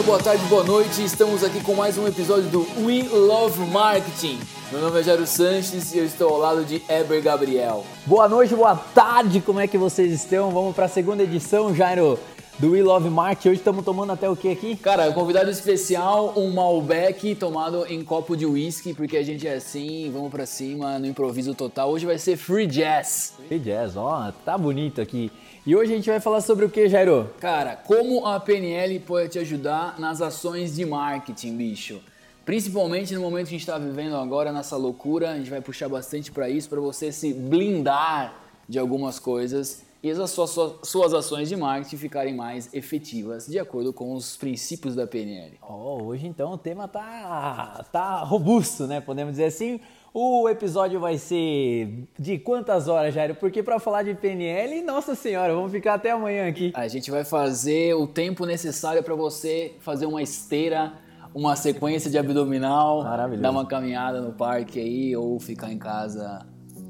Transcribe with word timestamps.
Dia, 0.00 0.06
boa 0.06 0.18
tarde, 0.18 0.42
boa 0.46 0.64
noite. 0.64 1.04
Estamos 1.04 1.44
aqui 1.44 1.62
com 1.62 1.74
mais 1.74 1.98
um 1.98 2.06
episódio 2.06 2.48
do 2.48 2.60
We 2.86 3.06
Love 3.12 3.60
Marketing. 3.70 4.40
Meu 4.72 4.80
nome 4.80 4.98
é 4.98 5.02
Jairo 5.02 5.26
Sanches 5.26 5.92
e 5.92 5.98
eu 5.98 6.06
estou 6.06 6.30
ao 6.30 6.38
lado 6.38 6.64
de 6.64 6.82
Eber 6.88 7.22
Gabriel. 7.22 7.84
Boa 8.06 8.26
noite, 8.26 8.54
boa 8.54 8.74
tarde, 8.74 9.42
como 9.42 9.60
é 9.60 9.66
que 9.66 9.76
vocês 9.76 10.10
estão? 10.10 10.50
Vamos 10.52 10.74
para 10.74 10.86
a 10.86 10.88
segunda 10.88 11.22
edição, 11.22 11.74
Jairo, 11.74 12.18
do 12.60 12.72
We 12.72 12.82
Love 12.82 13.08
Marketing. 13.08 13.48
Hoje 13.48 13.58
estamos 13.60 13.82
tomando 13.82 14.12
até 14.12 14.28
o 14.28 14.36
que 14.36 14.50
aqui? 14.50 14.76
Cara, 14.76 15.10
convidado 15.12 15.50
especial, 15.50 16.34
um 16.36 16.52
Malbec 16.52 17.34
tomado 17.34 17.86
em 17.86 18.04
copo 18.04 18.36
de 18.36 18.44
whisky, 18.44 18.92
porque 18.92 19.16
a 19.16 19.22
gente 19.22 19.48
é 19.48 19.54
assim, 19.54 20.10
vamos 20.12 20.30
para 20.30 20.44
cima, 20.44 20.98
no 20.98 21.06
improviso 21.06 21.54
total. 21.54 21.90
Hoje 21.90 22.04
vai 22.04 22.18
ser 22.18 22.36
Free 22.36 22.66
Jazz. 22.66 23.32
Free 23.48 23.58
Jazz, 23.58 23.96
ó, 23.96 24.30
tá 24.44 24.58
bonito 24.58 25.00
aqui. 25.00 25.32
E 25.66 25.74
hoje 25.74 25.94
a 25.94 25.96
gente 25.96 26.10
vai 26.10 26.20
falar 26.20 26.42
sobre 26.42 26.66
o 26.66 26.68
que, 26.68 26.86
Jairo? 26.86 27.30
Cara, 27.40 27.76
como 27.76 28.26
a 28.26 28.38
PNL 28.38 29.00
pode 29.00 29.30
te 29.30 29.38
ajudar 29.38 29.98
nas 29.98 30.20
ações 30.20 30.76
de 30.76 30.84
marketing, 30.84 31.56
bicho. 31.56 31.98
Principalmente 32.44 33.14
no 33.14 33.22
momento 33.22 33.48
que 33.48 33.54
a 33.54 33.58
gente 33.58 33.66
está 33.66 33.78
vivendo 33.78 34.16
agora, 34.16 34.52
nessa 34.52 34.76
loucura, 34.76 35.30
a 35.30 35.36
gente 35.38 35.48
vai 35.48 35.62
puxar 35.62 35.88
bastante 35.88 36.30
para 36.30 36.50
isso, 36.50 36.68
para 36.68 36.80
você 36.80 37.10
se 37.10 37.32
blindar 37.32 38.34
de 38.68 38.78
algumas 38.78 39.18
coisas 39.18 39.88
e 40.02 40.10
as 40.10 40.30
suas, 40.30 40.50
suas 40.82 41.12
ações 41.12 41.48
de 41.48 41.56
marketing 41.56 41.96
ficarem 41.96 42.34
mais 42.34 42.72
efetivas, 42.72 43.46
de 43.46 43.58
acordo 43.58 43.92
com 43.92 44.14
os 44.14 44.36
princípios 44.36 44.94
da 44.94 45.06
PNL. 45.06 45.58
Oh, 45.60 46.04
hoje 46.04 46.26
então 46.26 46.52
o 46.52 46.58
tema 46.58 46.88
tá, 46.88 47.84
tá 47.92 48.20
robusto, 48.20 48.86
né? 48.86 49.00
Podemos 49.00 49.32
dizer 49.32 49.44
assim. 49.44 49.80
O 50.12 50.48
episódio 50.48 50.98
vai 50.98 51.18
ser 51.18 52.08
de 52.18 52.36
quantas 52.36 52.88
horas, 52.88 53.14
Jairo? 53.14 53.36
Porque 53.36 53.62
para 53.62 53.78
falar 53.78 54.02
de 54.02 54.12
PNL, 54.12 54.82
nossa 54.82 55.14
senhora, 55.14 55.54
vamos 55.54 55.70
ficar 55.70 55.94
até 55.94 56.10
amanhã 56.10 56.48
aqui. 56.48 56.72
A 56.74 56.88
gente 56.88 57.12
vai 57.12 57.22
fazer 57.22 57.94
o 57.94 58.08
tempo 58.08 58.44
necessário 58.44 59.04
para 59.04 59.14
você 59.14 59.76
fazer 59.78 60.06
uma 60.06 60.20
esteira, 60.20 60.94
uma 61.32 61.54
sequência 61.54 62.10
de 62.10 62.18
abdominal, 62.18 63.04
dar 63.38 63.50
uma 63.52 63.64
caminhada 63.64 64.20
no 64.20 64.32
parque 64.32 64.80
aí 64.80 65.14
ou 65.14 65.38
ficar 65.38 65.70
em 65.70 65.78
casa 65.78 66.44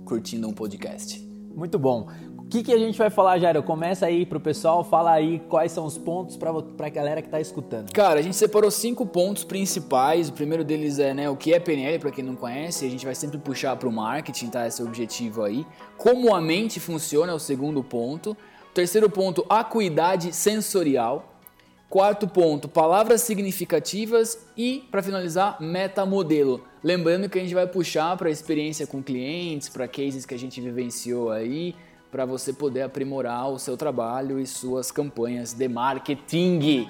curtindo 0.07 0.49
um 0.49 0.53
podcast. 0.55 1.21
Muito 1.55 1.79
bom 1.79 2.09
que, 2.51 2.65
que 2.65 2.73
a 2.73 2.79
gente 2.79 2.99
vai 2.99 3.09
falar, 3.09 3.39
Jairo? 3.39 3.63
Começa 3.63 4.07
aí 4.07 4.27
pro 4.27 4.41
pessoal, 4.41 4.83
fala 4.83 5.13
aí 5.13 5.41
quais 5.49 5.71
são 5.71 5.87
os 5.87 5.97
pontos 5.97 6.37
para 6.37 6.51
a 6.51 6.89
galera 6.89 7.23
que 7.23 7.29
está 7.29 7.41
escutando. 7.41 7.93
Cara, 7.93 8.19
a 8.19 8.23
gente 8.23 8.35
separou 8.35 8.71
cinco 8.73 9.07
pontos 9.07 9.45
principais. 9.45 10.29
O 10.29 10.33
primeiro 10.33 10.65
deles 10.65 10.99
é 10.99 11.15
né, 11.15 11.31
o 11.31 11.37
que 11.37 11.55
é 11.55 11.61
PNL, 11.61 12.01
para 12.01 12.11
quem 12.11 12.25
não 12.25 12.35
conhece. 12.35 12.85
A 12.85 12.91
gente 12.91 13.07
vai 13.07 13.15
sempre 13.15 13.39
puxar 13.39 13.77
para 13.77 13.89
o 13.89 13.93
marketing, 13.93 14.49
tá? 14.49 14.67
Esse 14.67 14.83
é 14.83 14.85
o 14.85 14.89
objetivo 14.89 15.45
aí. 15.45 15.65
Como 15.97 16.35
a 16.35 16.41
mente 16.41 16.81
funciona 16.81 17.31
é 17.31 17.35
o 17.35 17.39
segundo 17.39 17.85
ponto. 17.85 18.33
O 18.33 18.75
terceiro 18.75 19.09
ponto, 19.09 19.47
acuidade 19.49 20.33
sensorial. 20.33 21.27
Quarto 21.89 22.29
ponto, 22.29 22.69
palavras 22.69 23.21
significativas 23.23 24.47
e, 24.57 24.85
para 24.91 25.03
finalizar, 25.03 25.61
metamodelo. 25.61 26.63
Lembrando 26.83 27.29
que 27.29 27.39
a 27.39 27.43
gente 27.43 27.55
vai 27.55 27.67
puxar 27.67 28.17
para 28.17 28.31
experiência 28.31 28.87
com 28.87 29.03
clientes, 29.03 29.69
para 29.69 29.89
cases 29.89 30.25
que 30.25 30.33
a 30.33 30.39
gente 30.39 30.61
vivenciou 30.61 31.33
aí, 31.33 31.75
para 32.11 32.25
você 32.25 32.53
poder 32.53 32.83
aprimorar 32.83 33.49
o 33.49 33.59
seu 33.59 33.77
trabalho 33.77 34.41
e 34.41 34.47
suas 34.47 34.91
campanhas 34.91 35.53
de 35.53 35.69
marketing. 35.69 36.87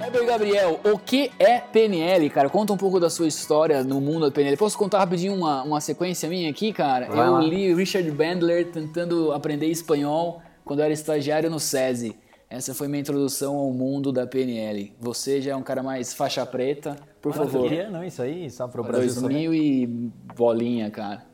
Weber 0.00 0.26
Gabriel, 0.26 0.80
o 0.82 0.98
que 0.98 1.30
é 1.38 1.60
PNL, 1.60 2.30
cara? 2.30 2.48
Conta 2.48 2.72
um 2.72 2.76
pouco 2.76 2.98
da 2.98 3.10
sua 3.10 3.28
história 3.28 3.84
no 3.84 4.00
mundo 4.00 4.26
da 4.26 4.30
PNL. 4.30 4.56
Posso 4.56 4.76
contar 4.76 4.98
rapidinho 4.98 5.34
uma, 5.34 5.62
uma 5.62 5.80
sequência 5.80 6.28
minha 6.28 6.50
aqui, 6.50 6.72
cara? 6.72 7.06
Vai 7.06 7.28
eu 7.28 7.32
lá. 7.32 7.40
li 7.40 7.74
Richard 7.74 8.10
Bandler 8.10 8.72
tentando 8.72 9.32
aprender 9.32 9.66
espanhol 9.66 10.42
quando 10.64 10.80
eu 10.80 10.86
era 10.86 10.94
estagiário 10.94 11.50
no 11.50 11.60
SESI. 11.60 12.16
Essa 12.50 12.74
foi 12.74 12.88
minha 12.88 13.00
introdução 13.00 13.56
ao 13.56 13.72
mundo 13.72 14.10
da 14.10 14.26
PNL. 14.26 14.92
Você 14.98 15.40
já 15.40 15.52
é 15.52 15.56
um 15.56 15.62
cara 15.62 15.84
mais 15.84 16.12
faixa 16.12 16.44
preta, 16.44 16.96
por 17.22 17.32
favor. 17.32 17.62
Queria, 17.62 17.88
não, 17.88 18.02
isso 18.02 18.20
aí, 18.20 18.50
só 18.50 18.66
para 18.66 18.80
o 18.80 18.84
Brasil. 18.84 19.22
2000 19.22 19.54
e 19.54 19.86
bolinha, 20.34 20.90
cara. 20.90 21.24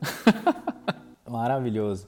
Maravilhoso. 1.27 2.07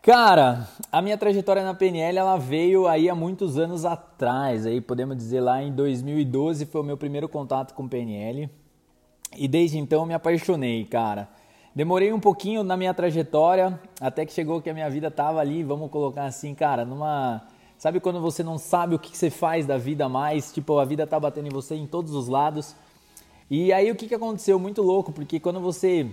Cara, 0.00 0.66
a 0.90 1.02
minha 1.02 1.18
trajetória 1.18 1.62
na 1.62 1.74
PNL 1.74 2.16
ela 2.16 2.38
veio 2.38 2.88
aí 2.88 3.10
há 3.10 3.14
muitos 3.14 3.58
anos 3.58 3.84
atrás, 3.84 4.64
aí 4.64 4.80
podemos 4.80 5.14
dizer 5.14 5.42
lá 5.42 5.62
em 5.62 5.70
2012 5.72 6.64
foi 6.64 6.80
o 6.80 6.84
meu 6.84 6.96
primeiro 6.96 7.28
contato 7.28 7.74
com 7.74 7.86
PNL. 7.86 8.48
E 9.36 9.46
desde 9.46 9.76
então 9.76 10.06
me 10.06 10.14
apaixonei, 10.14 10.86
cara. 10.86 11.28
Demorei 11.74 12.14
um 12.14 12.20
pouquinho 12.20 12.62
na 12.62 12.78
minha 12.78 12.94
trajetória, 12.94 13.78
até 14.00 14.24
que 14.24 14.32
chegou 14.32 14.62
que 14.62 14.70
a 14.70 14.74
minha 14.74 14.88
vida 14.88 15.10
tava 15.10 15.38
ali, 15.38 15.62
vamos 15.62 15.90
colocar 15.90 16.24
assim, 16.24 16.54
cara, 16.54 16.82
numa 16.86 17.46
Sabe 17.78 18.00
quando 18.00 18.20
você 18.20 18.42
não 18.42 18.56
sabe 18.56 18.94
o 18.94 18.98
que 18.98 19.16
você 19.16 19.28
faz 19.28 19.66
da 19.66 19.76
vida 19.76 20.08
mais? 20.08 20.52
Tipo, 20.52 20.78
a 20.78 20.84
vida 20.84 21.06
tá 21.06 21.20
batendo 21.20 21.48
em 21.48 21.50
você 21.50 21.74
em 21.74 21.86
todos 21.86 22.14
os 22.14 22.28
lados. 22.28 22.74
E 23.50 23.72
aí 23.72 23.90
o 23.90 23.94
que, 23.94 24.08
que 24.08 24.14
aconteceu? 24.14 24.58
Muito 24.58 24.82
louco, 24.82 25.12
porque 25.12 25.38
quando 25.38 25.60
você 25.60 26.06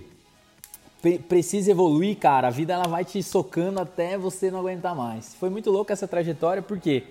precisa 1.28 1.70
evoluir, 1.70 2.16
cara, 2.16 2.48
a 2.48 2.50
vida 2.50 2.72
ela 2.72 2.86
vai 2.86 3.04
te 3.04 3.22
socando 3.22 3.80
até 3.80 4.16
você 4.16 4.50
não 4.50 4.60
aguentar 4.60 4.94
mais. 4.94 5.34
Foi 5.34 5.50
muito 5.50 5.70
louco 5.70 5.92
essa 5.92 6.06
trajetória, 6.06 6.62
por 6.62 6.78
quê? 6.78 7.04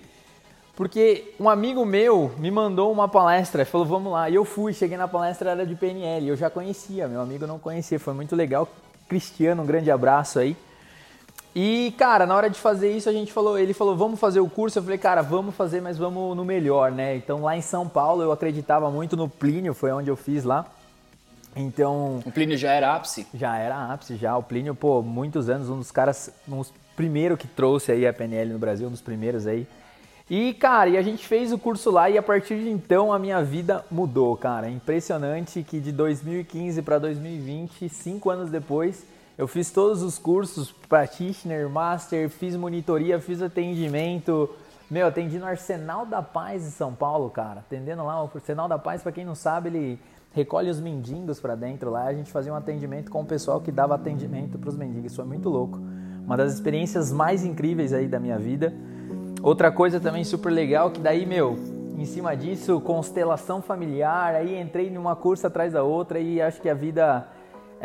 Porque 0.76 1.36
um 1.40 1.48
amigo 1.48 1.86
meu 1.86 2.32
me 2.40 2.50
mandou 2.50 2.92
uma 2.92 3.08
palestra, 3.08 3.64
falou, 3.66 3.86
vamos 3.86 4.12
lá. 4.12 4.30
E 4.30 4.36
eu 4.36 4.44
fui, 4.44 4.74
cheguei 4.74 4.98
na 4.98 5.08
palestra, 5.08 5.52
era 5.52 5.66
de 5.66 5.76
PNL. 5.76 6.28
Eu 6.28 6.36
já 6.36 6.50
conhecia, 6.50 7.08
meu 7.08 7.22
amigo 7.22 7.46
não 7.46 7.60
conhecia, 7.60 8.00
foi 8.00 8.14
muito 8.14 8.36
legal. 8.36 8.68
Cristiano, 9.08 9.62
um 9.62 9.66
grande 9.66 9.92
abraço 9.92 10.40
aí. 10.40 10.58
E, 11.56 11.94
cara, 11.98 12.26
na 12.26 12.36
hora 12.36 12.50
de 12.50 12.60
fazer 12.60 12.96
isso, 12.96 13.08
a 13.08 13.14
gente 13.14 13.32
falou, 13.32 13.60
ele 13.60 13.74
falou, 13.74 13.96
vamos 13.96 14.20
fazer 14.20 14.40
o 14.40 14.50
curso. 14.50 14.80
Eu 14.80 14.84
falei, 14.84 14.98
cara, 14.98 15.22
vamos 15.22 15.54
fazer, 15.54 15.82
mas 15.82 15.98
vamos 15.98 16.36
no 16.36 16.44
melhor, 16.44 16.92
né? 16.92 17.16
Então, 17.16 17.44
lá 17.44 17.56
em 17.56 17.62
São 17.62 17.88
Paulo, 17.88 18.24
eu 18.24 18.32
acreditava 18.32 18.90
muito 18.90 19.16
no 19.16 19.30
Plínio, 19.30 19.74
foi 19.74 19.92
onde 19.92 20.10
eu 20.10 20.16
fiz 20.16 20.44
lá. 20.44 20.66
Então. 21.56 22.22
O 22.26 22.32
Plínio 22.32 22.58
já 22.58 22.72
era 22.72 22.96
ápice? 22.96 23.28
Já 23.34 23.56
era 23.58 23.94
ápice, 23.94 24.16
já. 24.16 24.36
O 24.36 24.42
Plínio, 24.42 24.74
pô, 24.74 25.04
muitos 25.04 25.48
anos, 25.50 25.70
um 25.70 25.78
dos 25.78 25.92
caras, 25.92 26.32
um 26.48 26.58
dos 26.58 26.74
primeiros 26.96 27.38
que 27.38 27.48
trouxe 27.48 27.92
aí 27.92 28.08
a 28.08 28.14
PNL 28.14 28.54
no 28.54 28.60
Brasil, 28.60 28.88
um 28.88 28.92
dos 28.92 29.02
primeiros 29.02 29.46
aí. 29.46 29.68
E, 30.30 30.54
cara, 30.54 30.90
e 30.90 30.98
a 30.98 31.02
gente 31.02 31.28
fez 31.28 31.52
o 31.52 31.60
curso 31.60 31.92
lá 31.92 32.10
e 32.10 32.18
a 32.18 32.24
partir 32.24 32.58
de 32.58 32.70
então 32.70 33.12
a 33.12 33.20
minha 33.20 33.44
vida 33.44 33.86
mudou, 33.92 34.36
cara. 34.36 34.70
Impressionante 34.70 35.62
que 35.62 35.80
de 35.80 35.92
2015 35.92 36.82
para 36.82 36.98
2020, 36.98 37.90
cinco 37.90 38.30
anos 38.30 38.50
depois, 38.50 39.06
eu 39.38 39.48
fiz 39.48 39.72
todos 39.72 40.04
os 40.04 40.20
cursos, 40.20 40.72
practitioner, 40.72 41.68
master, 41.68 42.30
fiz 42.30 42.56
monitoria, 42.56 43.20
fiz 43.20 43.42
atendimento. 43.42 44.50
Meu, 44.90 45.08
atendi 45.08 45.40
no 45.40 45.46
Arsenal 45.46 46.06
da 46.06 46.22
Paz 46.22 46.68
em 46.68 46.70
São 46.70 46.94
Paulo, 46.94 47.30
cara. 47.32 47.62
Atendendo 47.62 48.06
lá, 48.06 48.24
o 48.24 48.30
Arsenal 48.34 48.68
da 48.68 48.78
Paz, 48.78 49.02
para 49.02 49.12
quem 49.12 49.26
não 49.26 49.34
sabe, 49.34 49.70
ele 49.70 50.00
recolhe 50.34 50.70
os 50.70 50.80
mendigos 50.80 51.40
para 51.40 51.56
dentro 51.56 51.90
lá. 51.90 52.04
A 52.04 52.14
gente 52.14 52.32
fazia 52.32 52.54
um 52.54 52.56
atendimento 52.56 53.10
com 53.10 53.22
o 53.22 53.26
pessoal 53.26 53.60
que 53.60 53.72
dava 53.72 53.96
atendimento 53.96 54.60
para 54.60 54.70
os 54.70 54.78
mendigos. 54.78 55.08
Isso 55.08 55.16
foi 55.16 55.26
muito 55.26 55.50
louco. 55.50 55.80
Uma 56.24 56.38
das 56.38 56.54
experiências 56.54 57.12
mais 57.12 57.44
incríveis 57.44 57.92
aí 57.92 58.08
da 58.08 58.20
minha 58.20 58.38
vida. 58.38 58.72
Outra 59.42 59.72
coisa 59.72 60.00
também 60.00 60.24
super 60.24 60.52
legal, 60.52 60.92
que 60.92 61.02
daí, 61.02 61.26
meu, 61.26 61.58
em 61.98 62.06
cima 62.06 62.36
disso, 62.36 62.80
constelação 62.82 63.62
familiar, 63.64 64.36
aí 64.36 64.60
entrei 64.60 64.92
numa 64.92 65.16
curso 65.16 65.48
atrás 65.48 65.74
da 65.74 65.84
outra 65.84 66.20
e 66.20 66.42
acho 66.42 66.62
que 66.62 66.70
a 66.70 66.74
vida 66.74 67.28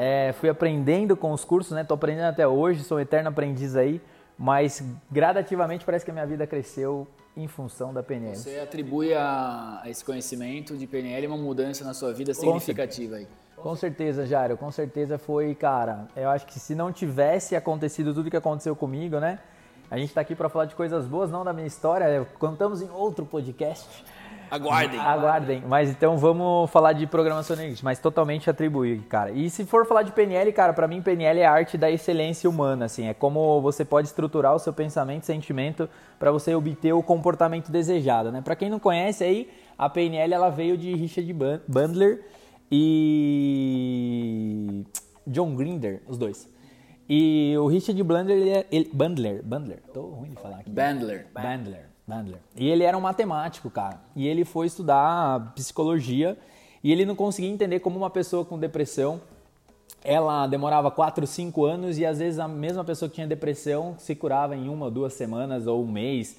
é, 0.00 0.32
fui 0.34 0.48
aprendendo 0.48 1.16
com 1.16 1.32
os 1.32 1.44
cursos, 1.44 1.72
né? 1.72 1.82
Tô 1.82 1.94
aprendendo 1.94 2.26
até 2.26 2.46
hoje, 2.46 2.84
sou 2.84 2.98
um 2.98 3.00
eterno 3.00 3.30
aprendiz 3.30 3.74
aí, 3.74 4.00
mas 4.38 4.80
gradativamente 5.10 5.84
parece 5.84 6.04
que 6.04 6.12
a 6.12 6.14
minha 6.14 6.24
vida 6.24 6.46
cresceu 6.46 7.04
em 7.36 7.48
função 7.48 7.92
da 7.92 8.00
PNL. 8.00 8.36
Você 8.36 8.60
atribui 8.60 9.12
a, 9.12 9.80
a 9.82 9.90
esse 9.90 10.04
conhecimento 10.04 10.76
de 10.76 10.86
PNL 10.86 11.26
uma 11.26 11.36
mudança 11.36 11.84
na 11.84 11.92
sua 11.94 12.12
vida 12.12 12.32
significativa 12.32 13.16
aí? 13.16 13.26
Com 13.56 13.74
certeza, 13.74 14.24
Jairo, 14.24 14.56
com 14.56 14.70
certeza 14.70 15.18
foi, 15.18 15.52
cara. 15.52 16.06
Eu 16.14 16.30
acho 16.30 16.46
que 16.46 16.60
se 16.60 16.76
não 16.76 16.92
tivesse 16.92 17.56
acontecido 17.56 18.14
tudo 18.14 18.30
que 18.30 18.36
aconteceu 18.36 18.76
comigo, 18.76 19.18
né? 19.18 19.40
A 19.90 19.98
gente 19.98 20.10
está 20.10 20.20
aqui 20.20 20.36
para 20.36 20.48
falar 20.48 20.66
de 20.66 20.76
coisas 20.76 21.06
boas, 21.06 21.28
não 21.28 21.42
da 21.42 21.52
minha 21.52 21.66
história. 21.66 22.24
Contamos 22.38 22.80
em 22.82 22.90
outro 22.90 23.26
podcast. 23.26 24.04
Aguardem. 24.50 25.00
Aguardem. 25.00 25.62
Mas 25.66 25.90
então 25.90 26.16
vamos 26.16 26.70
falar 26.70 26.92
de 26.92 27.06
programação 27.06 27.56
linguística, 27.56 27.84
mas 27.84 27.98
totalmente 27.98 28.48
atribuir, 28.48 29.00
cara. 29.02 29.30
E 29.30 29.48
se 29.50 29.64
for 29.64 29.86
falar 29.86 30.02
de 30.02 30.12
PNL, 30.12 30.52
cara, 30.52 30.72
para 30.72 30.88
mim 30.88 31.02
PNL 31.02 31.40
é 31.40 31.46
a 31.46 31.52
arte 31.52 31.76
da 31.76 31.90
excelência 31.90 32.48
humana, 32.48 32.84
assim, 32.86 33.06
é 33.06 33.14
como 33.14 33.60
você 33.60 33.84
pode 33.84 34.08
estruturar 34.08 34.54
o 34.54 34.58
seu 34.58 34.72
pensamento, 34.72 35.26
sentimento 35.26 35.88
para 36.18 36.30
você 36.30 36.54
obter 36.54 36.92
o 36.92 37.02
comportamento 37.02 37.70
desejado, 37.70 38.32
né? 38.32 38.40
Para 38.40 38.56
quem 38.56 38.70
não 38.70 38.78
conhece 38.78 39.24
aí, 39.24 39.50
a 39.76 39.88
PNL 39.88 40.32
ela 40.34 40.50
veio 40.50 40.76
de 40.76 40.94
Richard 40.94 41.32
Bandler 41.66 42.24
e 42.70 43.74
John 45.26 45.54
Grinder, 45.54 46.02
os 46.06 46.18
dois. 46.18 46.48
E 47.08 47.54
o 47.56 47.66
Richard 47.66 48.02
Bandler, 48.02 48.36
ele 48.36 48.50
é, 48.50 48.66
ele, 48.70 48.90
Bandler, 48.92 49.42
Bandler, 49.42 49.82
tô 49.94 50.02
ruim 50.02 50.30
de 50.30 50.36
falar 50.36 50.58
aqui. 50.58 50.68
Bandler. 50.70 51.26
Bandler. 51.32 51.87
Bandler. 52.08 52.40
E 52.56 52.68
ele 52.68 52.82
era 52.82 52.96
um 52.96 53.00
matemático, 53.02 53.70
cara. 53.70 54.00
E 54.16 54.26
ele 54.26 54.44
foi 54.44 54.66
estudar 54.66 55.52
psicologia 55.54 56.38
e 56.82 56.90
ele 56.90 57.04
não 57.04 57.14
conseguia 57.14 57.50
entender 57.50 57.80
como 57.80 57.98
uma 57.98 58.10
pessoa 58.10 58.44
com 58.44 58.58
depressão 58.58 59.20
ela 60.02 60.46
demorava 60.46 60.90
4, 60.90 61.26
5 61.26 61.64
anos 61.64 61.98
e 61.98 62.06
às 62.06 62.18
vezes 62.18 62.38
a 62.38 62.46
mesma 62.46 62.84
pessoa 62.84 63.08
que 63.08 63.16
tinha 63.16 63.26
depressão 63.26 63.96
se 63.98 64.14
curava 64.14 64.56
em 64.56 64.68
uma, 64.68 64.90
duas 64.90 65.12
semanas 65.12 65.66
ou 65.66 65.82
um 65.82 65.90
mês. 65.90 66.36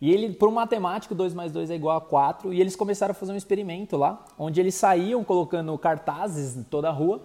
E 0.00 0.12
ele, 0.12 0.32
por 0.32 0.48
um 0.48 0.52
matemático, 0.52 1.14
2 1.14 1.34
mais 1.34 1.50
2 1.50 1.70
é 1.70 1.74
igual 1.74 1.96
a 1.96 2.00
4, 2.00 2.52
e 2.52 2.60
eles 2.60 2.76
começaram 2.76 3.10
a 3.12 3.14
fazer 3.14 3.32
um 3.32 3.36
experimento 3.36 3.96
lá, 3.96 4.24
onde 4.38 4.60
eles 4.60 4.74
saíam 4.74 5.24
colocando 5.24 5.76
cartazes 5.76 6.56
em 6.56 6.62
toda 6.62 6.88
a 6.88 6.92
rua, 6.92 7.20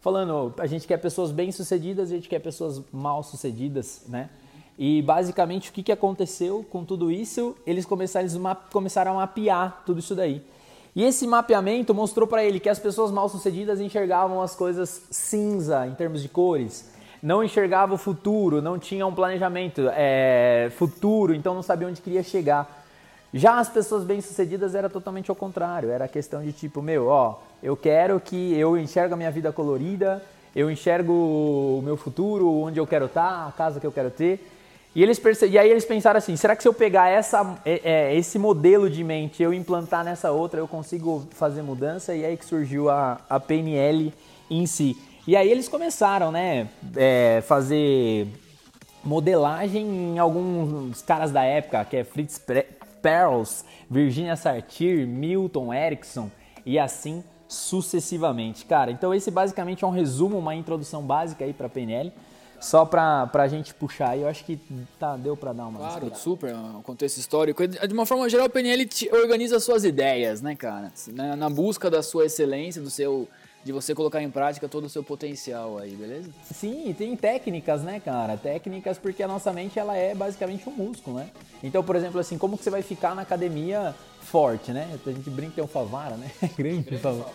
falando, 0.00 0.52
a 0.58 0.66
gente 0.66 0.88
quer 0.88 0.96
pessoas 0.96 1.30
bem-sucedidas, 1.30 2.10
a 2.10 2.14
gente 2.14 2.28
quer 2.28 2.40
pessoas 2.40 2.82
mal-sucedidas, 2.92 4.02
né? 4.08 4.30
E 4.78 5.00
basicamente 5.02 5.70
o 5.70 5.72
que, 5.72 5.82
que 5.82 5.92
aconteceu 5.92 6.64
com 6.70 6.84
tudo 6.84 7.10
isso? 7.10 7.56
Eles 7.66 7.86
começaram, 7.86 8.26
eles 8.26 8.38
começaram 8.70 9.12
a 9.12 9.14
mapear 9.14 9.82
tudo 9.86 10.00
isso 10.00 10.14
daí. 10.14 10.42
E 10.94 11.04
esse 11.04 11.26
mapeamento 11.26 11.94
mostrou 11.94 12.26
para 12.26 12.42
ele 12.42 12.58
que 12.58 12.68
as 12.68 12.78
pessoas 12.78 13.10
mal-sucedidas 13.10 13.80
enxergavam 13.80 14.40
as 14.40 14.54
coisas 14.54 15.02
cinza 15.10 15.86
em 15.86 15.94
termos 15.94 16.22
de 16.22 16.28
cores, 16.28 16.90
não 17.22 17.44
enxergavam 17.44 17.96
o 17.96 17.98
futuro, 17.98 18.62
não 18.62 18.78
tinham 18.78 19.10
um 19.10 19.14
planejamento 19.14 19.90
é, 19.92 20.70
futuro, 20.76 21.34
então 21.34 21.54
não 21.54 21.62
sabiam 21.62 21.90
onde 21.90 22.00
queria 22.00 22.22
chegar. 22.22 22.84
Já 23.32 23.58
as 23.58 23.68
pessoas 23.68 24.04
bem-sucedidas 24.04 24.74
era 24.74 24.88
totalmente 24.88 25.30
ao 25.30 25.36
contrário, 25.36 25.90
era 25.90 26.08
questão 26.08 26.42
de 26.42 26.52
tipo, 26.52 26.80
meu, 26.80 27.08
ó, 27.08 27.40
eu 27.62 27.76
quero 27.76 28.18
que 28.18 28.54
eu 28.54 28.78
enxergue 28.78 29.12
a 29.12 29.16
minha 29.16 29.30
vida 29.30 29.52
colorida, 29.52 30.22
eu 30.54 30.70
enxergo 30.70 31.12
o 31.12 31.82
meu 31.84 31.98
futuro, 31.98 32.50
onde 32.50 32.80
eu 32.80 32.86
quero 32.86 33.04
estar, 33.04 33.46
a 33.46 33.52
casa 33.52 33.78
que 33.78 33.86
eu 33.86 33.92
quero 33.92 34.10
ter. 34.10 34.55
E, 34.96 35.02
eles 35.02 35.18
perce... 35.18 35.46
e 35.46 35.58
aí 35.58 35.68
eles 35.68 35.84
pensaram 35.84 36.16
assim, 36.16 36.36
será 36.36 36.56
que 36.56 36.62
se 36.62 36.68
eu 36.68 36.72
pegar 36.72 37.10
essa, 37.10 37.58
é, 37.66 37.80
é, 37.84 38.16
esse 38.16 38.38
modelo 38.38 38.88
de 38.88 39.04
mente 39.04 39.42
eu 39.42 39.52
implantar 39.52 40.02
nessa 40.02 40.32
outra, 40.32 40.58
eu 40.58 40.66
consigo 40.66 41.28
fazer 41.32 41.60
mudança? 41.60 42.14
E 42.14 42.24
aí 42.24 42.34
que 42.34 42.46
surgiu 42.46 42.88
a, 42.88 43.20
a 43.28 43.38
PNL 43.38 44.10
em 44.50 44.64
si. 44.64 44.96
E 45.26 45.36
aí 45.36 45.50
eles 45.50 45.68
começaram, 45.68 46.32
né, 46.32 46.70
é, 46.96 47.42
fazer 47.46 48.26
modelagem 49.04 50.14
em 50.14 50.18
alguns 50.18 51.02
caras 51.02 51.30
da 51.30 51.44
época, 51.44 51.84
que 51.84 51.98
é 51.98 52.02
Fritz 52.02 52.40
Perls, 53.02 53.66
Virginia 53.90 54.34
Satir, 54.34 55.06
Milton 55.06 55.74
Erickson 55.74 56.30
e 56.64 56.78
assim 56.78 57.22
sucessivamente. 57.46 58.64
Cara, 58.64 58.90
então 58.90 59.12
esse 59.12 59.30
basicamente 59.30 59.84
é 59.84 59.86
um 59.86 59.90
resumo, 59.90 60.38
uma 60.38 60.54
introdução 60.54 61.02
básica 61.02 61.44
aí 61.44 61.52
para 61.52 61.68
PNL. 61.68 62.10
Só 62.60 62.84
pra, 62.84 63.26
pra 63.26 63.48
gente 63.48 63.74
puxar 63.74 64.10
aí, 64.10 64.22
eu 64.22 64.28
acho 64.28 64.44
que 64.44 64.58
tá, 64.98 65.16
deu 65.16 65.36
pra 65.36 65.52
dar 65.52 65.66
uma. 65.66 65.78
Claro, 65.78 66.14
super, 66.14 66.54
um 66.54 66.82
contexto 66.82 67.18
histórico. 67.18 67.66
De 67.66 67.92
uma 67.92 68.06
forma 68.06 68.28
geral, 68.28 68.46
a 68.46 68.50
PNL 68.50 68.88
organiza 69.12 69.60
suas 69.60 69.84
ideias, 69.84 70.40
né, 70.40 70.54
cara? 70.54 70.92
Na, 71.08 71.36
na 71.36 71.50
busca 71.50 71.90
da 71.90 72.02
sua 72.02 72.26
excelência, 72.26 72.80
do 72.80 72.90
seu 72.90 73.28
de 73.66 73.72
você 73.72 73.96
colocar 73.96 74.22
em 74.22 74.30
prática 74.30 74.68
todo 74.68 74.84
o 74.84 74.88
seu 74.88 75.02
potencial 75.02 75.76
aí, 75.78 75.90
beleza? 75.96 76.30
Sim, 76.54 76.94
tem 76.96 77.16
técnicas, 77.16 77.82
né, 77.82 77.98
cara? 77.98 78.36
Técnicas 78.36 78.96
porque 78.96 79.24
a 79.24 79.26
nossa 79.26 79.52
mente 79.52 79.76
ela 79.76 79.96
é 79.96 80.14
basicamente 80.14 80.68
um 80.68 80.72
músculo, 80.72 81.16
né? 81.16 81.30
Então, 81.64 81.82
por 81.82 81.96
exemplo, 81.96 82.20
assim, 82.20 82.38
como 82.38 82.56
que 82.56 82.62
você 82.62 82.70
vai 82.70 82.80
ficar 82.80 83.16
na 83.16 83.22
academia 83.22 83.92
forte, 84.20 84.70
né? 84.70 84.96
A 85.04 85.10
gente 85.10 85.28
brinca 85.28 85.54
que 85.54 85.60
é 85.60 85.64
um 85.64 85.66
Favara, 85.66 86.16
né? 86.16 86.30
Grande, 86.56 86.82
Grande 86.82 87.02
Favara. 87.02 87.32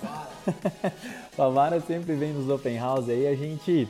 Favara 1.36 1.82
sempre 1.82 2.16
vem 2.16 2.32
nos 2.32 2.50
open 2.50 2.78
house 2.78 3.10
aí, 3.10 3.28
a 3.28 3.36
gente 3.36 3.90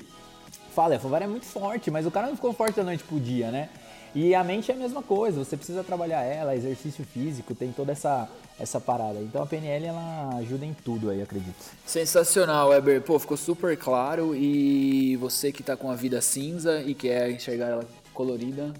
fala, 0.72 0.96
a 0.96 1.00
Favara 1.00 1.26
é 1.26 1.28
muito 1.28 1.46
forte, 1.46 1.92
mas 1.92 2.06
o 2.06 2.12
cara 2.12 2.28
não 2.28 2.36
ficou 2.36 2.54
forte 2.54 2.76
da 2.76 2.84
noite 2.84 3.04
pro 3.04 3.20
dia, 3.20 3.52
né? 3.52 3.70
E 4.14 4.36
a 4.36 4.44
mente 4.44 4.72
é 4.72 4.74
a 4.74 4.78
mesma 4.78 5.02
coisa, 5.02 5.44
você 5.44 5.56
precisa 5.56 5.84
trabalhar 5.84 6.22
ela, 6.22 6.56
exercício 6.56 7.06
físico, 7.06 7.56
tem 7.56 7.72
toda 7.72 7.94
essa 7.94 8.28
essa 8.60 8.80
parada. 8.80 9.20
Então 9.20 9.42
a 9.42 9.48
PNL 9.48 9.88
ela 9.88 10.36
ajuda 10.38 10.66
em 10.66 10.74
tudo 10.74 11.10
aí, 11.10 11.22
acredito. 11.22 11.56
Sensacional, 11.86 12.70
Weber. 12.70 13.02
Pô, 13.02 13.18
ficou 13.18 13.36
super 13.36 13.76
claro 13.76 14.36
e 14.36 15.18
você 15.18 15.52
que 15.52 15.64
tá 15.64 15.76
com 15.76 15.90
a 15.90 15.96
vida 15.96 16.22
cinza 16.22 16.82
e 16.82 16.94
quer 16.94 17.32
enxergar 17.32 17.68
ela 17.68 17.86
colorida, 18.14 18.72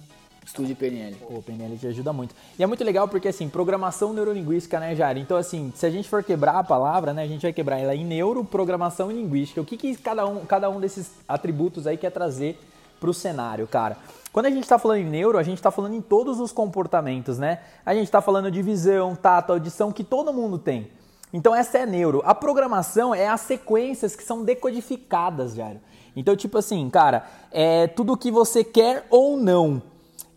estude 0.46 0.76
PNL. 0.76 1.16
Pô, 1.16 1.42
PNL 1.42 1.78
te 1.78 1.88
ajuda 1.88 2.12
muito. 2.12 2.36
E 2.58 2.64
é 2.64 2.68
muito 2.68 2.84
legal 2.84 3.08
porque 3.08 3.28
assim, 3.28 3.48
programação 3.48 4.14
neurolinguística, 4.14 4.80
né, 4.80 4.96
Jari? 4.96 5.22
Então 5.22 5.38
assim, 5.38 5.72
se 5.76 5.86
a 5.86 5.90
gente 5.90 6.10
for 6.10 6.24
quebrar 6.24 6.58
a 6.58 6.64
palavra, 6.64 7.14
né, 7.14 7.24
a 7.24 7.28
gente 7.28 7.44
vai 7.44 7.54
quebrar 7.54 7.80
ela 7.80 7.96
em 7.96 8.06
neuro, 8.06 8.44
programação 8.44 9.12
e 9.12 9.16
linguística. 9.16 9.62
O 9.62 9.66
que 9.66 9.78
que 9.78 9.96
cada 9.96 10.26
um, 10.26 10.46
cada 10.46 10.70
um 10.70 10.80
desses 10.80 11.12
atributos 11.28 11.88
aí 11.88 11.98
quer 11.98 12.12
trazer 12.12 12.60
para 13.00 13.10
o 13.10 13.14
cenário, 13.14 13.68
cara? 13.68 13.98
Quando 14.32 14.46
a 14.46 14.50
gente 14.50 14.64
está 14.64 14.80
falando 14.80 15.00
em 15.00 15.10
neuro, 15.10 15.38
a 15.38 15.44
gente 15.44 15.58
está 15.58 15.72
falando 15.72 15.94
em 15.94 16.02
todos 16.02 16.40
os 16.40 16.52
comportamentos, 16.52 17.38
né? 17.38 17.60
A 17.86 17.94
gente 17.94 18.06
está 18.06 18.22
falando 18.22 18.50
de 18.50 18.62
visão, 18.62 19.16
tato, 19.16 19.52
audição, 19.52 19.92
que 19.92 20.04
todo 20.04 20.32
mundo 20.32 20.58
tem. 20.58 20.90
Então 21.34 21.56
essa 21.56 21.80
é 21.80 21.86
neuro. 21.86 22.22
A 22.26 22.36
programação 22.36 23.14
é 23.14 23.28
as 23.28 23.42
sequências 23.42 24.16
que 24.16 24.24
são 24.24 24.44
decodificadas, 24.44 25.56
Jairo. 25.56 25.80
Então, 26.16 26.36
tipo 26.36 26.58
assim, 26.58 26.90
cara, 26.90 27.26
é 27.52 27.88
tudo 27.88 28.18
que 28.18 28.32
você 28.32 28.64
quer 28.64 29.06
ou 29.10 29.38
não. 29.38 29.82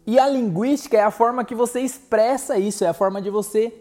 E 0.06 0.18
a 0.18 0.28
linguística 0.28 0.96
é 0.96 1.02
a 1.02 1.10
forma 1.10 1.44
que 1.44 1.54
você 1.54 1.80
expressa 1.80 2.58
isso, 2.58 2.84
é 2.84 2.88
a 2.88 2.94
forma 2.94 3.22
de 3.22 3.30
você 3.30 3.72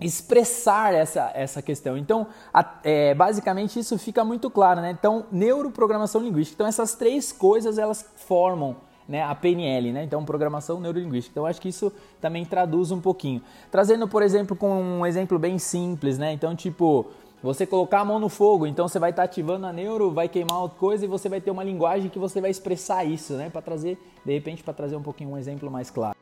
expressar 0.00 0.92
essa, 0.94 1.30
essa 1.34 1.62
questão. 1.62 1.96
Então, 1.96 2.26
a, 2.52 2.78
é, 2.84 3.14
basicamente 3.14 3.78
isso 3.78 3.98
fica 3.98 4.24
muito 4.24 4.50
claro, 4.50 4.80
né? 4.80 4.90
Então, 4.90 5.26
neuroprogramação 5.32 6.20
linguística. 6.20 6.56
Então, 6.56 6.66
essas 6.66 6.94
três 6.94 7.32
coisas 7.32 7.78
elas 7.78 8.06
formam 8.16 8.76
né, 9.08 9.22
a 9.22 9.34
PNL, 9.34 9.92
né? 9.92 10.04
Então, 10.04 10.24
programação 10.24 10.80
neurolinguística. 10.80 11.32
Então, 11.32 11.46
acho 11.46 11.60
que 11.60 11.68
isso 11.68 11.92
também 12.20 12.44
traduz 12.44 12.90
um 12.90 13.00
pouquinho. 13.00 13.40
Trazendo, 13.70 14.06
por 14.06 14.22
exemplo, 14.22 14.54
com 14.56 14.70
um 14.70 15.06
exemplo 15.06 15.38
bem 15.38 15.58
simples, 15.58 16.18
né? 16.18 16.32
Então, 16.32 16.54
tipo, 16.54 17.06
você 17.42 17.66
colocar 17.66 18.00
a 18.00 18.04
mão 18.04 18.18
no 18.18 18.28
fogo, 18.28 18.66
então 18.66 18.88
você 18.88 18.98
vai 18.98 19.10
estar 19.10 19.22
tá 19.22 19.26
ativando 19.26 19.66
a 19.66 19.72
neuro, 19.72 20.10
vai 20.10 20.28
queimar 20.28 20.62
outra 20.62 20.78
coisa 20.78 21.04
e 21.04 21.08
você 21.08 21.28
vai 21.28 21.40
ter 21.40 21.50
uma 21.50 21.62
linguagem 21.62 22.08
que 22.08 22.18
você 22.18 22.40
vai 22.40 22.50
expressar 22.50 23.04
isso, 23.04 23.34
né? 23.34 23.50
Para 23.50 23.62
trazer, 23.62 23.98
de 24.24 24.32
repente, 24.32 24.62
para 24.62 24.74
trazer 24.74 24.96
um 24.96 25.02
pouquinho 25.02 25.30
um 25.30 25.38
exemplo 25.38 25.70
mais 25.70 25.90
claro. 25.90 26.16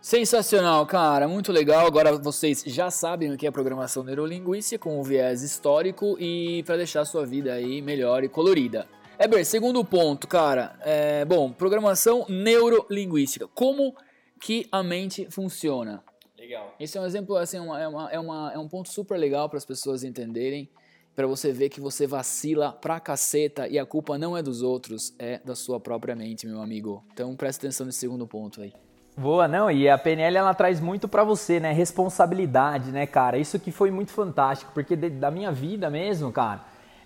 Sensacional, 0.00 0.84
cara, 0.84 1.28
muito 1.28 1.52
legal. 1.52 1.86
Agora 1.86 2.18
vocês 2.18 2.64
já 2.66 2.90
sabem 2.90 3.32
o 3.32 3.36
que 3.36 3.46
é 3.46 3.50
programação 3.52 4.02
neurolinguística 4.02 4.82
com 4.82 4.98
o 4.98 5.02
viés 5.04 5.42
histórico 5.42 6.16
e 6.18 6.64
para 6.64 6.76
deixar 6.76 7.02
a 7.02 7.04
sua 7.04 7.24
vida 7.24 7.52
aí 7.52 7.80
melhor 7.80 8.24
e 8.24 8.28
colorida. 8.28 8.88
Eber, 9.16 9.46
segundo 9.46 9.84
ponto, 9.84 10.26
cara. 10.26 10.74
É, 10.80 11.24
bom, 11.24 11.52
programação 11.52 12.26
neurolinguística. 12.28 13.46
Como 13.54 13.94
que 14.40 14.66
a 14.72 14.82
mente 14.82 15.28
funciona? 15.30 16.02
Legal. 16.42 16.74
Esse 16.80 16.98
é 16.98 17.00
um 17.00 17.06
exemplo, 17.06 17.36
assim, 17.36 17.60
uma, 17.60 17.80
é, 17.80 17.86
uma, 17.86 18.10
é, 18.10 18.18
uma, 18.18 18.52
é 18.52 18.58
um 18.58 18.66
ponto 18.66 18.88
super 18.88 19.16
legal 19.16 19.48
para 19.48 19.58
as 19.58 19.64
pessoas 19.64 20.02
entenderem, 20.02 20.68
para 21.14 21.24
você 21.24 21.52
ver 21.52 21.68
que 21.68 21.80
você 21.80 22.04
vacila 22.04 22.72
pra 22.72 22.98
caceta 22.98 23.68
e 23.68 23.78
a 23.78 23.86
culpa 23.86 24.18
não 24.18 24.36
é 24.36 24.42
dos 24.42 24.60
outros, 24.60 25.14
é 25.20 25.38
da 25.44 25.54
sua 25.54 25.78
própria 25.78 26.16
mente, 26.16 26.44
meu 26.44 26.60
amigo. 26.60 27.04
Então 27.12 27.36
presta 27.36 27.64
atenção 27.64 27.86
nesse 27.86 28.00
segundo 28.00 28.26
ponto 28.26 28.60
aí. 28.60 28.72
Boa, 29.16 29.46
não, 29.46 29.70
e 29.70 29.88
a 29.88 29.96
PNL 29.96 30.36
ela 30.36 30.52
traz 30.52 30.80
muito 30.80 31.06
para 31.06 31.22
você, 31.22 31.60
né? 31.60 31.70
Responsabilidade, 31.70 32.90
né, 32.90 33.06
cara? 33.06 33.38
Isso 33.38 33.60
que 33.60 33.70
foi 33.70 33.92
muito 33.92 34.10
fantástico, 34.10 34.72
porque 34.74 34.96
de, 34.96 35.10
da 35.10 35.30
minha 35.30 35.52
vida 35.52 35.88
mesmo, 35.88 36.32
cara, 36.32 36.64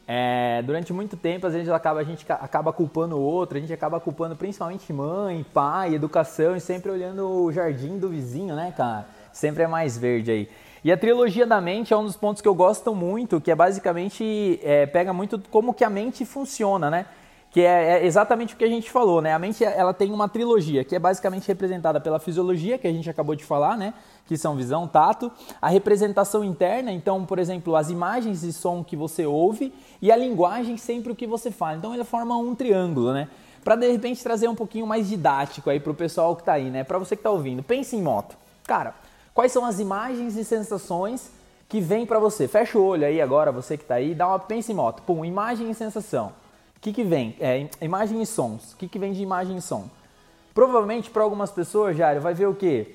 é, 0.09 0.63
durante 0.63 0.95
muito 0.95 1.15
tempo, 1.15 1.47
às 1.47 1.53
vezes 1.53 1.69
acaba, 1.69 2.01
a 2.01 2.05
gente 2.05 2.25
acaba 2.31 2.73
culpando 2.73 3.17
o 3.19 3.21
outro, 3.21 3.59
a 3.59 3.61
gente 3.61 3.73
acaba 3.73 4.01
culpando 4.01 4.35
principalmente 4.35 4.91
mãe, 4.95 5.45
pai, 5.53 5.95
educação 5.95 6.57
e 6.57 6.61
sempre 6.61 6.91
olhando 6.91 7.29
o 7.29 7.53
jardim 7.53 7.99
do 7.99 8.09
vizinho, 8.09 8.57
né, 8.57 8.73
cara? 8.75 9.16
Sempre 9.37 9.65
é 9.65 9.67
mais 9.67 9.99
verde 9.99 10.31
aí. 10.31 10.49
E 10.83 10.91
a 10.91 10.97
trilogia 10.97 11.47
da 11.47 11.61
mente 11.61 11.93
é 11.93 11.97
um 11.97 12.05
dos 12.05 12.17
pontos 12.17 12.41
que 12.41 12.49
eu 12.49 12.55
gosto 12.55 12.95
muito, 12.95 13.39
que 13.39 13.51
é 13.51 13.55
basicamente 13.55 14.59
é, 14.63 14.87
pega 14.87 15.13
muito 15.13 15.39
como 15.51 15.75
que 15.75 15.85
a 15.85 15.91
mente 15.91 16.25
funciona, 16.25 16.91
né? 16.91 17.07
que 17.51 17.61
é, 17.63 18.01
é, 18.01 18.07
exatamente 18.07 18.53
o 18.53 18.57
que 18.57 18.65
a 18.65 18.69
gente 18.69 18.91
falou, 18.91 19.23
né? 19.23 19.33
A 19.33 19.39
mente 19.39 19.65
ela 19.65 19.95
tem 19.95 20.13
uma 20.13 20.29
trilogia 20.29 20.85
que 20.85 20.95
é 20.95 20.99
basicamente 20.99 21.49
representada 21.49 21.99
pela 21.99 22.19
fisiologia 22.19 22.77
que 22.77 22.87
a 22.87 22.93
gente 22.93 23.09
acabou 23.09 23.35
de 23.35 23.45
falar, 23.45 23.79
né? 23.79 23.95
Que 24.27 24.37
são 24.37 24.55
visão, 24.55 24.87
tato, 24.87 25.33
a 25.61 25.69
representação 25.69 26.45
interna, 26.45 26.93
então, 26.93 27.25
por 27.25 27.39
exemplo, 27.39 27.75
as 27.75 27.89
imagens 27.89 28.43
e 28.43 28.53
som 28.53 28.85
que 28.85 28.95
você 28.95 29.25
ouve 29.25 29.73
e 30.03 30.13
a 30.13 30.17
linguagem 30.17 30.77
sempre 30.77 31.13
o 31.13 31.17
que 31.17 31.27
você 31.27 31.51
fala. 31.51 31.77
Então, 31.77 31.95
ele 31.95 32.05
forma 32.05 32.37
um 32.37 32.55
triângulo, 32.55 33.15
né? 33.15 33.27
Para 33.65 33.75
de 33.75 33.91
repente 33.91 34.23
trazer 34.23 34.49
um 34.49 34.55
pouquinho 34.55 34.87
mais 34.87 35.09
didático 35.09 35.71
aí 35.71 35.81
pro 35.81 35.95
pessoal 35.95 36.37
que 36.37 36.43
tá 36.43 36.53
aí, 36.53 36.71
né? 36.71 36.85
Para 36.85 36.99
você 36.99 37.17
que 37.17 37.23
tá 37.23 37.31
ouvindo, 37.31 37.63
pense 37.63 37.97
em 37.97 38.03
moto. 38.03 38.37
Cara, 38.67 38.95
quais 39.37 39.53
são 39.53 39.65
as 39.65 39.79
imagens 39.79 40.37
e 40.37 40.45
sensações 40.45 41.31
que 41.69 41.81
vem 41.81 42.05
para 42.05 42.19
você? 42.19 42.49
Fecha 42.49 42.77
o 42.77 42.85
olho 42.85 43.07
aí 43.07 43.21
agora, 43.21 43.53
você 43.53 43.77
que 43.77 43.85
tá 43.85 43.95
aí, 43.95 44.17
dá 44.17 44.27
uma 44.27 44.41
pense 44.41 44.73
em 44.73 44.75
moto. 44.75 45.03
Pum, 45.03 45.25
imagem 45.25 45.71
e 45.71 45.75
sensação 45.75 46.33
que, 46.87 46.93
que 46.93 47.03
vem? 47.03 47.35
É, 47.41 47.69
imagem 47.81 48.23
e 48.23 48.27
sons. 48.27 48.73
O 48.73 48.77
que, 48.77 48.87
que 48.87 48.99
vem 48.99 49.13
de 49.13 49.21
imagem 49.21 49.57
e 49.57 49.61
som? 49.61 49.91
Provavelmente 50.55 51.11
para 51.11 51.25
algumas 51.25 51.51
pessoas, 51.51 51.97
Jário, 51.97 52.21
vai 52.21 52.33
ver 52.33 52.47
o 52.47 52.55
quê? 52.55 52.95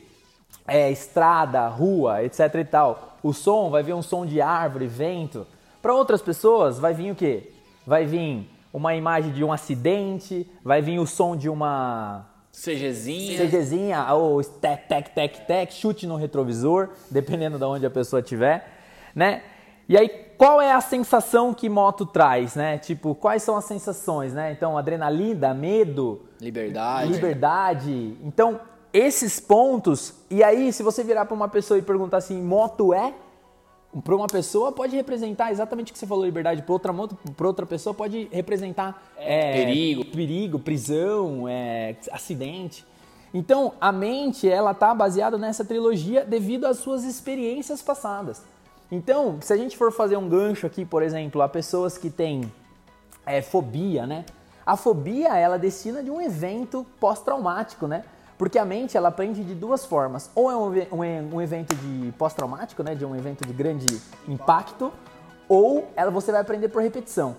É, 0.65 0.89
estrada, 0.89 1.67
rua, 1.67 2.23
etc 2.23 2.55
e 2.55 2.63
tal. 2.63 3.17
O 3.21 3.33
som 3.33 3.69
vai 3.69 3.83
vir 3.83 3.93
um 3.93 4.01
som 4.01 4.25
de 4.25 4.39
árvore, 4.39 4.87
vento. 4.87 5.45
Para 5.81 5.93
outras 5.93 6.21
pessoas 6.21 6.79
vai 6.79 6.93
vir 6.93 7.11
o 7.11 7.15
quê? 7.15 7.51
Vai 7.85 8.05
vir 8.05 8.49
uma 8.71 8.95
imagem 8.95 9.33
de 9.33 9.43
um 9.43 9.51
acidente, 9.51 10.49
vai 10.63 10.81
vir 10.81 10.97
o 10.97 11.05
som 11.05 11.35
de 11.35 11.49
uma 11.49 12.25
CGzinha. 12.51 13.37
CGzinha, 13.37 14.13
ou 14.13 14.43
tec, 14.43 14.87
tec, 14.87 15.09
tec, 15.09 15.45
tec, 15.45 15.71
chute 15.73 16.05
no 16.05 16.15
retrovisor, 16.15 16.89
dependendo 17.09 17.57
de 17.57 17.63
onde 17.63 17.85
a 17.85 17.89
pessoa 17.89 18.19
estiver, 18.19 18.67
né? 19.15 19.41
E 19.87 19.97
aí, 19.97 20.09
qual 20.37 20.61
é 20.61 20.71
a 20.71 20.81
sensação 20.81 21.53
que 21.53 21.67
moto 21.67 22.05
traz, 22.05 22.55
né? 22.55 22.77
Tipo, 22.77 23.15
quais 23.15 23.43
são 23.43 23.57
as 23.57 23.65
sensações, 23.65 24.33
né? 24.33 24.51
Então, 24.51 24.77
adrenalina, 24.77 25.53
medo, 25.53 26.21
liberdade. 26.39 27.11
Liberdade. 27.11 28.17
Então, 28.23 28.59
esses 28.93 29.39
pontos, 29.39 30.13
e 30.29 30.43
aí 30.43 30.71
se 30.73 30.83
você 30.83 31.03
virar 31.03 31.25
para 31.25 31.35
uma 31.35 31.47
pessoa 31.47 31.77
e 31.77 31.81
perguntar 31.81 32.17
assim, 32.17 32.41
moto 32.41 32.93
é? 32.93 33.13
Para 34.03 34.15
uma 34.15 34.27
pessoa 34.27 34.71
pode 34.71 34.95
representar 34.95 35.51
exatamente 35.51 35.91
o 35.91 35.93
que 35.93 35.99
você 35.99 36.07
falou, 36.07 36.23
liberdade. 36.23 36.61
Para 36.61 36.73
outra 36.73 36.93
outra 37.43 37.65
pessoa 37.65 37.93
pode 37.93 38.29
representar 38.31 39.03
é, 39.17 39.51
perigo, 39.53 40.05
perigo, 40.05 40.59
prisão, 40.59 41.47
é, 41.47 41.95
acidente. 42.11 42.85
Então 43.33 43.73
a 43.81 43.91
mente 43.91 44.47
ela 44.47 44.73
tá 44.73 44.93
baseada 44.93 45.37
nessa 45.37 45.65
trilogia 45.65 46.23
devido 46.23 46.65
às 46.65 46.77
suas 46.77 47.03
experiências 47.03 47.81
passadas. 47.81 48.43
Então, 48.91 49.37
se 49.41 49.53
a 49.53 49.57
gente 49.57 49.77
for 49.77 49.91
fazer 49.91 50.17
um 50.17 50.27
gancho 50.27 50.67
aqui, 50.67 50.83
por 50.83 51.01
exemplo, 51.01 51.41
a 51.41 51.47
pessoas 51.47 51.97
que 51.97 52.09
têm 52.09 52.51
é, 53.25 53.41
fobia, 53.41 54.05
né? 54.05 54.25
A 54.65 54.75
fobia 54.75 55.37
ela 55.37 55.57
destina 55.57 56.03
de 56.03 56.11
um 56.11 56.21
evento 56.21 56.85
pós-traumático, 56.99 57.87
né? 57.87 58.03
Porque 58.41 58.57
a 58.57 58.65
mente 58.65 58.97
ela 58.97 59.09
aprende 59.09 59.43
de 59.43 59.53
duas 59.53 59.85
formas. 59.85 60.31
Ou 60.33 60.49
é 60.49 60.57
um, 60.57 60.95
um, 60.99 61.35
um 61.35 61.41
evento 61.43 61.75
de 61.75 62.11
pós-traumático, 62.13 62.81
né? 62.81 62.95
De 62.95 63.05
um 63.05 63.15
evento 63.15 63.45
de 63.45 63.53
grande 63.53 64.01
impacto, 64.27 64.91
ou 65.47 65.87
ela, 65.95 66.09
você 66.09 66.31
vai 66.31 66.41
aprender 66.41 66.69
por 66.69 66.81
repetição. 66.81 67.35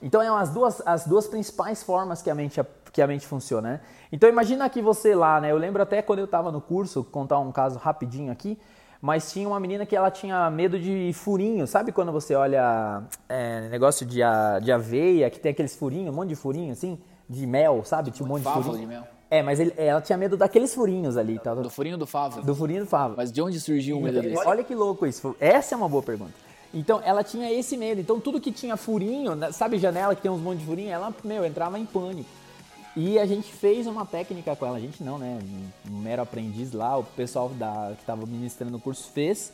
Então, 0.00 0.22
é 0.22 0.28
as 0.28 0.50
duas, 0.50 0.80
as 0.86 1.08
duas 1.08 1.26
principais 1.26 1.82
formas 1.82 2.22
que 2.22 2.30
a 2.30 2.36
mente, 2.36 2.60
que 2.92 3.02
a 3.02 3.06
mente 3.08 3.26
funciona, 3.26 3.68
né? 3.68 3.80
Então, 4.12 4.28
imagina 4.28 4.70
que 4.70 4.80
você 4.80 5.12
lá, 5.12 5.40
né? 5.40 5.50
Eu 5.50 5.58
lembro 5.58 5.82
até 5.82 6.00
quando 6.00 6.20
eu 6.20 6.24
estava 6.24 6.52
no 6.52 6.60
curso, 6.60 7.02
contar 7.02 7.40
um 7.40 7.50
caso 7.50 7.76
rapidinho 7.76 8.30
aqui 8.30 8.56
mas 9.02 9.30
tinha 9.30 9.46
uma 9.46 9.60
menina 9.60 9.84
que 9.84 9.94
ela 9.94 10.10
tinha 10.10 10.48
medo 10.50 10.78
de 10.78 11.12
furinho. 11.12 11.66
Sabe 11.66 11.92
quando 11.92 12.10
você 12.10 12.34
olha 12.34 13.02
é, 13.28 13.68
negócio 13.68 14.06
de, 14.06 14.22
a, 14.22 14.58
de 14.60 14.72
aveia, 14.72 15.28
que 15.28 15.38
tem 15.38 15.52
aqueles 15.52 15.76
furinhos, 15.76 16.10
um 16.10 16.16
monte 16.16 16.30
de 16.30 16.36
furinho 16.36 16.72
assim, 16.72 16.98
de 17.28 17.46
mel, 17.46 17.84
sabe? 17.84 18.10
Tinha 18.10 18.24
um 18.24 18.28
monte 18.30 18.44
de 18.44 18.50
furinho. 18.50 18.78
de 18.78 18.86
mel. 18.86 19.13
É, 19.34 19.42
mas 19.42 19.58
ele, 19.58 19.74
ela 19.76 20.00
tinha 20.00 20.16
medo 20.16 20.36
daqueles 20.36 20.72
furinhos 20.72 21.16
ali. 21.16 21.40
Tá? 21.40 21.54
Do 21.54 21.68
furinho 21.68 21.98
do 21.98 22.06
favo. 22.06 22.40
Do 22.40 22.54
furinho 22.54 22.84
do 22.84 22.86
favo. 22.86 23.14
Mas 23.16 23.32
de 23.32 23.42
onde 23.42 23.58
surgiu 23.58 23.98
o 23.98 24.00
medo 24.00 24.22
desse? 24.22 24.46
Olha 24.46 24.62
que 24.62 24.74
louco 24.76 25.04
isso. 25.04 25.34
Essa 25.40 25.74
é 25.74 25.76
uma 25.76 25.88
boa 25.88 26.04
pergunta. 26.04 26.32
Então, 26.72 27.00
ela 27.04 27.24
tinha 27.24 27.52
esse 27.52 27.76
medo. 27.76 28.00
Então, 28.00 28.20
tudo 28.20 28.40
que 28.40 28.52
tinha 28.52 28.76
furinho, 28.76 29.34
né, 29.34 29.50
sabe 29.50 29.76
janela 29.76 30.14
que 30.14 30.22
tem 30.22 30.30
uns 30.30 30.40
monte 30.40 30.60
de 30.60 30.66
furinho, 30.66 30.90
ela, 30.90 31.12
meu, 31.24 31.44
entrava 31.44 31.76
em 31.80 31.84
pânico. 31.84 32.28
E 32.96 33.18
a 33.18 33.26
gente 33.26 33.52
fez 33.52 33.88
uma 33.88 34.06
técnica 34.06 34.54
com 34.54 34.66
ela. 34.66 34.76
A 34.76 34.80
gente 34.80 35.02
não, 35.02 35.18
né? 35.18 35.40
Um 35.90 35.98
mero 35.98 36.22
aprendiz 36.22 36.72
lá, 36.72 36.96
o 36.96 37.02
pessoal 37.02 37.48
da, 37.48 37.92
que 37.96 38.02
estava 38.02 38.24
ministrando 38.26 38.76
o 38.76 38.80
curso 38.80 39.10
fez. 39.10 39.52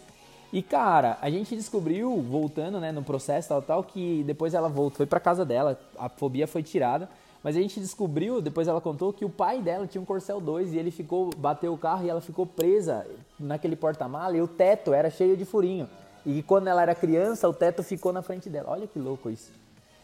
E 0.53 0.63
cara, 0.63 1.17
a 1.23 1.31
gente 1.31 1.57
descobriu, 1.57 2.21
voltando 2.21 2.79
né, 2.81 2.93
no 2.93 3.03
processo 3.03 3.49
tal, 3.49 3.63
tal, 3.63 3.85
que 3.85 4.23
depois 4.27 4.53
ela 4.53 4.69
voltou, 4.69 4.99
foi 4.99 5.07
pra 5.07 5.21
casa 5.21 5.43
dela, 5.43 5.81
a 5.99 6.09
fobia 6.11 6.47
foi 6.47 6.63
tirada. 6.63 7.09
Mas 7.43 7.57
a 7.57 7.61
gente 7.61 7.81
descobriu, 7.81 8.43
depois 8.43 8.69
ela 8.69 8.81
contou, 8.81 9.13
que 9.13 9.25
o 9.25 9.31
pai 9.31 9.63
dela 9.63 9.87
tinha 9.87 10.01
um 10.01 10.05
Corcel 10.05 10.41
2 10.41 10.75
e 10.75 10.79
ele 10.79 10.91
ficou, 10.91 11.31
bateu 11.37 11.73
o 11.73 11.79
carro 11.79 12.05
e 12.05 12.11
ela 12.11 12.21
ficou 12.21 12.45
presa 12.45 13.07
naquele 13.39 13.77
porta-mala 13.77 14.37
e 14.37 14.43
o 14.43 14.49
teto 14.49 14.93
era 14.93 15.09
cheio 15.09 15.37
de 15.37 15.45
furinho. 15.47 15.89
E 16.27 16.43
quando 16.43 16.69
ela 16.69 16.83
era 16.83 16.95
criança, 16.95 17.49
o 17.49 17.55
teto 17.55 17.83
ficou 17.83 18.13
na 18.13 18.21
frente 18.21 18.51
dela. 18.51 18.71
Olha 18.71 18.87
que 18.87 18.99
louco 18.99 19.31
isso. 19.31 19.51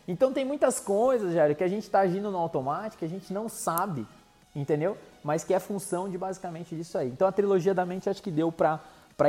Então 0.09 0.33
tem 0.33 0.45
muitas 0.45 0.81
coisas, 0.81 1.35
Jair, 1.35 1.55
que 1.55 1.65
a 1.65 1.69
gente 1.69 1.83
está 1.83 2.01
agindo 2.01 2.31
no 2.31 2.39
automático, 2.39 3.05
a 3.05 3.09
gente 3.09 3.33
não 3.33 3.49
sabe, 3.49 4.07
entendeu? 4.55 4.97
Mas 5.23 5.45
que 5.45 5.53
é 5.53 5.59
função 5.59 6.09
de 6.09 6.17
basicamente 6.17 6.75
disso 6.75 6.97
aí. 6.97 7.09
Então 7.09 7.29
a 7.29 7.33
trilogia 7.33 7.75
da 7.75 7.85
mente 7.85 8.09
acho 8.09 8.23
que 8.23 8.31
deu 8.31 8.51
para 8.51 8.81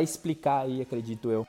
explicar 0.01 0.61
aí, 0.61 0.81
acredito 0.81 1.29
eu. 1.29 1.45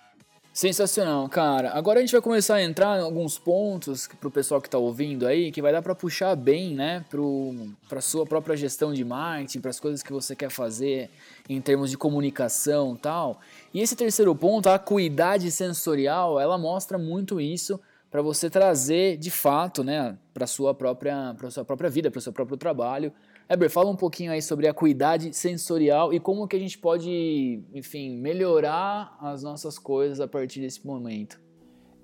Sensacional, 0.53 1.29
cara. 1.29 1.71
Agora 1.71 2.01
a 2.01 2.03
gente 2.03 2.11
vai 2.11 2.21
começar 2.21 2.57
a 2.57 2.63
entrar 2.63 2.99
em 2.99 3.03
alguns 3.03 3.39
pontos 3.39 4.09
pro 4.19 4.31
pessoal 4.31 4.61
que 4.61 4.69
tá 4.69 4.77
ouvindo 4.77 5.25
aí, 5.25 5.53
que 5.53 5.63
vai 5.63 5.71
dar 5.71 5.83
para 5.83 5.95
puxar 5.95 6.35
bem, 6.35 6.75
né, 6.75 7.05
pro 7.09 7.55
para 7.89 8.01
sua 8.01 8.27
própria 8.27 8.57
gestão 8.57 8.93
de 8.93 9.05
marketing, 9.05 9.61
para 9.61 9.71
as 9.71 9.79
coisas 9.79 10.03
que 10.03 10.13
você 10.13 10.35
quer 10.35 10.51
fazer 10.51 11.11
em 11.49 11.61
termos 11.61 11.91
de 11.91 11.97
comunicação, 11.97 12.97
tal. 12.97 13.41
E 13.73 13.81
esse 13.81 13.95
terceiro 13.95 14.35
ponto, 14.35 14.69
a 14.69 14.75
acuidade 14.75 15.49
sensorial, 15.53 16.41
ela 16.41 16.59
mostra 16.59 16.99
muito 16.99 17.41
isso 17.41 17.79
para 18.11 18.23
você 18.23 18.49
trazer 18.49 19.17
de 19.17 19.31
fato, 19.31 19.85
né, 19.85 20.17
para 20.33 20.47
sua 20.47 20.75
própria 20.75 21.35
para 21.37 21.51
sua 21.51 21.65
própria 21.65 21.91
vida, 21.91 22.11
para 22.11 22.19
o 22.19 22.23
seu 22.23 22.33
próprio 22.33 22.57
trabalho, 22.57 23.13
Eber, 23.51 23.71
fala 23.71 23.89
um 23.89 23.97
pouquinho 23.97 24.31
aí 24.31 24.43
sobre 24.43 24.67
a 24.69 24.73
acuidade 24.73 25.33
sensorial 25.33 26.13
e 26.13 26.21
como 26.21 26.47
que 26.47 26.55
a 26.55 26.59
gente 26.59 26.77
pode, 26.77 27.63
enfim, 27.73 28.19
melhorar 28.19 29.17
as 29.23 29.43
nossas 29.43 29.79
coisas 29.79 30.21
a 30.21 30.29
partir 30.29 30.61
desse 30.61 30.87
momento. 30.87 31.41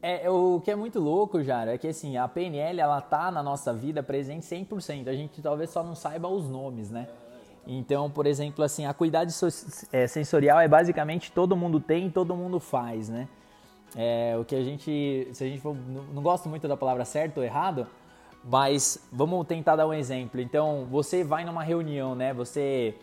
É, 0.01 0.29
o 0.31 0.61
que 0.61 0.71
é 0.71 0.77
muito 0.77 0.99
louco, 0.99 1.43
Jara, 1.43 1.75
é 1.75 1.79
que 1.79 1.87
assim, 1.87 2.17
a 2.17 2.27
PNL 2.27 2.81
ela 2.81 3.01
tá 3.01 3.31
na 3.31 3.43
nossa 3.43 3.75
vida 3.75 4.03
presente 4.03 4.47
100%. 4.47 5.09
A 5.09 5.15
gente 5.15 5.43
talvez 5.43 5.69
só 5.69 5.83
não 5.83 5.95
saiba 5.95 6.29
os 6.29 6.49
nomes, 6.49 6.91
né? 6.91 7.09
Então, 7.67 8.11
por 8.11 8.27
exemplo, 8.27 8.65
assim, 8.65 8.87
a 8.87 8.91
acuidade 8.91 9.35
é, 9.93 10.07
sensorial 10.07 10.61
é 10.61 10.69
basicamente 10.69 11.31
todo 11.31 11.55
mundo 11.55 11.79
tem, 11.79 12.11
todo 12.11 12.35
mundo 12.35 12.59
faz, 12.59 13.09
né? 13.09 13.29
É, 13.97 14.37
o 14.39 14.45
que 14.45 14.57
a 14.57 14.63
gente, 14.63 15.29
se 15.33 15.45
a 15.45 15.47
gente 15.47 15.61
for, 15.61 15.77
não 16.13 16.23
gosta 16.23 16.49
muito 16.49 16.67
da 16.67 16.77
palavra 16.77 17.05
certo 17.05 17.39
ou 17.39 17.45
errado, 17.45 17.87
mas 18.43 18.99
vamos 19.13 19.47
tentar 19.47 19.77
dar 19.77 19.87
um 19.87 19.95
exemplo. 19.95 20.41
Então, 20.41 20.87
você 20.91 21.23
vai 21.23 21.45
numa 21.45 21.63
reunião, 21.63 22.15
né? 22.15 22.35
Você 22.35 22.95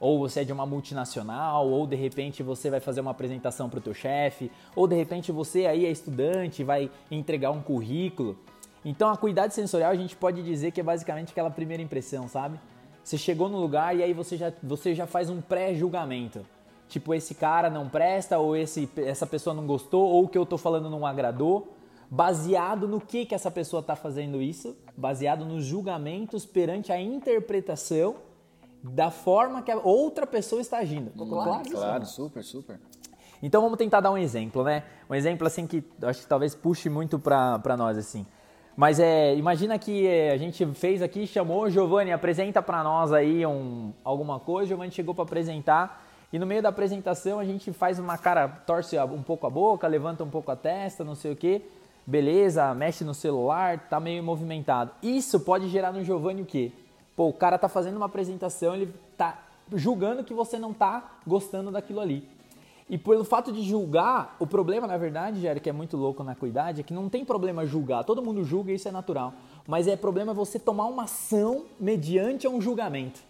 ou 0.00 0.18
você 0.18 0.40
é 0.40 0.44
de 0.44 0.52
uma 0.52 0.64
multinacional, 0.64 1.68
ou 1.68 1.86
de 1.86 1.94
repente 1.94 2.42
você 2.42 2.70
vai 2.70 2.80
fazer 2.80 3.02
uma 3.02 3.10
apresentação 3.10 3.68
para 3.68 3.78
o 3.78 3.82
teu 3.82 3.92
chefe, 3.92 4.50
ou 4.74 4.88
de 4.88 4.96
repente 4.96 5.30
você 5.30 5.66
aí 5.66 5.84
é 5.84 5.90
estudante, 5.90 6.64
vai 6.64 6.90
entregar 7.10 7.50
um 7.50 7.60
currículo. 7.60 8.38
Então, 8.82 9.10
a 9.10 9.16
cuidado 9.16 9.50
sensorial 9.50 9.92
a 9.92 9.94
gente 9.94 10.16
pode 10.16 10.42
dizer 10.42 10.70
que 10.70 10.80
é 10.80 10.82
basicamente 10.82 11.32
aquela 11.32 11.50
primeira 11.50 11.82
impressão, 11.82 12.26
sabe? 12.26 12.58
Você 13.04 13.18
chegou 13.18 13.50
no 13.50 13.58
lugar 13.58 13.94
e 13.94 14.02
aí 14.02 14.14
você 14.14 14.38
já, 14.38 14.50
você 14.62 14.94
já 14.94 15.06
faz 15.06 15.28
um 15.28 15.40
pré-julgamento. 15.42 16.46
Tipo, 16.90 17.14
esse 17.14 17.34
cara 17.34 17.70
não 17.70 17.88
presta, 17.88 18.38
ou 18.38 18.56
esse, 18.56 18.90
essa 18.96 19.26
pessoa 19.26 19.54
não 19.54 19.66
gostou, 19.66 20.06
ou 20.06 20.24
o 20.24 20.28
que 20.28 20.36
eu 20.36 20.44
tô 20.44 20.58
falando 20.58 20.90
não 20.90 21.06
agradou 21.06 21.76
baseado 22.10 22.88
no 22.88 23.00
que, 23.00 23.24
que 23.24 23.34
essa 23.34 23.50
pessoa 23.50 23.80
está 23.80 23.94
fazendo 23.94 24.42
isso, 24.42 24.76
baseado 24.96 25.44
nos 25.44 25.64
julgamentos 25.64 26.44
perante 26.44 26.90
a 26.90 27.00
interpretação 27.00 28.16
da 28.82 29.10
forma 29.10 29.62
que 29.62 29.70
a 29.70 29.76
outra 29.76 30.26
pessoa 30.26 30.60
está 30.60 30.78
agindo. 30.78 31.12
Hum, 31.16 31.28
claro, 31.28 31.70
claro, 31.70 32.06
super, 32.06 32.42
super. 32.42 32.80
Então 33.40 33.62
vamos 33.62 33.78
tentar 33.78 34.00
dar 34.00 34.10
um 34.10 34.18
exemplo, 34.18 34.64
né? 34.64 34.82
Um 35.08 35.14
exemplo 35.14 35.46
assim 35.46 35.66
que 35.66 35.84
acho 36.02 36.22
que 36.22 36.26
talvez 36.26 36.54
puxe 36.54 36.90
muito 36.90 37.18
para 37.18 37.76
nós 37.78 37.96
assim. 37.96 38.26
Mas 38.76 38.98
é, 38.98 39.36
imagina 39.36 39.78
que 39.78 40.06
é, 40.06 40.32
a 40.32 40.36
gente 40.36 40.66
fez 40.74 41.02
aqui, 41.02 41.26
chamou 41.26 41.70
Giovanni, 41.70 42.12
apresenta 42.12 42.62
para 42.62 42.82
nós 42.82 43.12
aí 43.12 43.44
um, 43.46 43.92
alguma 44.02 44.40
coisa, 44.40 44.68
Giovanni 44.68 44.90
chegou 44.90 45.14
para 45.14 45.24
apresentar 45.24 46.09
e 46.32 46.38
no 46.38 46.46
meio 46.46 46.62
da 46.62 46.68
apresentação 46.68 47.38
a 47.38 47.44
gente 47.44 47.72
faz 47.72 47.98
uma 47.98 48.16
cara, 48.16 48.48
torce 48.48 48.98
um 48.98 49.22
pouco 49.22 49.46
a 49.46 49.50
boca, 49.50 49.86
levanta 49.86 50.24
um 50.24 50.30
pouco 50.30 50.50
a 50.50 50.56
testa, 50.56 51.04
não 51.04 51.14
sei 51.14 51.32
o 51.32 51.36
quê 51.36 51.62
beleza, 52.10 52.74
mexe 52.74 53.04
no 53.04 53.14
celular, 53.14 53.78
tá 53.88 54.00
meio 54.00 54.22
movimentado. 54.22 54.90
Isso 55.02 55.40
pode 55.40 55.68
gerar 55.68 55.92
no 55.92 56.04
Giovanni 56.04 56.42
o 56.42 56.46
quê? 56.46 56.72
Pô, 57.14 57.28
o 57.28 57.32
cara 57.32 57.56
tá 57.56 57.68
fazendo 57.68 57.96
uma 57.96 58.06
apresentação, 58.06 58.74
ele 58.74 58.92
tá 59.16 59.38
julgando 59.72 60.24
que 60.24 60.34
você 60.34 60.58
não 60.58 60.72
tá 60.72 61.18
gostando 61.24 61.70
daquilo 61.70 62.00
ali. 62.00 62.26
E 62.88 62.98
pelo 62.98 63.24
fato 63.24 63.52
de 63.52 63.62
julgar, 63.62 64.34
o 64.40 64.46
problema, 64.46 64.84
na 64.88 64.96
verdade, 64.96 65.40
Jair, 65.40 65.60
que 65.60 65.70
é 65.70 65.72
muito 65.72 65.96
louco 65.96 66.24
na 66.24 66.34
cuidade, 66.34 66.80
é 66.80 66.82
que 66.82 66.92
não 66.92 67.08
tem 67.08 67.24
problema 67.24 67.64
julgar. 67.64 68.02
Todo 68.02 68.20
mundo 68.20 68.42
julga 68.42 68.72
isso 68.72 68.88
é 68.88 68.90
natural. 68.90 69.32
Mas 69.64 69.86
é 69.86 69.94
problema 69.94 70.34
você 70.34 70.58
tomar 70.58 70.86
uma 70.86 71.04
ação 71.04 71.66
mediante 71.78 72.48
um 72.48 72.60
julgamento. 72.60 73.20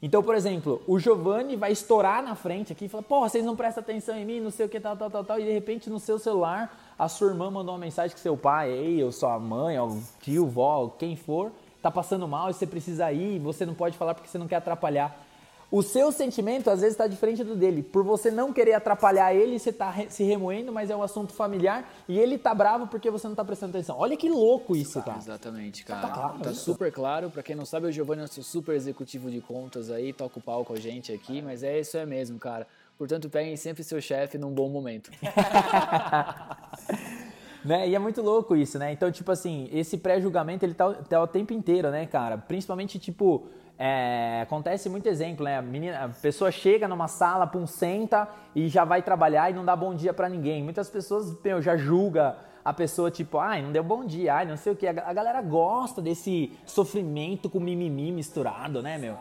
Então, 0.00 0.22
por 0.22 0.36
exemplo, 0.36 0.80
o 0.86 0.98
Giovanni 0.98 1.56
vai 1.56 1.72
estourar 1.72 2.22
na 2.22 2.36
frente 2.36 2.72
aqui 2.72 2.84
e 2.84 2.88
falar, 2.88 3.02
porra, 3.02 3.28
vocês 3.28 3.44
não 3.44 3.56
prestam 3.56 3.82
atenção 3.82 4.16
em 4.16 4.24
mim, 4.24 4.38
não 4.38 4.50
sei 4.50 4.66
o 4.66 4.68
que, 4.68 4.78
tal, 4.78 4.96
tal, 4.96 5.10
tal, 5.10 5.24
tal, 5.24 5.40
e 5.40 5.44
de 5.44 5.52
repente 5.52 5.90
no 5.90 5.98
seu 5.98 6.18
celular 6.20 6.94
a 6.96 7.08
sua 7.08 7.28
irmã 7.28 7.50
mandou 7.50 7.74
uma 7.74 7.80
mensagem 7.80 8.14
que 8.14 8.20
seu 8.20 8.36
pai, 8.36 8.70
ei, 8.70 9.02
ou 9.02 9.10
sua 9.10 9.38
mãe, 9.40 9.78
ou 9.78 10.00
tio, 10.20 10.46
vó, 10.46 10.88
quem 10.98 11.16
for, 11.16 11.50
tá 11.82 11.90
passando 11.90 12.28
mal 12.28 12.50
e 12.50 12.54
você 12.54 12.66
precisa 12.66 13.10
ir, 13.12 13.40
você 13.40 13.66
não 13.66 13.74
pode 13.74 13.96
falar 13.96 14.14
porque 14.14 14.28
você 14.28 14.38
não 14.38 14.46
quer 14.46 14.56
atrapalhar. 14.56 15.27
O 15.70 15.82
seu 15.82 16.10
sentimento 16.10 16.70
às 16.70 16.80
vezes 16.80 16.94
está 16.94 17.06
diferente 17.06 17.44
do 17.44 17.54
dele. 17.54 17.82
Por 17.82 18.02
você 18.02 18.30
não 18.30 18.52
querer 18.52 18.72
atrapalhar 18.72 19.34
ele, 19.34 19.58
você 19.58 19.68
está 19.68 19.94
se 20.08 20.24
remoendo, 20.24 20.72
mas 20.72 20.88
é 20.88 20.96
um 20.96 21.02
assunto 21.02 21.34
familiar 21.34 21.92
e 22.08 22.18
ele 22.18 22.38
tá 22.38 22.54
bravo 22.54 22.86
porque 22.86 23.10
você 23.10 23.26
não 23.26 23.34
está 23.34 23.44
prestando 23.44 23.76
atenção. 23.76 23.96
Olha 23.98 24.16
que 24.16 24.30
louco 24.30 24.74
isso, 24.74 25.02
tá? 25.02 25.16
Exatamente, 25.18 25.84
cara. 25.84 26.08
Tá, 26.08 26.14
claro, 26.14 26.38
tá 26.38 26.54
super 26.54 26.90
claro. 26.90 27.30
Para 27.30 27.42
quem 27.42 27.54
não 27.54 27.66
sabe, 27.66 27.86
o 27.86 27.92
Giovanni 27.92 28.20
é 28.20 28.22
nosso 28.22 28.42
super 28.42 28.74
executivo 28.74 29.30
de 29.30 29.42
contas 29.42 29.90
aí, 29.90 30.12
toca 30.12 30.38
o 30.38 30.42
pau 30.42 30.64
com 30.64 30.72
a 30.72 30.80
gente 30.80 31.12
aqui, 31.12 31.42
mas 31.42 31.62
é 31.62 31.78
isso 31.78 31.98
é 31.98 32.06
mesmo, 32.06 32.38
cara. 32.38 32.66
Portanto, 32.96 33.28
peguem 33.28 33.56
sempre 33.56 33.84
seu 33.84 34.00
chefe 34.00 34.38
num 34.38 34.50
bom 34.50 34.70
momento. 34.70 35.10
né? 37.64 37.88
E 37.88 37.94
é 37.94 37.98
muito 37.98 38.22
louco 38.22 38.56
isso, 38.56 38.78
né? 38.78 38.92
Então, 38.92 39.12
tipo 39.12 39.30
assim, 39.30 39.68
esse 39.72 39.98
pré-julgamento 39.98 40.64
ele 40.64 40.74
tá, 40.74 40.92
tá, 40.94 41.22
o 41.22 41.26
tempo 41.26 41.52
inteiro, 41.52 41.90
né, 41.90 42.06
cara? 42.06 42.38
Principalmente, 42.38 42.98
tipo, 42.98 43.46
é, 43.78 44.40
acontece 44.42 44.88
muito 44.88 45.06
exemplo, 45.06 45.44
né? 45.44 45.58
A, 45.58 45.62
menina, 45.62 46.06
a 46.06 46.08
pessoa 46.08 46.50
chega 46.50 46.88
numa 46.88 47.06
sala, 47.06 47.46
pum, 47.46 47.64
senta 47.64 48.28
e 48.54 48.68
já 48.68 48.84
vai 48.84 49.02
trabalhar 49.02 49.50
e 49.50 49.54
não 49.54 49.64
dá 49.64 49.76
bom 49.76 49.94
dia 49.94 50.12
para 50.12 50.28
ninguém. 50.28 50.64
Muitas 50.64 50.90
pessoas, 50.90 51.40
meu, 51.44 51.62
já 51.62 51.76
julga 51.76 52.36
a 52.64 52.72
pessoa, 52.72 53.08
tipo, 53.08 53.38
ai, 53.38 53.62
não 53.62 53.70
deu 53.70 53.84
bom 53.84 54.04
dia, 54.04 54.34
ai, 54.34 54.46
não 54.46 54.56
sei 54.56 54.72
o 54.72 54.76
que. 54.76 54.86
A, 54.86 55.12
galera 55.12 55.40
gosta 55.40 56.02
desse 56.02 56.52
sofrimento 56.66 57.48
com 57.48 57.60
mimimi 57.60 58.10
misturado, 58.10 58.82
né, 58.82 58.98
meu? 58.98 59.16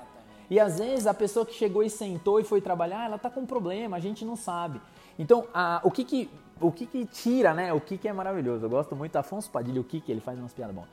E 0.49 0.59
às 0.59 0.79
vezes 0.79 1.05
a 1.05 1.13
pessoa 1.13 1.45
que 1.45 1.53
chegou 1.53 1.83
e 1.83 1.89
sentou 1.89 2.39
e 2.39 2.43
foi 2.43 2.59
trabalhar, 2.59 3.05
ela 3.05 3.19
tá 3.19 3.29
com 3.29 3.45
problema, 3.45 3.97
a 3.97 3.99
gente 3.99 4.25
não 4.25 4.35
sabe. 4.35 4.81
Então, 5.19 5.45
a, 5.53 5.81
o 5.83 5.91
que 5.91 6.03
que 6.03 6.29
o 6.59 6.71
que 6.71 6.87
que 6.87 7.05
tira, 7.05 7.53
né? 7.53 7.71
O 7.71 7.79
que 7.79 7.97
que 7.97 8.07
é 8.07 8.13
maravilhoso. 8.13 8.65
Eu 8.65 8.69
gosto 8.69 8.95
muito 8.95 9.15
Afonso 9.15 9.51
Padilha, 9.51 9.79
o 9.79 9.83
que 9.83 10.01
que 10.01 10.11
ele 10.11 10.21
faz 10.21 10.39
umas 10.39 10.53
piadas 10.53 10.73
boas. 10.73 10.87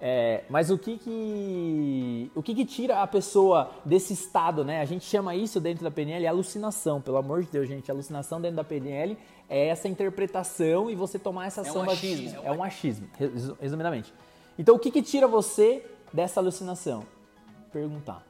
É, 0.00 0.44
mas 0.48 0.70
o 0.70 0.78
que 0.78 0.96
que, 0.96 2.30
o 2.34 2.42
que 2.42 2.54
que 2.54 2.64
tira 2.64 3.02
a 3.02 3.06
pessoa 3.06 3.70
desse 3.84 4.12
estado, 4.12 4.64
né? 4.64 4.80
A 4.80 4.84
gente 4.84 5.04
chama 5.04 5.34
isso 5.34 5.60
dentro 5.60 5.82
da 5.82 5.90
PNL 5.90 6.26
alucinação, 6.26 7.00
pelo 7.00 7.16
amor 7.16 7.42
de 7.42 7.50
Deus, 7.50 7.68
gente. 7.68 7.90
Alucinação 7.90 8.40
dentro 8.40 8.56
da 8.56 8.64
PNL 8.64 9.18
é 9.48 9.66
essa 9.68 9.88
interpretação 9.88 10.88
e 10.88 10.94
você 10.94 11.18
tomar 11.18 11.46
essa 11.46 11.62
ação. 11.62 11.82
É 11.82 11.86
um 11.86 11.90
achismo. 11.90 12.40
É 12.44 12.52
um 12.52 12.62
achismo, 12.62 13.08
resumidamente. 13.60 14.14
Então, 14.56 14.76
o 14.76 14.78
que 14.78 14.90
que 14.90 15.02
tira 15.02 15.26
você 15.26 15.84
dessa 16.12 16.38
alucinação? 16.38 17.04
Perguntar. 17.72 18.24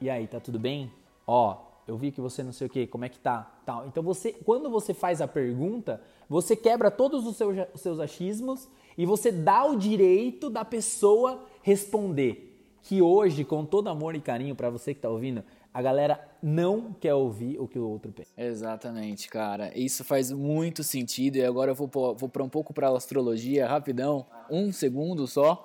E 0.00 0.10
aí, 0.10 0.26
tá 0.26 0.38
tudo 0.38 0.58
bem? 0.58 0.92
Ó, 1.26 1.56
eu 1.86 1.96
vi 1.96 2.12
que 2.12 2.20
você 2.20 2.42
não 2.42 2.52
sei 2.52 2.66
o 2.66 2.70
que, 2.70 2.86
como 2.86 3.04
é 3.06 3.08
que 3.08 3.18
tá? 3.18 3.50
Tal. 3.64 3.86
Então, 3.86 4.02
você, 4.02 4.34
quando 4.44 4.68
você 4.68 4.92
faz 4.92 5.22
a 5.22 5.26
pergunta, 5.26 6.02
você 6.28 6.54
quebra 6.54 6.90
todos 6.90 7.26
os 7.26 7.36
seus, 7.36 7.56
os 7.74 7.80
seus 7.80 7.98
achismos 7.98 8.68
e 8.98 9.06
você 9.06 9.30
dá 9.30 9.64
o 9.64 9.76
direito 9.76 10.50
da 10.50 10.64
pessoa 10.64 11.46
responder. 11.62 12.46
Que 12.82 13.00
hoje, 13.00 13.44
com 13.44 13.64
todo 13.64 13.88
amor 13.88 14.16
e 14.16 14.20
carinho 14.20 14.56
para 14.56 14.70
você 14.70 14.92
que 14.92 14.98
está 14.98 15.08
ouvindo, 15.08 15.44
a 15.72 15.80
galera 15.80 16.20
não 16.42 16.92
quer 16.98 17.14
ouvir 17.14 17.60
o 17.60 17.68
que 17.68 17.78
o 17.78 17.88
outro 17.88 18.10
pensa. 18.10 18.30
Exatamente, 18.36 19.28
cara. 19.28 19.70
Isso 19.78 20.02
faz 20.02 20.32
muito 20.32 20.82
sentido. 20.82 21.36
E 21.36 21.44
agora 21.44 21.70
eu 21.70 21.74
vou, 21.76 21.88
vou 22.16 22.28
para 22.28 22.42
um 22.42 22.48
pouco 22.48 22.74
para 22.74 22.88
astrologia, 22.88 23.68
rapidão, 23.68 24.26
um 24.50 24.72
segundo 24.72 25.28
só. 25.28 25.64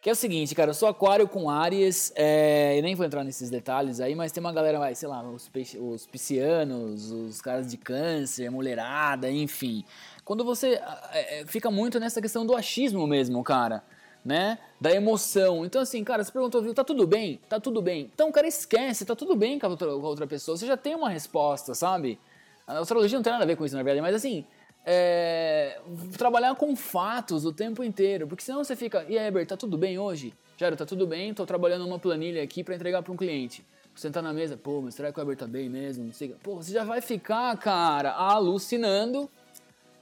Que 0.00 0.10
é 0.10 0.12
o 0.12 0.16
seguinte, 0.16 0.54
cara, 0.54 0.70
eu 0.70 0.74
sou 0.74 0.88
aquário 0.88 1.26
com 1.26 1.50
Áries, 1.50 2.12
é, 2.14 2.78
eu 2.78 2.82
nem 2.82 2.94
vou 2.94 3.04
entrar 3.04 3.24
nesses 3.24 3.50
detalhes 3.50 3.98
aí, 3.98 4.14
mas 4.14 4.30
tem 4.30 4.40
uma 4.40 4.52
galera, 4.52 4.78
vai, 4.78 4.94
sei 4.94 5.08
lá, 5.08 5.28
os, 5.28 5.50
os 5.80 6.06
piscianos, 6.06 7.10
os 7.10 7.40
caras 7.40 7.68
de 7.68 7.76
câncer, 7.76 8.48
mulherada, 8.48 9.28
enfim. 9.28 9.84
Quando 10.28 10.44
você 10.44 10.78
é, 11.14 11.42
fica 11.46 11.70
muito 11.70 11.98
nessa 11.98 12.20
questão 12.20 12.44
do 12.44 12.54
achismo 12.54 13.06
mesmo, 13.06 13.42
cara, 13.42 13.82
né? 14.22 14.58
Da 14.78 14.92
emoção. 14.92 15.64
Então, 15.64 15.80
assim, 15.80 16.04
cara, 16.04 16.22
você 16.22 16.30
perguntou, 16.30 16.60
viu, 16.60 16.74
tá 16.74 16.84
tudo 16.84 17.06
bem? 17.06 17.40
Tá 17.48 17.58
tudo 17.58 17.80
bem. 17.80 18.10
Então, 18.12 18.30
cara, 18.30 18.46
esquece, 18.46 19.06
tá 19.06 19.16
tudo 19.16 19.34
bem 19.34 19.58
com 19.58 19.64
a 19.64 19.70
outra, 19.70 19.88
com 19.88 20.04
a 20.04 20.08
outra 20.10 20.26
pessoa. 20.26 20.54
Você 20.54 20.66
já 20.66 20.76
tem 20.76 20.94
uma 20.94 21.08
resposta, 21.08 21.74
sabe? 21.74 22.20
A 22.66 22.78
astrologia 22.78 23.16
não 23.16 23.22
tem 23.22 23.32
nada 23.32 23.44
a 23.44 23.46
ver 23.46 23.56
com 23.56 23.64
isso, 23.64 23.74
na 23.74 23.82
verdade, 23.82 24.02
mas 24.02 24.14
assim, 24.14 24.44
é, 24.84 25.80
trabalhar 26.18 26.54
com 26.56 26.76
fatos 26.76 27.46
o 27.46 27.52
tempo 27.52 27.82
inteiro, 27.82 28.28
porque 28.28 28.44
senão 28.44 28.62
você 28.62 28.76
fica, 28.76 29.06
e 29.08 29.18
aí, 29.18 29.28
Heber, 29.28 29.46
tá 29.46 29.56
tudo 29.56 29.78
bem 29.78 29.98
hoje? 29.98 30.34
Jairo, 30.58 30.76
tá 30.76 30.84
tudo 30.84 31.06
bem, 31.06 31.32
tô 31.32 31.46
trabalhando 31.46 31.86
uma 31.86 31.98
planilha 31.98 32.42
aqui 32.42 32.62
para 32.62 32.74
entregar 32.74 33.02
para 33.02 33.14
um 33.14 33.16
cliente. 33.16 33.64
Tá 34.12 34.20
na 34.20 34.34
mesa, 34.34 34.58
pô, 34.58 34.82
mas 34.82 34.94
será 34.94 35.10
que 35.10 35.18
o 35.18 35.22
Heber 35.22 35.38
tá 35.38 35.46
bem 35.46 35.70
mesmo? 35.70 36.04
Não 36.04 36.12
sei. 36.12 36.36
Pô, 36.42 36.56
você 36.56 36.70
já 36.70 36.84
vai 36.84 37.00
ficar, 37.00 37.56
cara, 37.56 38.12
alucinando 38.12 39.28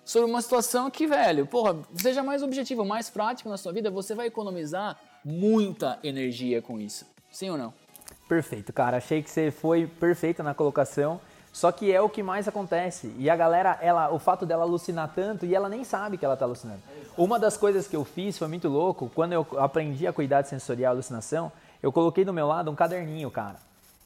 sobre 0.07 0.31
uma 0.31 0.41
situação 0.41 0.89
que, 0.89 1.07
velho, 1.07 1.45
porra, 1.47 1.77
seja 1.97 2.23
mais 2.23 2.43
objetivo, 2.43 2.85
mais 2.85 3.11
prático 3.11 3.49
na 3.49 3.57
sua 3.57 3.73
vida, 3.73 3.91
você 3.91 4.15
vai 4.15 4.29
economizar 4.29 4.97
muita 5.25 5.99
energia 6.03 6.63
com 6.63 6.81
isso. 6.81 7.05
Sim 7.31 7.51
ou 7.51 7.59
não? 7.59 7.75
Perfeito, 8.29 8.73
cara. 8.73 8.99
Achei 8.99 9.21
que 9.21 9.29
você 9.29 9.51
foi 9.51 9.87
perfeita 9.87 10.45
na 10.45 10.55
colocação. 10.55 11.21
Só 11.53 11.73
que 11.73 11.91
é 11.91 12.01
o 12.01 12.09
que 12.09 12.23
mais 12.23 12.47
acontece. 12.47 13.13
E 13.19 13.29
a 13.29 13.35
galera, 13.35 13.79
ela, 13.81 14.13
o 14.13 14.19
fato 14.19 14.47
dela 14.47 14.63
alucinar 14.63 15.11
tanto 15.15 15.45
e 15.45 15.55
ela 15.55 15.69
nem 15.69 15.83
sabe 15.83 16.19
que 16.19 16.25
ela 16.25 16.35
está 16.35 16.45
alucinando. 16.45 16.81
Uma 17.17 17.39
das 17.39 17.57
coisas 17.57 17.89
que 17.89 17.97
eu 17.97 18.05
fiz 18.05 18.39
foi 18.39 18.47
muito 18.47 18.69
louco. 18.69 19.11
Quando 19.13 19.33
eu 19.33 19.47
aprendi 19.57 20.07
a 20.07 20.13
cuidar 20.13 20.43
de 20.43 20.51
sensorial 20.51 20.93
alucinação, 20.93 21.51
eu 21.83 21.91
coloquei 21.91 22.25
do 22.25 22.33
meu 22.33 22.47
lado 22.47 22.71
um 22.71 22.75
caderninho, 22.75 23.31
cara, 23.31 23.57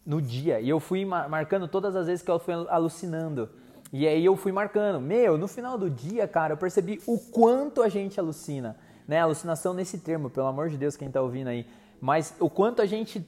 no 0.07 0.23
dia. 0.23 0.61
E 0.61 0.69
eu 0.69 0.81
fui 0.81 1.05
marcando 1.05 1.67
todas 1.69 1.95
as 1.95 2.07
vezes 2.07 2.23
que 2.23 2.31
eu 2.31 2.39
fui 2.39 2.55
alucinando. 2.69 3.51
E 3.93 4.07
aí 4.07 4.25
eu 4.25 4.37
fui 4.37 4.53
marcando. 4.53 5.01
Meu, 5.01 5.37
no 5.37 5.49
final 5.49 5.77
do 5.77 5.91
dia, 5.91 6.29
cara, 6.29 6.55
eu 6.55 6.57
percebi 6.57 7.01
o 7.07 7.19
quanto 7.19 7.83
a 7.83 7.89
gente 7.89 8.21
alucina. 8.21 8.77
Né? 9.07 9.19
Alucinação 9.19 9.75
nesse 9.75 9.99
termo, 9.99 10.31
pelo 10.31 10.47
amor 10.47 10.69
de 10.69 10.77
Deus, 10.77 10.97
quem 10.97 11.11
tá 11.11 11.21
ouvindo 11.21 11.49
aí. 11.49 11.67
Mas 12.01 12.35
o 12.39 12.49
quanto 12.49 12.81
a 12.81 12.87
gente 12.87 13.27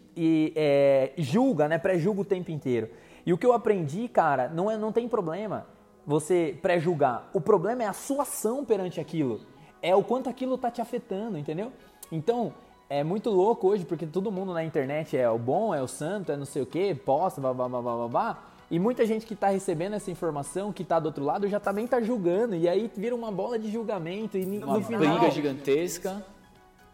é, 0.54 1.12
julga, 1.18 1.68
né? 1.68 1.78
Pré-julga 1.78 2.22
o 2.22 2.24
tempo 2.24 2.50
inteiro. 2.50 2.88
E 3.26 3.32
o 3.32 3.38
que 3.38 3.44
eu 3.44 3.52
aprendi, 3.52 4.08
cara, 4.08 4.48
não, 4.48 4.70
é, 4.70 4.76
não 4.76 4.92
tem 4.92 5.08
problema 5.08 5.66
você 6.06 6.58
pré-julgar. 6.62 7.28
O 7.32 7.40
problema 7.40 7.82
é 7.82 7.86
a 7.86 7.92
sua 7.92 8.22
ação 8.22 8.64
perante 8.64 9.00
aquilo. 9.00 9.40
É 9.80 9.94
o 9.94 10.02
quanto 10.02 10.28
aquilo 10.28 10.56
tá 10.56 10.70
te 10.70 10.80
afetando, 10.80 11.36
entendeu? 11.36 11.72
Então, 12.10 12.52
é 12.88 13.04
muito 13.04 13.30
louco 13.30 13.68
hoje, 13.68 13.84
porque 13.84 14.06
todo 14.06 14.30
mundo 14.30 14.52
na 14.52 14.64
internet 14.64 15.16
é 15.16 15.28
o 15.28 15.38
bom, 15.38 15.74
é 15.74 15.82
o 15.82 15.88
santo, 15.88 16.32
é 16.32 16.36
não 16.36 16.44
sei 16.44 16.62
o 16.62 16.66
que, 16.66 16.94
posta, 16.94 17.40
blá, 17.40 17.52
blá, 17.52 17.68
blá, 17.68 17.82
blá, 17.82 17.96
blá, 17.96 18.08
blá. 18.08 18.51
E 18.72 18.78
muita 18.78 19.04
gente 19.04 19.26
que 19.26 19.34
está 19.34 19.48
recebendo 19.48 19.92
essa 19.92 20.10
informação, 20.10 20.72
que 20.72 20.82
está 20.82 20.98
do 20.98 21.04
outro 21.04 21.22
lado, 21.22 21.46
já 21.46 21.60
também 21.60 21.84
está 21.84 22.00
julgando. 22.00 22.54
E 22.54 22.66
aí 22.66 22.90
vira 22.96 23.14
uma 23.14 23.30
bola 23.30 23.58
de 23.58 23.70
julgamento. 23.70 24.38
E 24.38 24.46
uma 24.46 24.78
no 24.78 24.82
final. 24.82 25.18
briga 25.18 25.30
gigantesca. 25.30 26.24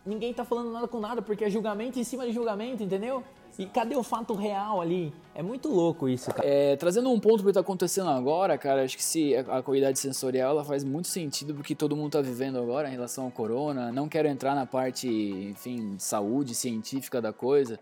Ninguém 0.05 0.33
está 0.33 0.45
falando 0.45 0.73
nada 0.73 0.89
com 0.89 0.99
nada, 0.99 1.23
porque 1.23 1.45
é 1.45 1.51
julgamento 1.51 1.97
em 1.97 2.03
cima 2.03 2.27
de 2.27 2.33
julgamento, 2.33 2.83
entendeu? 2.83 3.23
E 3.57 3.65
cadê 3.67 3.95
o 3.95 4.03
fato 4.03 4.35
real 4.35 4.81
ali? 4.81 5.13
É 5.37 5.41
muito 5.43 5.69
louco 5.69 6.09
isso, 6.09 6.35
cara. 6.35 6.49
É, 6.49 6.75
trazendo 6.75 7.13
um 7.13 7.21
ponto 7.21 7.45
que 7.45 7.49
está 7.49 7.61
acontecendo 7.61 8.11
agora, 8.11 8.59
cara, 8.59 8.83
acho 8.83 8.97
que 8.97 9.05
se 9.05 9.37
a, 9.37 9.59
a 9.59 9.63
qualidade 9.63 10.01
sensorial 10.01 10.51
ela 10.51 10.65
faz 10.65 10.83
muito 10.83 11.07
sentido 11.07 11.55
porque 11.55 11.77
todo 11.77 11.95
mundo 11.95 12.09
está 12.09 12.21
vivendo 12.21 12.59
agora 12.59 12.89
em 12.89 12.93
relação 12.93 13.27
ao 13.27 13.31
corona. 13.31 13.93
Não 13.93 14.09
quero 14.09 14.27
entrar 14.27 14.57
na 14.57 14.67
parte, 14.67 15.09
enfim, 15.09 15.95
de 15.95 16.03
saúde 16.03 16.57
científica 16.57 17.23
da 17.23 17.33
coisa. 17.33 17.79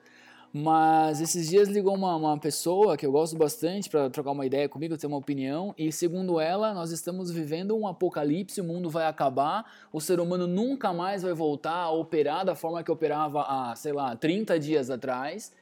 Mas 0.52 1.20
esses 1.20 1.48
dias 1.48 1.68
ligou 1.68 1.94
uma, 1.94 2.16
uma 2.16 2.38
pessoa 2.38 2.96
que 2.96 3.04
eu 3.04 3.12
gosto 3.12 3.36
bastante 3.36 3.90
para 3.90 4.08
trocar 4.08 4.30
uma 4.30 4.46
ideia 4.46 4.68
comigo, 4.68 4.96
ter 4.96 5.06
uma 5.06 5.16
opinião, 5.16 5.74
e 5.76 5.92
segundo 5.92 6.40
ela, 6.40 6.72
nós 6.72 6.90
estamos 6.90 7.30
vivendo 7.30 7.76
um 7.76 7.86
apocalipse, 7.86 8.60
o 8.60 8.64
mundo 8.64 8.88
vai 8.88 9.06
acabar, 9.06 9.70
o 9.92 10.00
ser 10.00 10.18
humano 10.18 10.46
nunca 10.46 10.92
mais 10.92 11.22
vai 11.22 11.34
voltar 11.34 11.74
a 11.74 11.90
operar 11.90 12.44
da 12.44 12.54
forma 12.54 12.82
que 12.82 12.90
operava 12.90 13.42
há, 13.42 13.76
sei 13.76 13.92
lá, 13.92 14.16
30 14.16 14.58
dias 14.58 14.88
atrás. 14.90 15.52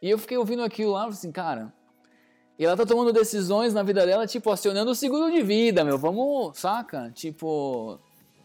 E 0.00 0.08
eu 0.08 0.18
fiquei 0.18 0.36
ouvindo 0.36 0.62
aquilo 0.62 0.92
lá 0.92 1.06
assim, 1.06 1.32
cara, 1.32 1.72
e 2.56 2.64
ela 2.64 2.76
tá 2.76 2.86
tomando 2.86 3.12
decisões 3.12 3.74
na 3.74 3.82
vida 3.82 4.06
dela, 4.06 4.26
tipo, 4.26 4.50
acionando 4.50 4.92
o 4.92 4.94
seguro 4.94 5.32
de 5.32 5.42
vida, 5.42 5.84
meu, 5.84 5.98
vamos, 5.98 6.56
saca? 6.56 7.10
Tipo, 7.10 7.98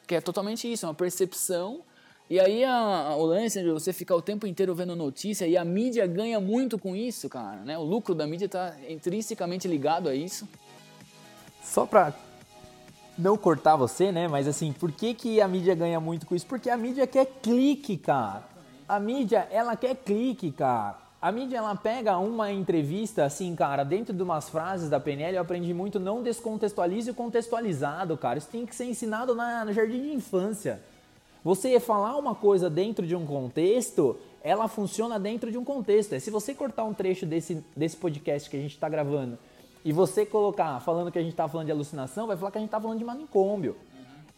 que 0.07 0.15
é 0.15 0.21
totalmente 0.21 0.71
isso, 0.71 0.85
é 0.85 0.89
uma 0.89 0.95
percepção 0.95 1.83
e 2.29 2.39
aí 2.39 2.63
a, 2.63 3.15
o 3.17 3.25
lance 3.25 3.59
de 3.61 3.71
você 3.71 3.91
ficar 3.91 4.15
o 4.15 4.21
tempo 4.21 4.45
inteiro 4.45 4.75
vendo 4.75 4.95
notícia 4.95 5.47
e 5.47 5.57
a 5.57 5.65
mídia 5.65 6.05
ganha 6.05 6.39
muito 6.39 6.77
com 6.77 6.95
isso, 6.95 7.27
cara, 7.27 7.61
né? 7.61 7.77
O 7.77 7.83
lucro 7.83 8.13
da 8.13 8.27
mídia 8.27 8.45
está 8.45 8.75
intrinsecamente 8.87 9.67
ligado 9.67 10.07
a 10.07 10.13
isso. 10.13 10.47
Só 11.63 11.85
pra 11.85 12.13
não 13.17 13.35
cortar 13.35 13.75
você, 13.75 14.11
né? 14.11 14.27
Mas 14.27 14.47
assim, 14.47 14.71
por 14.71 14.91
que, 14.91 15.13
que 15.13 15.41
a 15.41 15.47
mídia 15.47 15.73
ganha 15.73 15.99
muito 15.99 16.27
com 16.27 16.35
isso? 16.35 16.45
Porque 16.45 16.69
a 16.69 16.77
mídia 16.77 17.07
quer 17.07 17.25
clique, 17.41 17.97
cara. 17.97 18.43
A 18.87 18.99
mídia, 18.99 19.47
ela 19.51 19.75
quer 19.75 19.95
clique, 19.95 20.51
cara. 20.51 20.97
A 21.21 21.31
mídia, 21.31 21.57
ela 21.57 21.75
pega 21.75 22.17
uma 22.17 22.51
entrevista, 22.51 23.25
assim, 23.25 23.53
cara, 23.55 23.83
dentro 23.83 24.13
de 24.13 24.23
umas 24.23 24.47
frases 24.47 24.89
da 24.89 24.99
PNL, 24.99 25.35
eu 25.35 25.41
aprendi 25.41 25.73
muito, 25.73 25.99
não 25.99 26.23
descontextualize 26.23 27.11
o 27.11 27.13
contextualizado, 27.13 28.15
cara. 28.17 28.37
Isso 28.37 28.47
tem 28.47 28.65
que 28.65 28.73
ser 28.73 28.85
ensinado 28.85 29.35
na, 29.35 29.65
no 29.65 29.73
jardim 29.73 30.01
de 30.01 30.13
infância. 30.13 30.79
Você 31.43 31.79
falar 31.79 32.17
uma 32.17 32.35
coisa 32.35 32.69
dentro 32.69 33.07
de 33.07 33.15
um 33.15 33.25
contexto, 33.25 34.17
ela 34.43 34.67
funciona 34.67 35.19
dentro 35.19 35.51
de 35.51 35.57
um 35.57 35.63
contexto. 35.63 36.13
É 36.13 36.19
se 36.19 36.29
você 36.29 36.53
cortar 36.53 36.83
um 36.83 36.93
trecho 36.93 37.25
desse, 37.25 37.63
desse 37.75 37.95
podcast 37.95 38.49
que 38.49 38.57
a 38.57 38.59
gente 38.59 38.73
está 38.73 38.89
gravando 38.89 39.37
e 39.83 39.93
você 39.93 40.25
colocar 40.25 40.79
falando 40.81 41.11
que 41.11 41.17
a 41.17 41.21
gente 41.21 41.31
está 41.31 41.47
falando 41.47 41.67
de 41.67 41.71
alucinação, 41.71 42.27
vai 42.27 42.35
falar 42.35 42.51
que 42.51 42.57
a 42.57 42.61
gente 42.61 42.67
está 42.67 42.79
falando 42.79 42.99
de 42.99 43.05
manicômio. 43.05 43.75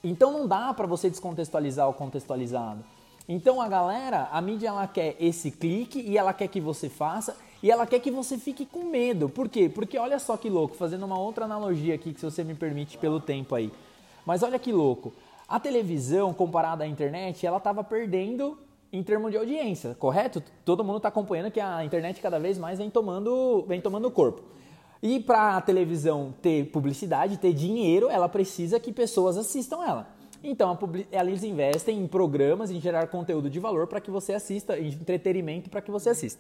Então 0.04 0.32
não 0.32 0.48
dá 0.48 0.74
para 0.74 0.86
você 0.86 1.10
descontextualizar 1.10 1.90
o 1.90 1.94
contextualizado. 1.94 2.84
Então 3.28 3.62
a 3.62 3.68
galera, 3.68 4.30
a 4.32 4.42
mídia 4.42 4.68
ela 4.68 4.88
quer 4.88 5.16
esse 5.20 5.50
clique 5.50 6.02
e 6.02 6.18
ela 6.18 6.34
quer 6.34 6.48
que 6.48 6.62
você 6.62 6.90
faça 6.90 7.36
e 7.64 7.72
ela 7.72 7.86
quer 7.86 8.00
que 8.00 8.12
você 8.12 8.38
fique 8.38 8.66
com 8.66 8.86
medo. 8.86 9.30
Por 9.30 9.50
quê? 9.50 9.70
Porque 9.70 9.98
olha 9.98 10.20
só 10.20 10.38
que 10.38 10.50
louco, 10.50 10.76
fazendo 10.76 11.06
uma 11.06 11.20
outra 11.20 11.46
analogia 11.46 11.96
aqui 11.96 12.14
que 12.14 12.20
se 12.20 12.26
você 12.26 12.44
me 12.44 12.54
permite 12.56 12.98
pelo 12.98 13.20
tempo 13.20 13.56
aí. 13.56 13.72
Mas 14.26 14.44
olha 14.44 14.60
que 14.60 14.72
louco. 14.72 15.14
A 15.52 15.60
televisão, 15.60 16.34
comparada 16.34 16.86
à 16.86 16.88
internet, 16.88 17.46
ela 17.46 17.58
estava 17.58 17.84
perdendo 17.84 18.58
em 18.90 19.04
termos 19.04 19.32
de 19.32 19.38
audiência, 19.38 19.94
correto? 20.00 20.42
Todo 20.64 20.82
mundo 20.82 20.96
está 20.96 21.10
acompanhando 21.10 21.52
que 21.52 21.60
a 21.60 21.84
internet 21.84 22.22
cada 22.22 22.40
vez 22.40 22.58
mais 22.58 22.80
vem 22.80 22.90
tomando, 22.90 23.66
vem 23.68 23.82
tomando 23.82 24.10
corpo. 24.10 24.44
E 25.04 25.20
para 25.20 25.58
a 25.58 25.62
televisão 25.62 26.34
ter 26.42 26.68
publicidade, 26.72 27.36
ter 27.36 27.52
dinheiro, 27.52 28.10
ela 28.10 28.30
precisa 28.30 28.80
que 28.80 28.94
pessoas 28.94 29.36
assistam 29.36 29.84
ela. 29.84 30.08
Então, 30.42 30.80
eles 31.12 31.44
investem 31.44 32.00
em 32.00 32.08
programas, 32.08 32.72
em 32.72 32.80
gerar 32.80 33.08
conteúdo 33.08 33.50
de 33.50 33.60
valor 33.60 33.88
para 33.88 34.00
que 34.00 34.10
você 34.10 34.32
assista, 34.32 34.80
em 34.80 34.88
entretenimento 34.88 35.70
para 35.70 35.82
que 35.82 35.92
você 35.92 36.12
assista. 36.12 36.40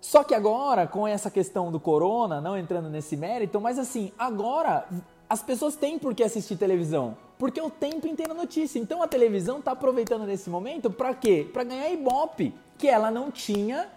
Só 0.00 0.24
que 0.24 0.34
agora, 0.34 0.86
com 0.86 1.06
essa 1.06 1.30
questão 1.30 1.70
do 1.70 1.78
corona, 1.78 2.40
não 2.40 2.56
entrando 2.56 2.88
nesse 2.88 3.18
mérito, 3.18 3.60
mas 3.60 3.78
assim, 3.78 4.12
agora 4.18 4.88
as 5.28 5.42
pessoas 5.42 5.76
têm 5.76 5.98
por 5.98 6.14
que 6.14 6.22
assistir 6.22 6.56
televisão, 6.56 7.18
porque 7.38 7.60
o 7.60 7.70
tempo 7.70 8.06
inteiro 8.06 8.32
é 8.32 8.34
notícia. 8.34 8.78
Então 8.78 9.02
a 9.02 9.08
televisão 9.08 9.58
está 9.58 9.72
aproveitando 9.72 10.24
nesse 10.24 10.48
momento 10.48 10.90
para 10.90 11.14
quê? 11.14 11.48
Para 11.52 11.64
ganhar 11.64 11.90
ibope, 11.90 12.54
que 12.78 12.88
ela 12.88 13.10
não 13.10 13.30
tinha 13.30 13.88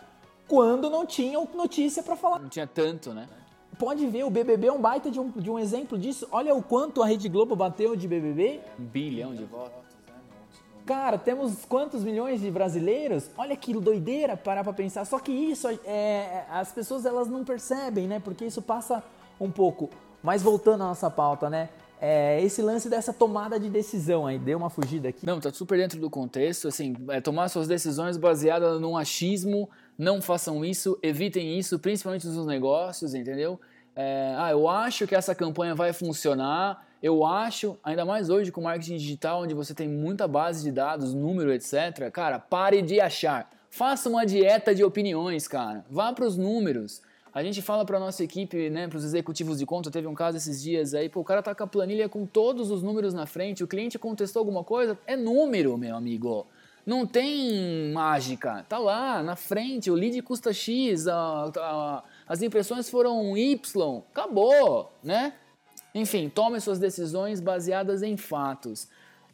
quando 0.47 0.89
não 0.89 1.05
tinham 1.05 1.47
notícia 1.53 2.01
para 2.01 2.15
falar. 2.15 2.39
Não 2.39 2.49
tinha 2.49 2.67
tanto, 2.67 3.13
né? 3.13 3.27
Pode 3.77 4.07
ver, 4.07 4.23
o 4.23 4.29
BBB 4.29 4.67
é 4.67 4.73
um 4.73 4.81
baita 4.81 5.11
de 5.11 5.19
um, 5.19 5.29
de 5.29 5.51
um 5.51 5.59
exemplo 5.59 5.97
disso. 5.97 6.27
Olha 6.31 6.55
o 6.55 6.63
quanto 6.63 7.03
a 7.03 7.05
Rede 7.05 7.29
Globo 7.29 7.55
bateu 7.55 7.95
de 7.95 8.07
BBB. 8.07 8.61
Um 8.79 8.83
bilhão 8.85 9.35
de 9.35 9.43
votos. 9.43 9.85
Cara, 10.83 11.17
temos 11.17 11.65
quantos 11.65 12.01
milhões 12.03 12.39
de 12.39 12.49
brasileiros? 12.49 13.29
Olha 13.37 13.55
que 13.57 13.73
doideira 13.73 14.37
parar 14.37 14.63
pra 14.63 14.71
pensar. 14.71 15.05
Só 15.05 15.19
que 15.19 15.31
isso, 15.31 15.67
é, 15.85 16.45
as 16.49 16.71
pessoas 16.71 17.05
elas 17.05 17.27
não 17.27 17.43
percebem, 17.43 18.07
né? 18.07 18.19
Porque 18.19 18.45
isso 18.45 18.61
passa 18.61 19.03
um 19.39 19.51
pouco. 19.51 19.89
Mas 20.23 20.41
voltando 20.41 20.83
à 20.83 20.87
nossa 20.87 21.09
pauta, 21.09 21.49
né? 21.49 21.69
É, 21.99 22.41
esse 22.43 22.61
lance 22.61 22.89
dessa 22.89 23.11
tomada 23.11 23.59
de 23.59 23.69
decisão 23.69 24.27
aí, 24.27 24.37
deu 24.37 24.57
uma 24.57 24.69
fugida 24.69 25.09
aqui. 25.09 25.25
Não, 25.25 25.39
tá 25.39 25.51
super 25.51 25.77
dentro 25.77 25.99
do 25.99 26.09
contexto, 26.09 26.67
assim, 26.67 26.95
é 27.09 27.19
tomar 27.19 27.49
suas 27.49 27.67
decisões 27.67 28.17
baseadas 28.17 28.79
num 28.79 28.95
achismo, 28.95 29.69
não 29.97 30.21
façam 30.21 30.63
isso, 30.63 30.97
evitem 31.01 31.57
isso, 31.57 31.79
principalmente 31.79 32.27
nos 32.27 32.45
negócios, 32.45 33.15
entendeu? 33.15 33.59
É, 33.95 34.35
ah, 34.37 34.51
eu 34.51 34.69
acho 34.69 35.07
que 35.07 35.15
essa 35.15 35.33
campanha 35.33 35.73
vai 35.73 35.91
funcionar, 35.91 36.85
eu 37.01 37.25
acho, 37.25 37.77
ainda 37.83 38.05
mais 38.05 38.29
hoje 38.29 38.51
com 38.51 38.61
marketing 38.61 38.97
digital, 38.97 39.41
onde 39.41 39.55
você 39.55 39.73
tem 39.73 39.87
muita 39.87 40.27
base 40.27 40.63
de 40.63 40.71
dados, 40.71 41.15
número, 41.15 41.51
etc. 41.51 42.11
Cara, 42.11 42.37
pare 42.37 42.83
de 42.83 43.01
achar. 43.01 43.49
Faça 43.71 44.07
uma 44.07 44.25
dieta 44.25 44.73
de 44.73 44.83
opiniões, 44.83 45.47
cara. 45.47 45.83
Vá 45.89 46.13
para 46.13 46.25
os 46.25 46.37
números. 46.37 47.01
A 47.37 47.43
gente 47.43 47.61
fala 47.61 47.85
para 47.85 47.99
nossa 47.99 48.23
equipe, 48.23 48.67
né, 48.67 48.87
para 48.87 48.97
os 48.97 49.03
executivos 49.03 49.59
de 49.59 49.65
conta, 49.67 49.91
teve 49.91 50.07
um 50.07 50.15
caso 50.15 50.37
esses 50.37 50.59
dias 50.59 50.95
aí, 50.95 51.07
pô, 51.07 51.19
o 51.19 51.23
cara 51.23 51.43
tá 51.43 51.53
com 51.53 51.63
a 51.63 51.67
planilha 51.67 52.09
com 52.09 52.25
todos 52.25 52.71
os 52.71 52.81
números 52.81 53.13
na 53.13 53.27
frente, 53.27 53.63
o 53.63 53.67
cliente 53.67 53.99
contestou 53.99 54.39
alguma 54.39 54.63
coisa, 54.63 54.97
é 55.05 55.15
número, 55.15 55.77
meu 55.77 55.95
amigo. 55.95 56.47
Não 56.83 57.05
tem 57.05 57.91
mágica, 57.93 58.65
tá 58.67 58.79
lá 58.79 59.21
na 59.21 59.35
frente, 59.35 59.91
o 59.91 59.93
lead 59.93 60.19
custa 60.23 60.51
X, 60.51 61.07
a, 61.07 61.51
a, 61.55 62.03
as 62.27 62.41
impressões 62.41 62.89
foram 62.89 63.37
Y, 63.37 64.01
acabou, 64.11 64.91
né? 65.03 65.33
Enfim, 65.93 66.29
tome 66.29 66.59
suas 66.59 66.79
decisões 66.79 67.39
baseadas 67.39 68.01
em 68.01 68.17
fatos. 68.17 68.87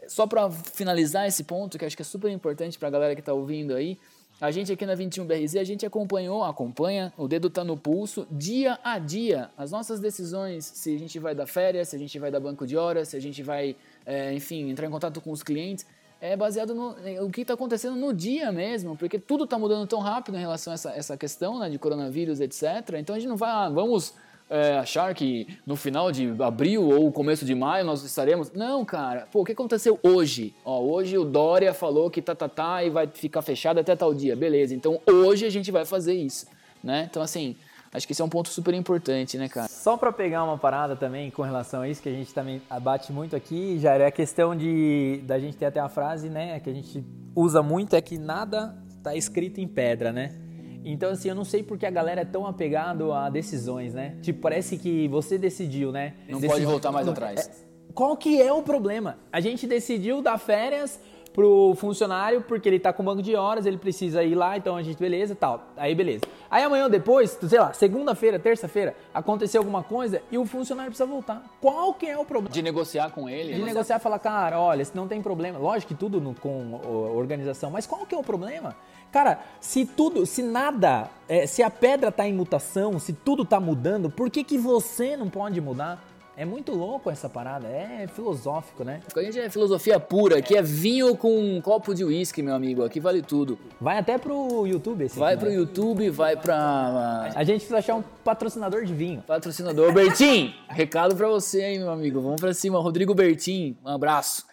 Só 0.10 0.28
para 0.28 0.52
finalizar 0.52 1.26
esse 1.26 1.46
ponto, 1.46 1.78
que 1.78 1.86
acho 1.86 1.96
que 1.96 2.02
é 2.02 2.06
super 2.06 2.30
importante 2.30 2.78
para 2.78 2.90
a 2.90 2.92
galera 2.92 3.16
que 3.16 3.22
está 3.22 3.32
ouvindo 3.32 3.74
aí, 3.74 3.98
a 4.44 4.52
gente 4.52 4.74
aqui 4.74 4.86
na 4.86 4.94
21BRZ, 4.94 5.58
a 5.58 5.64
gente 5.64 5.86
acompanhou, 5.86 6.44
acompanha, 6.44 7.14
o 7.16 7.30
dedo 7.30 7.50
tá 7.50 7.64
no 7.64 7.78
pulso, 7.78 8.28
dia 8.30 8.78
a 8.84 9.00
dia. 9.00 9.50
As 9.58 9.72
nossas 9.72 10.02
decisões, 10.02 10.66
se 10.66 10.94
a 10.94 11.00
gente 11.00 11.18
vai 11.18 11.34
dar 11.34 11.48
férias, 11.48 11.88
se 11.88 11.96
a 11.96 12.00
gente 12.00 12.20
vai 12.20 12.30
dar 12.30 12.42
banco 12.42 12.68
de 12.68 12.76
horas, 12.76 13.08
se 13.08 13.16
a 13.16 13.22
gente 13.22 13.42
vai, 13.42 13.74
é, 14.06 14.34
enfim, 14.34 14.70
entrar 14.70 14.86
em 14.86 14.90
contato 14.90 15.22
com 15.22 15.32
os 15.32 15.42
clientes, 15.42 15.86
é 16.20 16.36
baseado 16.36 16.76
no 16.76 16.94
o 17.26 17.30
que 17.30 17.40
está 17.40 17.54
acontecendo 17.54 17.96
no 17.96 18.14
dia 18.14 18.52
mesmo, 18.52 18.98
porque 18.98 19.18
tudo 19.18 19.46
está 19.46 19.58
mudando 19.58 19.88
tão 19.88 20.02
rápido 20.02 20.36
em 20.36 20.42
relação 20.42 20.72
a 20.72 20.74
essa, 20.74 20.92
essa 20.92 21.16
questão 21.16 21.58
né, 21.58 21.70
de 21.70 21.80
coronavírus, 21.80 22.42
etc. 22.42 22.64
Então 23.00 23.16
a 23.16 23.20
gente 23.20 23.30
não 23.30 23.38
vai, 23.38 23.50
ah, 23.50 23.70
vamos 23.70 24.14
é, 24.54 24.78
achar 24.78 25.16
que 25.16 25.48
no 25.66 25.76
final 25.76 26.12
de 26.12 26.32
abril 26.40 26.88
ou 26.88 27.12
começo 27.12 27.44
de 27.44 27.56
maio 27.56 27.84
nós 27.84 28.04
estaremos. 28.04 28.52
Não, 28.52 28.86
cara. 28.86 29.28
Pô, 29.32 29.42
o 29.42 29.44
que 29.44 29.54
aconteceu 29.54 30.00
hoje? 30.04 30.54
Ó, 30.64 30.80
hoje 30.80 31.18
o 31.18 31.26
Dória 31.26 31.74
falou 31.74 32.08
que 32.12 32.22
tá, 32.22 32.36
tá, 32.36 32.48
tá 32.48 32.84
e 32.84 32.92
vai 32.92 33.08
ficar 33.08 33.42
fechado 33.42 33.80
até 33.80 33.96
tal 33.96 34.14
dia. 34.14 34.36
Beleza, 34.36 34.76
então 34.76 35.02
hoje 35.10 35.44
a 35.44 35.50
gente 35.50 35.72
vai 35.72 35.86
fazer 35.86 36.14
isso, 36.14 36.46
né? 36.84 37.08
Então, 37.10 37.24
assim, 37.24 37.56
acho 37.92 38.06
que 38.06 38.14
esse 38.14 38.22
é 38.22 38.26
um 38.26 38.30
ponto 38.30 38.50
super 38.50 38.76
importante, 38.76 39.40
né, 39.40 39.50
cara? 39.50 39.68
Só 39.68 39.98
para 39.98 40.12
pegar 40.12 40.44
uma 40.44 40.58
parada 40.58 40.96
também 40.96 41.32
com 41.32 41.42
relação 41.42 41.82
a 41.82 41.90
isso, 41.90 42.04
que 42.04 42.10
a 42.10 42.14
gente 42.14 42.32
também 42.32 42.62
abate 42.70 43.12
muito 43.12 43.36
aqui, 43.36 43.80
já 43.80 43.96
é 43.96 44.06
a 44.06 44.12
questão 44.12 44.56
de 44.56 45.20
da 45.26 45.40
gente 45.40 45.58
ter 45.58 45.66
até 45.66 45.80
a 45.80 45.90
frase, 45.90 46.30
né, 46.30 46.60
que 46.60 46.70
a 46.70 46.74
gente 46.74 47.04
usa 47.36 47.64
muito, 47.64 47.96
é 47.96 48.02
que 48.02 48.20
nada 48.20 48.78
tá 49.02 49.16
escrito 49.16 49.60
em 49.60 49.68
pedra, 49.68 50.12
né? 50.12 50.43
Então, 50.86 51.12
assim, 51.12 51.30
eu 51.30 51.36
não 51.36 51.46
sei 51.46 51.64
porque 51.64 51.86
a 51.86 51.92
galera 51.92 52.22
é 52.22 52.26
tão 52.26 52.46
apegado 52.46 53.12
a 53.12 53.30
decisões, 53.30 53.94
né? 53.94 54.16
Tipo, 54.22 54.42
parece 54.42 54.78
que 54.78 55.08
você 55.08 55.38
decidiu, 55.38 55.92
né? 55.92 56.14
Não 56.28 56.42
pode 56.42 56.66
voltar 56.66 56.92
mais 56.92 57.08
atrás. 57.08 57.48
É... 57.48 57.52
Qual 57.94 58.18
que 58.18 58.42
é 58.42 58.52
o 58.52 58.64
problema? 58.64 59.20
A 59.32 59.40
gente 59.40 59.68
decidiu 59.68 60.22
dar 60.22 60.38
férias 60.38 61.00
pro 61.34 61.74
funcionário 61.76 62.42
porque 62.42 62.70
ele 62.70 62.80
tá 62.80 62.94
com 62.94 63.04
banco 63.04 63.22
de 63.22 63.36
horas, 63.36 63.66
ele 63.66 63.78
precisa 63.78 64.24
ir 64.24 64.36
lá, 64.36 64.56
então 64.56 64.76
a 64.76 64.84
gente, 64.84 64.98
beleza, 64.98 65.36
tal. 65.36 65.68
Aí, 65.76 65.94
beleza. 65.96 66.22
Aí 66.50 66.64
amanhã 66.64 66.90
depois, 66.90 67.38
sei 67.48 67.60
lá, 67.60 67.74
segunda-feira, 67.74 68.38
terça-feira, 68.38 68.96
aconteceu 69.14 69.62
alguma 69.62 69.84
coisa 69.84 70.22
e 70.32 70.38
o 70.38 70.46
funcionário 70.46 70.92
precisa 70.92 71.10
voltar. 71.10 71.44
Qual 71.60 71.94
que 71.94 72.06
é 72.06 72.18
o 72.18 72.24
problema? 72.24 72.54
De 72.54 72.62
negociar 72.62 73.12
com 73.12 73.28
ele. 73.28 73.54
De 73.54 73.64
negociar 73.64 73.98
e 73.98 74.00
falar, 74.00 74.20
cara, 74.20 74.60
olha, 74.60 74.86
se 74.86 74.96
não 74.96 75.08
tem 75.08 75.22
problema. 75.22 75.58
Lógico 75.58 75.94
que 75.94 76.00
tudo 76.00 76.22
no, 76.22 76.36
com 76.36 76.80
organização, 77.16 77.72
mas 77.72 77.88
qual 77.88 78.06
que 78.06 78.14
é 78.14 78.18
o 78.18 78.24
problema? 78.24 78.76
Cara, 79.12 79.40
se 79.60 79.86
tudo, 79.86 80.26
se 80.26 80.42
nada, 80.42 81.10
é, 81.30 81.46
se 81.46 81.62
a 81.62 81.70
pedra 81.70 82.10
está 82.10 82.28
em 82.28 82.34
mutação, 82.34 83.00
se 83.00 83.14
tudo 83.14 83.44
está 83.44 83.60
mudando, 83.60 84.10
por 84.10 84.30
que, 84.30 84.44
que 84.44 84.58
você 84.58 85.16
não 85.16 85.30
pode 85.30 85.62
mudar? 85.62 86.04
É 86.36 86.46
muito 86.46 86.74
louco 86.74 87.12
essa 87.12 87.30
parada, 87.30 87.68
é 87.68 88.08
filosófico, 88.08 88.84
né? 88.84 89.02
A 89.16 89.22
gente 89.22 89.40
é 89.40 89.50
filosofia 89.50 90.00
pura, 90.00 90.40
aqui 90.40 90.58
é 90.58 90.64
vinho 90.64 91.16
com 91.16 91.38
um 91.38 91.62
copo 91.62 91.94
de 91.94 92.04
uísque, 92.04 92.42
meu 92.42 92.56
amigo, 92.56 92.84
aqui 92.84 93.00
vale 93.00 93.22
tudo. 93.22 93.60
Vai 93.80 94.00
até 94.00 94.18
pro 94.18 94.66
YouTube 94.66 95.04
esse 95.04 95.20
Vai 95.20 95.34
aqui, 95.34 95.42
pro 95.42 95.50
né? 95.50 95.56
YouTube, 95.56 96.10
vai 96.10 96.36
pra... 96.36 97.32
A 97.36 97.44
gente 97.44 97.58
precisa 97.58 97.78
achar 97.78 97.96
um 97.96 98.04
patrocinador 98.24 98.84
de 98.84 98.94
vinho. 98.94 99.22
Patrocinador. 99.28 99.94
Bertim, 99.94 100.56
recado 100.70 101.16
pra 101.16 101.28
você 101.28 101.64
aí, 101.64 101.78
meu 101.78 101.92
amigo, 101.92 102.20
vamos 102.20 102.42
pra 102.42 102.54
cima. 102.54 102.80
Rodrigo 102.80 103.14
Bertim, 103.14 103.78
um 103.86 103.90
abraço. 103.90 104.46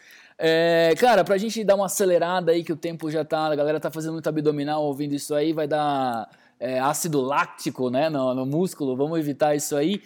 É, 0.42 0.94
cara, 0.98 1.22
pra 1.22 1.36
gente 1.36 1.62
dar 1.62 1.74
uma 1.74 1.86
acelerada 1.86 2.52
aí, 2.52 2.64
que 2.64 2.72
o 2.72 2.76
tempo 2.76 3.10
já 3.10 3.24
tá. 3.24 3.46
A 3.46 3.54
galera 3.54 3.78
tá 3.78 3.90
fazendo 3.90 4.14
muito 4.14 4.28
abdominal 4.28 4.82
ouvindo 4.82 5.14
isso 5.14 5.34
aí, 5.34 5.52
vai 5.52 5.66
dar 5.66 6.30
é, 6.58 6.78
ácido 6.78 7.20
láctico 7.20 7.90
né, 7.90 8.08
no, 8.08 8.34
no, 8.34 8.46
músculo, 8.46 8.96
vamos 8.96 9.18
evitar 9.18 9.54
isso 9.54 9.76
aí. 9.76 10.02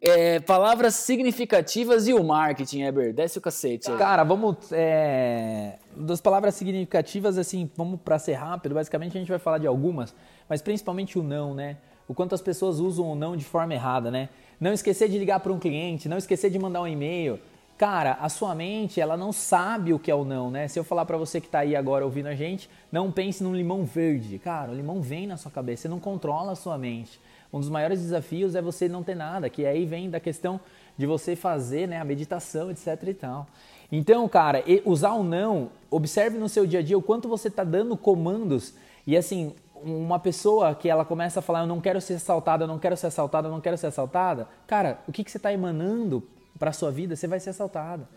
É, 0.00 0.40
palavras 0.40 0.94
significativas 0.94 2.06
e 2.06 2.12
o 2.12 2.22
marketing, 2.22 2.82
Eber, 2.82 3.14
desce 3.14 3.38
o 3.38 3.40
cacete. 3.40 3.90
Aí. 3.90 3.96
Cara, 3.96 4.24
vamos. 4.24 4.70
É, 4.70 5.78
das 5.96 6.20
palavras 6.20 6.54
significativas, 6.54 7.38
assim, 7.38 7.70
vamos 7.74 8.00
para 8.00 8.18
ser 8.18 8.34
rápido, 8.34 8.74
basicamente 8.74 9.16
a 9.16 9.20
gente 9.20 9.28
vai 9.28 9.38
falar 9.38 9.58
de 9.58 9.66
algumas, 9.66 10.14
mas 10.48 10.60
principalmente 10.60 11.18
o 11.18 11.22
não, 11.22 11.54
né? 11.54 11.78
O 12.06 12.14
quanto 12.14 12.34
as 12.34 12.42
pessoas 12.42 12.78
usam 12.78 13.10
o 13.10 13.14
não 13.14 13.36
de 13.36 13.44
forma 13.44 13.74
errada, 13.74 14.10
né? 14.10 14.28
Não 14.60 14.72
esquecer 14.72 15.08
de 15.08 15.18
ligar 15.18 15.40
para 15.40 15.52
um 15.52 15.58
cliente, 15.58 16.08
não 16.08 16.18
esquecer 16.18 16.50
de 16.50 16.58
mandar 16.58 16.82
um 16.82 16.86
e-mail. 16.86 17.40
Cara, 17.76 18.12
a 18.20 18.28
sua 18.28 18.54
mente, 18.54 19.00
ela 19.00 19.16
não 19.16 19.32
sabe 19.32 19.92
o 19.92 19.98
que 19.98 20.10
é 20.10 20.14
o 20.14 20.24
não, 20.24 20.50
né? 20.50 20.68
Se 20.68 20.78
eu 20.78 20.84
falar 20.84 21.04
para 21.04 21.16
você 21.16 21.40
que 21.40 21.48
tá 21.48 21.58
aí 21.58 21.74
agora 21.74 22.04
ouvindo 22.04 22.26
a 22.26 22.34
gente, 22.34 22.70
não 22.92 23.10
pense 23.10 23.42
num 23.42 23.54
limão 23.54 23.84
verde. 23.84 24.38
Cara, 24.38 24.70
o 24.70 24.74
limão 24.74 25.02
vem 25.02 25.26
na 25.26 25.36
sua 25.36 25.50
cabeça, 25.50 25.82
você 25.82 25.88
não 25.88 26.00
controla 26.00 26.52
a 26.52 26.56
sua 26.56 26.78
mente. 26.78 27.20
Um 27.52 27.60
dos 27.60 27.68
maiores 27.68 28.00
desafios 28.00 28.54
é 28.54 28.62
você 28.62 28.88
não 28.88 29.02
ter 29.02 29.14
nada, 29.14 29.48
que 29.48 29.64
aí 29.64 29.86
vem 29.86 30.10
da 30.10 30.20
questão 30.20 30.60
de 30.96 31.06
você 31.06 31.36
fazer, 31.36 31.86
né, 31.86 32.00
a 32.00 32.04
meditação, 32.04 32.70
etc 32.70 33.02
e 33.06 33.14
tal. 33.14 33.46
Então, 33.90 34.28
cara, 34.28 34.64
usar 34.84 35.12
o 35.12 35.22
não, 35.22 35.70
observe 35.90 36.38
no 36.38 36.48
seu 36.48 36.66
dia 36.66 36.80
a 36.80 36.82
dia 36.82 36.98
o 36.98 37.02
quanto 37.02 37.28
você 37.28 37.50
tá 37.50 37.62
dando 37.62 37.96
comandos 37.96 38.74
e 39.06 39.16
assim, 39.16 39.54
uma 39.74 40.18
pessoa 40.18 40.74
que 40.74 40.88
ela 40.88 41.04
começa 41.04 41.38
a 41.38 41.42
falar, 41.42 41.60
eu 41.60 41.66
não 41.66 41.80
quero 41.80 42.00
ser 42.00 42.14
assaltada, 42.14 42.64
eu 42.64 42.68
não 42.68 42.78
quero 42.78 42.96
ser 42.96 43.06
assaltada, 43.06 43.46
eu 43.46 43.52
não 43.52 43.60
quero 43.60 43.78
ser 43.78 43.86
assaltada, 43.86 44.48
cara, 44.66 44.98
o 45.06 45.12
que, 45.12 45.22
que 45.22 45.30
você 45.30 45.36
está 45.36 45.52
emanando 45.52 46.22
para 46.58 46.72
sua 46.72 46.90
vida, 46.90 47.14
você 47.14 47.28
vai 47.28 47.38
ser 47.38 47.50
assaltado. 47.50 48.08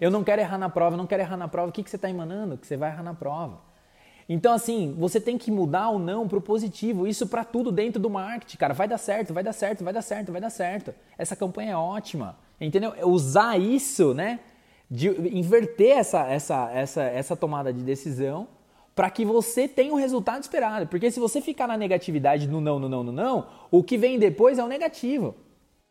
Eu 0.00 0.10
não 0.10 0.24
quero 0.24 0.40
errar 0.42 0.58
na 0.58 0.68
prova, 0.68 0.96
não 0.96 1.06
quero 1.06 1.22
errar 1.22 1.36
na 1.36 1.46
prova. 1.46 1.68
O 1.68 1.72
que, 1.72 1.80
que 1.80 1.88
você 1.88 1.94
está 1.94 2.10
emanando? 2.10 2.58
Que 2.58 2.66
você 2.66 2.76
vai 2.76 2.90
errar 2.90 3.04
na 3.04 3.14
prova. 3.14 3.58
Então, 4.28 4.52
assim, 4.52 4.94
você 4.98 5.20
tem 5.20 5.36
que 5.36 5.50
mudar 5.50 5.90
o 5.90 5.98
não 5.98 6.28
para 6.28 6.38
o 6.38 6.42
positivo. 6.42 7.06
Isso 7.06 7.26
para 7.26 7.44
tudo 7.44 7.72
dentro 7.72 8.00
do 8.00 8.08
marketing, 8.08 8.56
cara. 8.56 8.74
Vai 8.74 8.88
dar 8.88 8.98
certo, 8.98 9.34
vai 9.34 9.42
dar 9.42 9.52
certo, 9.52 9.84
vai 9.84 9.92
dar 9.92 10.02
certo, 10.02 10.32
vai 10.32 10.40
dar 10.40 10.50
certo. 10.50 10.94
Essa 11.18 11.36
campanha 11.36 11.72
é 11.72 11.76
ótima. 11.76 12.36
Entendeu? 12.60 12.92
Usar 13.04 13.58
isso, 13.58 14.14
né? 14.14 14.40
De 14.90 15.08
inverter 15.36 15.98
essa, 15.98 16.26
essa, 16.26 16.70
essa, 16.72 17.02
essa 17.02 17.36
tomada 17.36 17.72
de 17.72 17.82
decisão 17.82 18.46
para 18.94 19.10
que 19.10 19.24
você 19.24 19.66
tenha 19.66 19.92
o 19.92 19.96
resultado 19.96 20.42
esperado. 20.42 20.86
Porque 20.86 21.10
se 21.10 21.18
você 21.18 21.40
ficar 21.40 21.66
na 21.66 21.76
negatividade, 21.76 22.46
no 22.46 22.60
não, 22.60 22.78
no 22.78 22.88
não, 22.88 23.02
no 23.02 23.12
não, 23.12 23.46
o 23.70 23.82
que 23.82 23.96
vem 23.96 24.18
depois 24.18 24.58
é 24.58 24.64
o 24.64 24.68
negativo. 24.68 25.34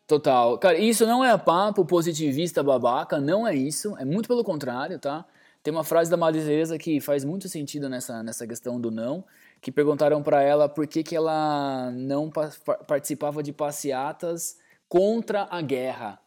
Total. 0.06 0.58
Cara, 0.58 0.78
isso 0.78 1.06
não 1.06 1.24
é 1.24 1.36
papo 1.36 1.84
positivista 1.84 2.62
babaca, 2.62 3.20
não 3.20 3.46
é 3.46 3.54
isso. 3.54 3.96
É 3.98 4.04
muito 4.04 4.28
pelo 4.28 4.44
contrário, 4.44 4.98
tá? 4.98 5.24
Tem 5.62 5.72
uma 5.72 5.84
frase 5.84 6.10
da 6.10 6.32
Teresa 6.32 6.76
que 6.76 7.00
faz 7.00 7.24
muito 7.24 7.48
sentido 7.48 7.88
nessa, 7.88 8.22
nessa 8.22 8.46
questão 8.46 8.80
do 8.80 8.90
não, 8.90 9.24
que 9.60 9.70
perguntaram 9.70 10.22
para 10.22 10.42
ela 10.42 10.68
por 10.68 10.86
que, 10.88 11.04
que 11.04 11.14
ela 11.14 11.90
não 11.92 12.28
pa 12.28 12.50
participava 12.86 13.42
de 13.42 13.52
passeatas 13.52 14.58
contra 14.88 15.46
a 15.50 15.60
guerra. 15.60 16.18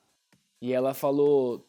E 0.62 0.74
ela 0.74 0.94
falou 0.94 1.66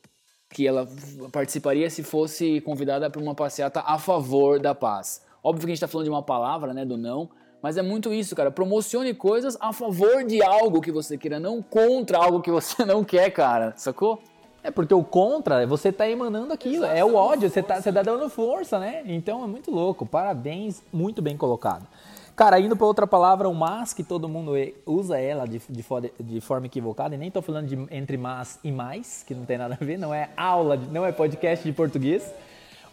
que 0.49 0.67
ela 0.67 0.89
participaria 1.33 1.91
se 1.91 2.05
fosse 2.05 2.61
convidada 2.61 3.11
para 3.11 3.21
uma 3.21 3.35
passeata 3.35 3.81
a 3.81 3.99
favor 3.99 4.61
da 4.61 4.75
paz. 4.75 5.23
Óbvio 5.43 5.67
que 5.67 5.73
a 5.73 5.75
gente 5.75 5.79
está 5.79 5.89
falando 5.89 6.05
de 6.05 6.11
uma 6.11 6.23
palavra, 6.23 6.73
né, 6.73 6.85
do 6.85 6.97
não, 6.97 7.29
mas 7.61 7.77
é 7.77 7.83
muito 7.83 8.15
isso, 8.15 8.37
cara. 8.37 8.51
Promocione 8.51 9.13
coisas 9.13 9.57
a 9.61 9.73
favor 9.73 10.25
de 10.25 10.43
algo 10.43 10.81
que 10.81 10.93
você 10.93 11.19
queira, 11.19 11.41
não 11.41 11.61
contra 11.61 12.19
algo 12.19 12.41
que 12.41 12.51
você 12.51 12.85
não 12.87 13.03
quer, 13.03 13.31
cara. 13.31 13.75
Sacou? 13.77 14.23
É 14.67 14.71
porque 14.73 14.93
o 14.93 15.05
contra, 15.05 15.65
você 15.65 15.93
tá 15.93 16.11
emanando 16.11 16.53
aquilo, 16.53 16.85
Exato, 16.85 16.99
é 16.99 17.05
o 17.05 17.15
ódio, 17.15 17.49
você 17.49 17.63
tá, 17.63 17.81
você 17.81 17.93
tá 17.93 18.03
dando 18.03 18.29
força, 18.29 18.81
né? 18.81 19.01
Então 19.07 19.45
é 19.45 19.47
muito 19.47 19.71
louco. 19.71 20.05
Parabéns, 20.05 20.83
muito 20.93 21.23
bem 21.23 21.37
colocado. 21.37 21.87
Cara, 22.35 22.59
indo 22.59 22.77
para 22.77 22.85
outra 22.85 23.07
palavra, 23.07 23.49
o 23.49 23.55
mas, 23.55 23.95
que 23.95 24.03
todo 24.03 24.29
mundo 24.29 24.55
usa 24.85 25.21
ela 25.21 25.47
de, 25.47 25.63
de, 25.69 25.85
de, 26.19 26.41
forma 26.41 26.67
equivocada, 26.67 27.15
e 27.15 27.19
nem 27.19 27.31
tô 27.31 27.41
falando 27.41 27.69
de 27.69 27.79
entre 27.95 28.17
mas 28.17 28.59
e 28.65 28.73
mais, 28.73 29.23
que 29.25 29.37
não 29.37 29.45
tem 29.45 29.57
nada 29.57 29.79
a 29.81 29.85
ver, 29.85 29.97
não 29.97 30.13
é 30.13 30.31
aula, 30.37 30.77
não 30.77 31.07
é 31.07 31.13
podcast 31.13 31.65
de 31.65 31.73
português. 31.73 32.35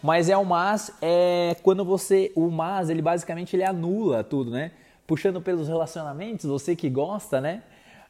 Mas 0.00 0.28
é 0.28 0.36
o 0.36 0.44
mas, 0.44 0.92
é 1.02 1.56
quando 1.60 1.84
você. 1.84 2.30
O 2.36 2.50
mas, 2.50 2.88
ele 2.88 3.02
basicamente 3.02 3.56
ele 3.56 3.64
anula 3.64 4.22
tudo, 4.22 4.48
né? 4.48 4.70
Puxando 5.08 5.40
pelos 5.40 5.66
relacionamentos, 5.66 6.46
você 6.46 6.76
que 6.76 6.88
gosta, 6.88 7.40
né? 7.40 7.64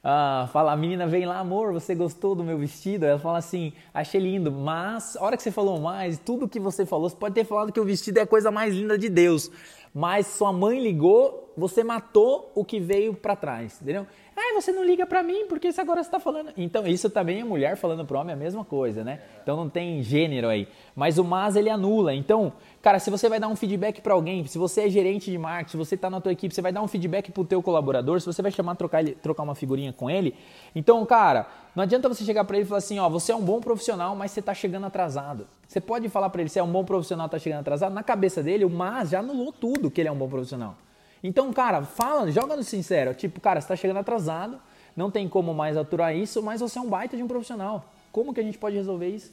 Ah, 0.06 0.50
fala, 0.52 0.70
a 0.72 0.76
menina 0.76 1.06
vem 1.06 1.24
lá, 1.24 1.38
amor, 1.38 1.72
você 1.72 1.94
gostou 1.94 2.34
do 2.34 2.44
meu 2.44 2.58
vestido? 2.58 3.06
Ela 3.06 3.18
fala 3.18 3.38
assim, 3.38 3.72
achei 3.92 4.20
lindo, 4.20 4.52
mas 4.52 5.16
a 5.16 5.24
hora 5.24 5.34
que 5.34 5.42
você 5.42 5.50
falou 5.50 5.80
mais, 5.80 6.18
tudo 6.18 6.46
que 6.46 6.60
você 6.60 6.84
falou, 6.84 7.08
você 7.08 7.16
pode 7.16 7.34
ter 7.34 7.44
falado 7.44 7.72
que 7.72 7.80
o 7.80 7.84
vestido 7.86 8.18
é 8.18 8.20
a 8.20 8.26
coisa 8.26 8.50
mais 8.50 8.74
linda 8.74 8.98
de 8.98 9.08
Deus, 9.08 9.50
mas 9.94 10.26
sua 10.26 10.52
mãe 10.52 10.78
ligou, 10.78 11.50
você 11.56 11.82
matou 11.82 12.52
o 12.54 12.66
que 12.66 12.78
veio 12.78 13.14
para 13.14 13.34
trás, 13.34 13.80
entendeu? 13.80 14.06
Ah, 14.36 14.60
você 14.60 14.72
não 14.72 14.84
liga 14.84 15.06
para 15.06 15.22
mim 15.22 15.46
porque 15.48 15.68
isso 15.68 15.80
agora 15.80 16.00
está 16.00 16.18
falando. 16.18 16.50
Então, 16.56 16.86
isso 16.86 17.08
também 17.08 17.40
é 17.40 17.44
mulher 17.44 17.76
falando 17.76 18.04
pro 18.04 18.18
homem 18.18 18.34
a 18.34 18.36
mesma 18.36 18.64
coisa, 18.64 19.04
né? 19.04 19.20
Então 19.42 19.56
não 19.56 19.68
tem 19.68 20.02
gênero 20.02 20.48
aí. 20.48 20.66
Mas 20.94 21.18
o 21.18 21.24
mas 21.24 21.54
ele 21.54 21.70
anula. 21.70 22.12
Então, 22.12 22.52
cara, 22.82 22.98
se 22.98 23.10
você 23.10 23.28
vai 23.28 23.38
dar 23.38 23.48
um 23.48 23.54
feedback 23.54 24.00
para 24.00 24.14
alguém, 24.14 24.44
se 24.46 24.58
você 24.58 24.82
é 24.82 24.88
gerente 24.88 25.30
de 25.30 25.38
marketing, 25.38 25.70
se 25.70 25.76
você 25.76 25.94
está 25.94 26.10
na 26.10 26.20
tua 26.20 26.32
equipe, 26.32 26.52
você 26.52 26.60
vai 26.60 26.72
dar 26.72 26.82
um 26.82 26.88
feedback 26.88 27.30
pro 27.30 27.44
teu 27.44 27.62
colaborador, 27.62 28.20
se 28.20 28.26
você 28.26 28.42
vai 28.42 28.50
chamar 28.50 28.74
trocar 28.74 29.00
ele, 29.00 29.12
trocar 29.14 29.44
uma 29.44 29.54
figurinha 29.54 29.92
com 29.92 30.10
ele, 30.10 30.34
então, 30.74 31.04
cara, 31.06 31.46
não 31.74 31.82
adianta 31.84 32.08
você 32.08 32.24
chegar 32.24 32.44
para 32.44 32.56
ele 32.56 32.64
e 32.64 32.68
falar 32.68 32.78
assim, 32.78 32.98
ó, 32.98 33.08
você 33.08 33.30
é 33.30 33.36
um 33.36 33.42
bom 33.42 33.60
profissional, 33.60 34.16
mas 34.16 34.32
você 34.32 34.40
está 34.40 34.52
chegando 34.52 34.86
atrasado. 34.86 35.46
Você 35.66 35.80
pode 35.80 36.08
falar 36.08 36.30
para 36.30 36.40
ele, 36.40 36.50
você 36.50 36.58
é 36.58 36.62
um 36.62 36.70
bom 36.70 36.84
profissional, 36.84 37.26
está 37.26 37.38
chegando 37.38 37.60
atrasado. 37.60 37.92
Na 37.92 38.02
cabeça 38.02 38.42
dele, 38.42 38.64
o 38.64 38.70
mas 38.70 39.10
já 39.10 39.20
anulou 39.20 39.52
tudo 39.52 39.90
que 39.90 40.00
ele 40.00 40.08
é 40.08 40.12
um 40.12 40.16
bom 40.16 40.28
profissional. 40.28 40.76
Então, 41.24 41.50
cara, 41.54 41.80
fala, 41.80 42.30
joga 42.30 42.54
no 42.54 42.62
sincero. 42.62 43.14
Tipo, 43.14 43.40
cara, 43.40 43.58
você 43.58 43.64
está 43.64 43.74
chegando 43.74 43.96
atrasado, 43.96 44.60
não 44.94 45.10
tem 45.10 45.26
como 45.26 45.54
mais 45.54 45.74
aturar 45.74 46.14
isso, 46.14 46.42
mas 46.42 46.60
você 46.60 46.78
é 46.78 46.82
um 46.82 46.88
baita 46.88 47.16
de 47.16 47.22
um 47.22 47.26
profissional. 47.26 47.86
Como 48.12 48.34
que 48.34 48.40
a 48.40 48.42
gente 48.42 48.58
pode 48.58 48.76
resolver 48.76 49.08
isso? 49.08 49.32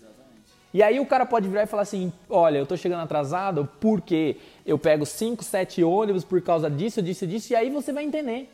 E 0.73 0.81
aí 0.81 1.01
o 1.01 1.05
cara 1.05 1.25
pode 1.25 1.49
virar 1.49 1.63
e 1.63 1.67
falar 1.67 1.83
assim, 1.83 2.13
olha, 2.29 2.57
eu 2.57 2.65
tô 2.65 2.77
chegando 2.77 3.01
atrasado 3.01 3.67
porque 3.81 4.37
eu 4.65 4.79
pego 4.79 5.05
5, 5.05 5.43
7 5.43 5.83
ônibus 5.83 6.23
por 6.23 6.41
causa 6.41 6.69
disso, 6.69 7.01
disso, 7.01 7.27
disso, 7.27 7.51
e 7.51 7.55
aí 7.57 7.69
você 7.69 7.91
vai 7.91 8.05
entender. 8.05 8.49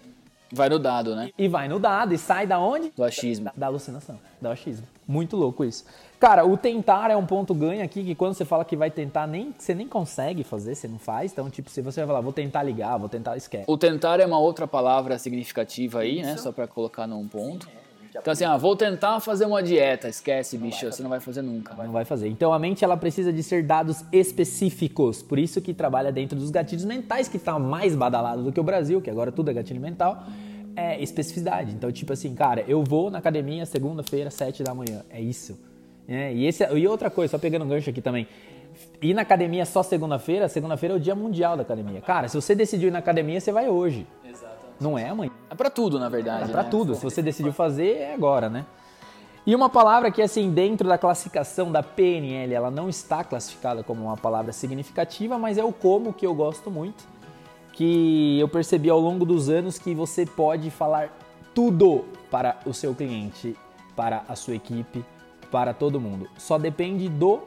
Vai 0.52 0.68
no 0.68 0.80
dado, 0.80 1.16
né? 1.16 1.30
E 1.38 1.48
vai 1.48 1.68
no 1.68 1.78
dado, 1.78 2.16
e 2.16 2.18
sai 2.18 2.48
da 2.48 2.58
onde? 2.58 2.92
Do 2.96 3.04
achismo. 3.04 3.46
Da, 3.46 3.54
da 3.56 3.68
alucinação, 3.68 4.20
do 4.42 4.50
achismo. 4.50 4.88
Muito 5.08 5.38
louco 5.38 5.64
isso. 5.64 5.86
Cara, 6.20 6.46
o 6.46 6.58
tentar 6.58 7.10
é 7.12 7.16
um 7.16 7.26
ponto 7.26 7.54
ganho 7.54 7.84
aqui, 7.84 8.04
que 8.04 8.16
quando 8.16 8.34
você 8.34 8.44
fala 8.44 8.66
que 8.66 8.76
vai 8.76 8.92
tentar, 8.92 9.28
nem, 9.28 9.54
você 9.58 9.74
nem 9.74 9.88
consegue 9.88 10.44
fazer, 10.44 10.76
você 10.76 10.88
não 10.88 11.00
faz. 11.00 11.32
Então, 11.32 11.50
tipo, 11.50 11.70
se 11.70 11.82
você 11.82 12.02
vai 12.02 12.08
falar, 12.08 12.22
vou 12.22 12.34
tentar 12.34 12.64
ligar, 12.64 12.98
vou 12.98 13.08
tentar, 13.08 13.38
esquece. 13.38 13.66
O 13.68 13.78
tentar 13.78 14.20
é 14.20 14.26
uma 14.26 14.40
outra 14.40 14.68
palavra 14.68 15.18
significativa 15.18 16.00
aí, 16.00 16.22
né? 16.22 16.36
Só 16.38 16.52
para 16.52 16.68
colocar 16.68 17.08
num 17.08 17.28
ponto. 17.28 17.68
Então 18.20 18.32
assim, 18.32 18.46
ah, 18.46 18.58
vou 18.58 18.76
tentar 18.76 19.20
fazer 19.20 19.46
uma 19.46 19.62
dieta. 19.62 20.10
Esquece, 20.10 20.58
bicho, 20.58 20.92
você 20.92 21.04
não 21.04 21.10
vai 21.10 21.20
fazer 21.20 21.42
nunca. 21.42 21.76
Não 21.76 21.92
vai 21.92 22.04
fazer. 22.04 22.28
Então 22.28 22.52
a 22.52 22.60
mente 22.60 22.84
ela 22.84 22.98
precisa 22.98 23.32
de 23.32 23.44
ser 23.44 23.64
dados 23.64 24.04
específicos. 24.12 25.22
Por 25.22 25.38
isso 25.38 25.62
que 25.62 25.74
trabalha 25.74 26.12
dentro 26.12 26.38
dos 26.38 26.50
gatilhos 26.50 26.86
mentais, 26.86 27.28
que 27.28 27.38
está 27.38 27.60
mais 27.60 27.96
badalado 27.96 28.44
do 28.44 28.52
que 28.52 28.60
o 28.60 28.64
Brasil, 28.64 29.02
que 29.02 29.10
agora 29.10 29.32
tudo 29.32 29.52
é 29.52 29.54
gatilho 29.54 29.80
mental. 29.80 30.24
É 30.78 31.02
especificidade. 31.02 31.74
Então, 31.74 31.92
tipo 31.92 32.14
assim, 32.14 32.36
cara, 32.36 32.64
eu 32.68 32.84
vou 32.84 33.10
na 33.10 33.18
academia 33.18 33.66
segunda-feira, 33.66 34.30
sete 34.30 34.62
da 34.62 34.76
manhã. 34.76 35.04
É 35.10 35.20
isso. 35.20 35.60
É, 36.08 36.32
e, 36.32 36.46
esse, 36.46 36.64
e 36.64 36.88
outra 36.88 37.10
coisa, 37.10 37.32
só 37.32 37.38
pegando 37.40 37.66
um 37.66 37.68
gancho 37.68 37.90
aqui 37.90 38.02
também. 38.02 38.28
Ir 39.02 39.16
na 39.16 39.24
academia 39.24 39.66
só 39.66 39.82
segunda-feira, 39.82 40.48
segunda-feira 40.48 40.94
é 40.94 40.98
o 40.98 41.00
dia 41.00 41.16
mundial 41.16 41.58
da 41.58 41.64
academia. 41.64 42.00
Cara, 42.00 42.28
se 42.28 42.36
você 42.36 42.54
decidiu 42.54 42.90
ir 42.90 42.92
na 42.92 43.00
academia, 43.00 43.42
você 43.42 43.52
vai 43.52 43.68
hoje. 43.68 44.06
Exatamente. 44.24 44.58
Não 44.80 44.98
é 44.98 45.10
amanhã. 45.10 45.32
É 45.50 45.56
pra 45.56 45.72
tudo, 45.72 46.00
na 46.00 46.10
verdade. 46.10 46.50
É 46.50 46.52
pra 46.52 46.64
né? 46.64 46.70
tudo. 46.70 46.94
Se 46.94 47.04
você 47.04 47.24
decidiu 47.24 47.52
fazer, 47.52 47.98
é 47.98 48.14
agora, 48.14 48.48
né? 48.48 48.66
E 49.48 49.56
uma 49.56 49.70
palavra 49.70 50.12
que, 50.12 50.22
assim, 50.22 50.52
dentro 50.52 50.88
da 50.88 50.98
classificação 50.98 51.72
da 51.72 51.82
PNL, 51.82 52.54
ela 52.54 52.70
não 52.70 52.90
está 52.90 53.24
classificada 53.24 53.82
como 53.82 54.04
uma 54.04 54.18
palavra 54.18 54.52
significativa, 54.52 55.40
mas 55.40 55.58
é 55.58 55.64
o 55.64 55.72
como 55.72 56.14
que 56.14 56.28
eu 56.28 56.36
gosto 56.36 56.70
muito. 56.70 57.04
Que 57.78 58.40
eu 58.40 58.48
percebi 58.48 58.90
ao 58.90 59.00
longo 59.00 59.24
dos 59.24 59.50
anos 59.50 59.78
que 59.78 59.94
você 59.94 60.26
pode 60.26 60.72
falar 60.72 61.16
tudo 61.54 62.06
para 62.32 62.58
o 62.66 62.74
seu 62.74 62.96
cliente, 62.96 63.56
para 63.96 64.24
a 64.28 64.36
sua 64.36 64.56
equipe, 64.56 65.06
para 65.52 65.76
todo 65.76 66.02
mundo. 66.02 66.28
Só 66.40 66.58
depende 66.58 67.08
do 67.08 67.42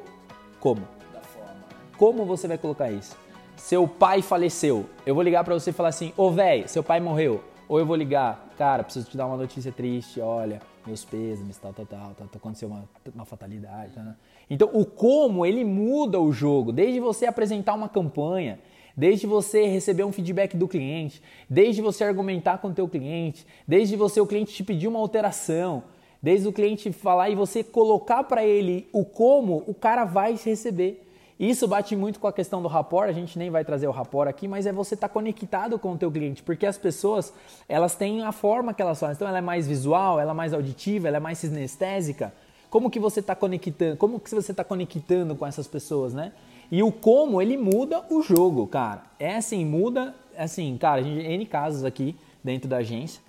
como. 0.60 0.82
Da 1.12 1.20
forma. 1.20 1.56
Como 1.98 2.24
você 2.24 2.46
vai 2.46 2.56
colocar 2.56 2.92
isso? 2.92 3.16
Seu 3.56 3.88
pai 3.88 4.22
faleceu. 4.22 4.86
Eu 5.04 5.16
vou 5.16 5.24
ligar 5.24 5.42
para 5.42 5.52
você 5.54 5.70
e 5.70 5.72
falar 5.72 5.88
assim: 5.88 6.12
"Ô, 6.16 6.30
velho, 6.30 6.68
seu 6.68 6.84
pai 6.84 7.00
morreu". 7.00 7.42
Ou 7.68 7.80
eu 7.80 7.84
vou 7.84 7.96
ligar: 7.96 8.52
"Cara, 8.56 8.84
preciso 8.84 9.10
te 9.10 9.16
dar 9.16 9.26
uma 9.26 9.36
notícia 9.36 9.72
triste, 9.72 10.20
olha, 10.20 10.62
meus 10.86 11.04
me 11.12 11.54
tal, 11.60 11.72
tal, 11.72 11.86
tal, 11.86 12.14
tal, 12.16 12.28
aconteceu 12.36 12.68
uma, 12.68 12.88
uma 13.12 13.24
fatalidade". 13.24 13.94
Tá, 13.94 14.00
né? 14.00 14.14
Então, 14.48 14.70
o 14.72 14.86
como, 14.86 15.44
ele 15.44 15.64
muda 15.64 16.20
o 16.20 16.32
jogo. 16.32 16.70
Desde 16.70 17.00
você 17.00 17.26
apresentar 17.26 17.74
uma 17.74 17.88
campanha, 17.88 18.60
desde 18.96 19.26
você 19.26 19.66
receber 19.66 20.04
um 20.04 20.12
feedback 20.12 20.56
do 20.56 20.68
cliente, 20.68 21.22
desde 21.48 21.80
você 21.80 22.04
argumentar 22.04 22.58
com 22.58 22.68
o 22.68 22.74
teu 22.74 22.88
cliente, 22.88 23.46
desde 23.66 23.96
você 23.96 24.20
o 24.20 24.26
cliente 24.26 24.52
te 24.52 24.64
pedir 24.64 24.88
uma 24.88 24.98
alteração, 24.98 25.82
Desde 26.22 26.46
o 26.46 26.52
cliente 26.52 26.92
falar 26.92 27.30
e 27.30 27.34
você 27.34 27.64
colocar 27.64 28.24
para 28.24 28.44
ele 28.44 28.86
o 28.92 29.04
como, 29.04 29.64
o 29.66 29.72
cara 29.72 30.04
vai 30.04 30.36
receber. 30.36 31.06
Isso 31.38 31.66
bate 31.66 31.96
muito 31.96 32.20
com 32.20 32.26
a 32.26 32.32
questão 32.32 32.60
do 32.60 32.68
rapport, 32.68 33.08
a 33.08 33.12
gente 33.12 33.38
nem 33.38 33.48
vai 33.48 33.64
trazer 33.64 33.86
o 33.86 33.90
rapport 33.90 34.28
aqui, 34.28 34.46
mas 34.46 34.66
é 34.66 34.72
você 34.72 34.92
estar 34.92 35.08
tá 35.08 35.14
conectado 35.14 35.78
com 35.78 35.92
o 35.92 35.96
teu 35.96 36.12
cliente, 36.12 36.42
porque 36.42 36.66
as 36.66 36.76
pessoas, 36.76 37.32
elas 37.66 37.94
têm 37.94 38.22
a 38.22 38.32
forma 38.32 38.74
que 38.74 38.82
elas 38.82 39.00
fazem. 39.00 39.14
Então 39.14 39.26
ela 39.26 39.38
é 39.38 39.40
mais 39.40 39.66
visual, 39.66 40.20
ela 40.20 40.32
é 40.32 40.34
mais 40.34 40.52
auditiva, 40.52 41.08
ela 41.08 41.16
é 41.16 41.20
mais 41.20 41.38
sinestésica. 41.38 42.34
Como 42.68 42.90
que 42.90 43.00
você 43.00 43.20
está 43.20 43.34
conectando? 43.34 43.96
Como 43.96 44.20
que 44.20 44.28
você 44.28 44.50
está 44.50 44.62
conectando 44.62 45.34
com 45.34 45.46
essas 45.46 45.66
pessoas, 45.66 46.12
né? 46.12 46.32
E 46.70 46.82
o 46.82 46.92
como, 46.92 47.42
ele 47.42 47.56
muda 47.56 48.04
o 48.10 48.22
jogo, 48.22 48.66
cara. 48.66 49.02
É 49.18 49.36
assim, 49.36 49.64
muda, 49.64 50.14
assim, 50.36 50.76
cara, 50.78 51.00
a 51.00 51.04
gente 51.04 51.26
N 51.26 51.46
casos 51.46 51.84
aqui 51.84 52.16
dentro 52.44 52.68
da 52.68 52.78
agência 52.78 53.20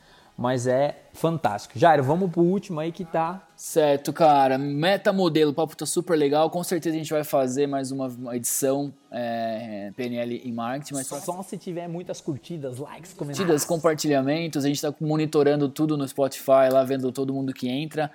mas 0.42 0.66
é 0.66 1.04
fantástico. 1.14 1.78
Jairo, 1.78 2.04
vamos 2.04 2.32
pro 2.32 2.42
último 2.42 2.80
aí 2.80 2.92
que 2.92 3.06
tá. 3.06 3.48
Certo, 3.56 4.12
cara. 4.12 4.58
Meta 4.58 5.14
modelo, 5.14 5.52
o 5.52 5.54
papo 5.54 5.78
tá 5.78 5.86
super 5.86 6.18
legal. 6.18 6.50
Com 6.50 6.64
certeza 6.64 6.96
a 6.96 6.98
gente 6.98 7.14
vai 7.14 7.24
fazer 7.24 7.68
mais 7.68 7.92
uma, 7.92 8.12
edição 8.36 8.92
é, 9.12 9.92
PNL 9.96 10.42
em 10.44 10.52
marketing. 10.52 10.96
Mas 10.96 11.06
só, 11.06 11.20
só 11.20 11.44
se 11.44 11.60
tiver 11.60 11.88
muitas 11.88 12.20
curtidas, 12.20 12.80
likes, 12.80 13.14
comentários. 13.14 13.38
Curtidas, 13.38 13.66
compartilhamentos. 13.66 14.66
A 14.66 14.68
gente 14.68 14.82
tá 14.82 14.92
monitorando 15.00 15.70
tudo 15.70 15.96
no 15.96 16.08
Spotify, 16.08 16.72
lá 16.72 16.84
vendo 16.84 17.12
todo 17.12 17.32
mundo 17.32 17.54
que 17.54 17.70
entra. 17.70 18.10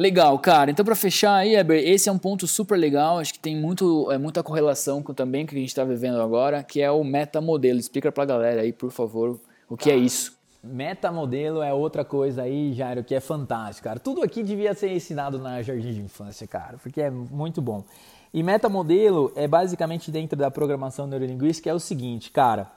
Legal, 0.00 0.38
cara. 0.38 0.70
Então, 0.70 0.82
para 0.82 0.96
fechar 0.96 1.34
aí, 1.34 1.54
Eber, 1.54 1.86
esse 1.86 2.08
é 2.08 2.12
um 2.12 2.16
ponto 2.16 2.46
super 2.46 2.74
legal. 2.74 3.18
Acho 3.18 3.34
que 3.34 3.38
tem 3.38 3.54
muito, 3.54 4.10
é, 4.10 4.16
muita 4.16 4.42
correlação 4.42 5.02
com 5.02 5.12
também 5.12 5.44
o 5.44 5.46
que 5.46 5.54
a 5.54 5.58
gente 5.58 5.68
está 5.68 5.84
vivendo 5.84 6.22
agora, 6.22 6.62
que 6.62 6.80
é 6.80 6.90
o 6.90 7.04
meta 7.04 7.38
modelo. 7.38 7.78
Explica 7.78 8.10
pra 8.10 8.24
galera 8.24 8.62
aí, 8.62 8.72
por 8.72 8.90
favor, 8.90 9.38
o 9.68 9.76
que 9.76 9.90
é 9.90 9.96
isso. 9.96 10.38
Metamodelo 10.64 11.60
é 11.60 11.70
outra 11.74 12.02
coisa 12.02 12.44
aí, 12.44 12.72
Jairo, 12.72 13.04
que 13.04 13.14
é 13.14 13.20
fantástico, 13.20 13.84
cara. 13.84 14.00
Tudo 14.00 14.22
aqui 14.22 14.42
devia 14.42 14.72
ser 14.72 14.90
ensinado 14.90 15.38
na 15.38 15.60
jardim 15.60 15.92
de 15.92 16.00
infância, 16.00 16.46
cara, 16.46 16.78
porque 16.78 17.02
é 17.02 17.10
muito 17.10 17.60
bom. 17.60 17.84
E 18.32 18.42
metamodelo 18.42 19.30
é 19.36 19.46
basicamente 19.46 20.10
dentro 20.10 20.34
da 20.34 20.50
programação 20.50 21.06
neurolinguística 21.06 21.68
é 21.68 21.74
o 21.74 21.78
seguinte, 21.78 22.30
cara. 22.30 22.70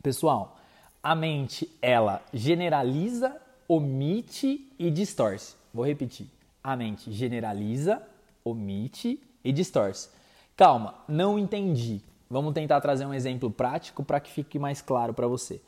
Pessoal, 0.00 0.56
a 1.02 1.12
mente 1.12 1.68
ela 1.82 2.22
generaliza, 2.32 3.36
omite 3.66 4.72
e 4.78 4.92
distorce. 4.92 5.58
Vou 5.72 5.84
repetir. 5.84 6.26
A 6.62 6.76
mente 6.76 7.10
generaliza, 7.12 8.02
omite 8.44 9.20
e 9.42 9.52
distorce. 9.52 10.08
Calma, 10.56 10.94
não 11.08 11.38
entendi. 11.38 12.02
Vamos 12.28 12.52
tentar 12.54 12.80
trazer 12.80 13.06
um 13.06 13.14
exemplo 13.14 13.50
prático 13.50 14.04
para 14.04 14.20
que 14.20 14.30
fique 14.30 14.58
mais 14.58 14.80
claro 14.80 15.14
para 15.14 15.26
você. 15.26 15.60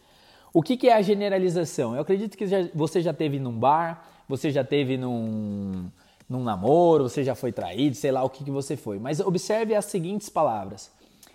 O 0.52 0.62
que, 0.62 0.76
que 0.76 0.88
é 0.88 0.94
a 0.94 1.02
generalização? 1.02 1.94
Eu 1.94 2.02
acredito 2.02 2.36
que 2.36 2.46
já, 2.46 2.68
você 2.74 3.00
já 3.00 3.14
teve 3.14 3.38
num 3.38 3.58
bar, 3.58 4.06
você 4.28 4.50
já 4.50 4.62
teve 4.62 4.98
num, 4.98 5.90
num 6.28 6.44
namoro, 6.44 7.08
você 7.08 7.24
já 7.24 7.34
foi 7.34 7.52
traído, 7.52 7.96
sei 7.96 8.12
lá 8.12 8.22
o 8.22 8.28
que, 8.28 8.44
que 8.44 8.50
você 8.50 8.76
foi. 8.76 8.98
Mas 8.98 9.18
observe 9.18 9.74
as 9.74 9.86
seguintes 9.86 10.28
palavras: 10.28 10.92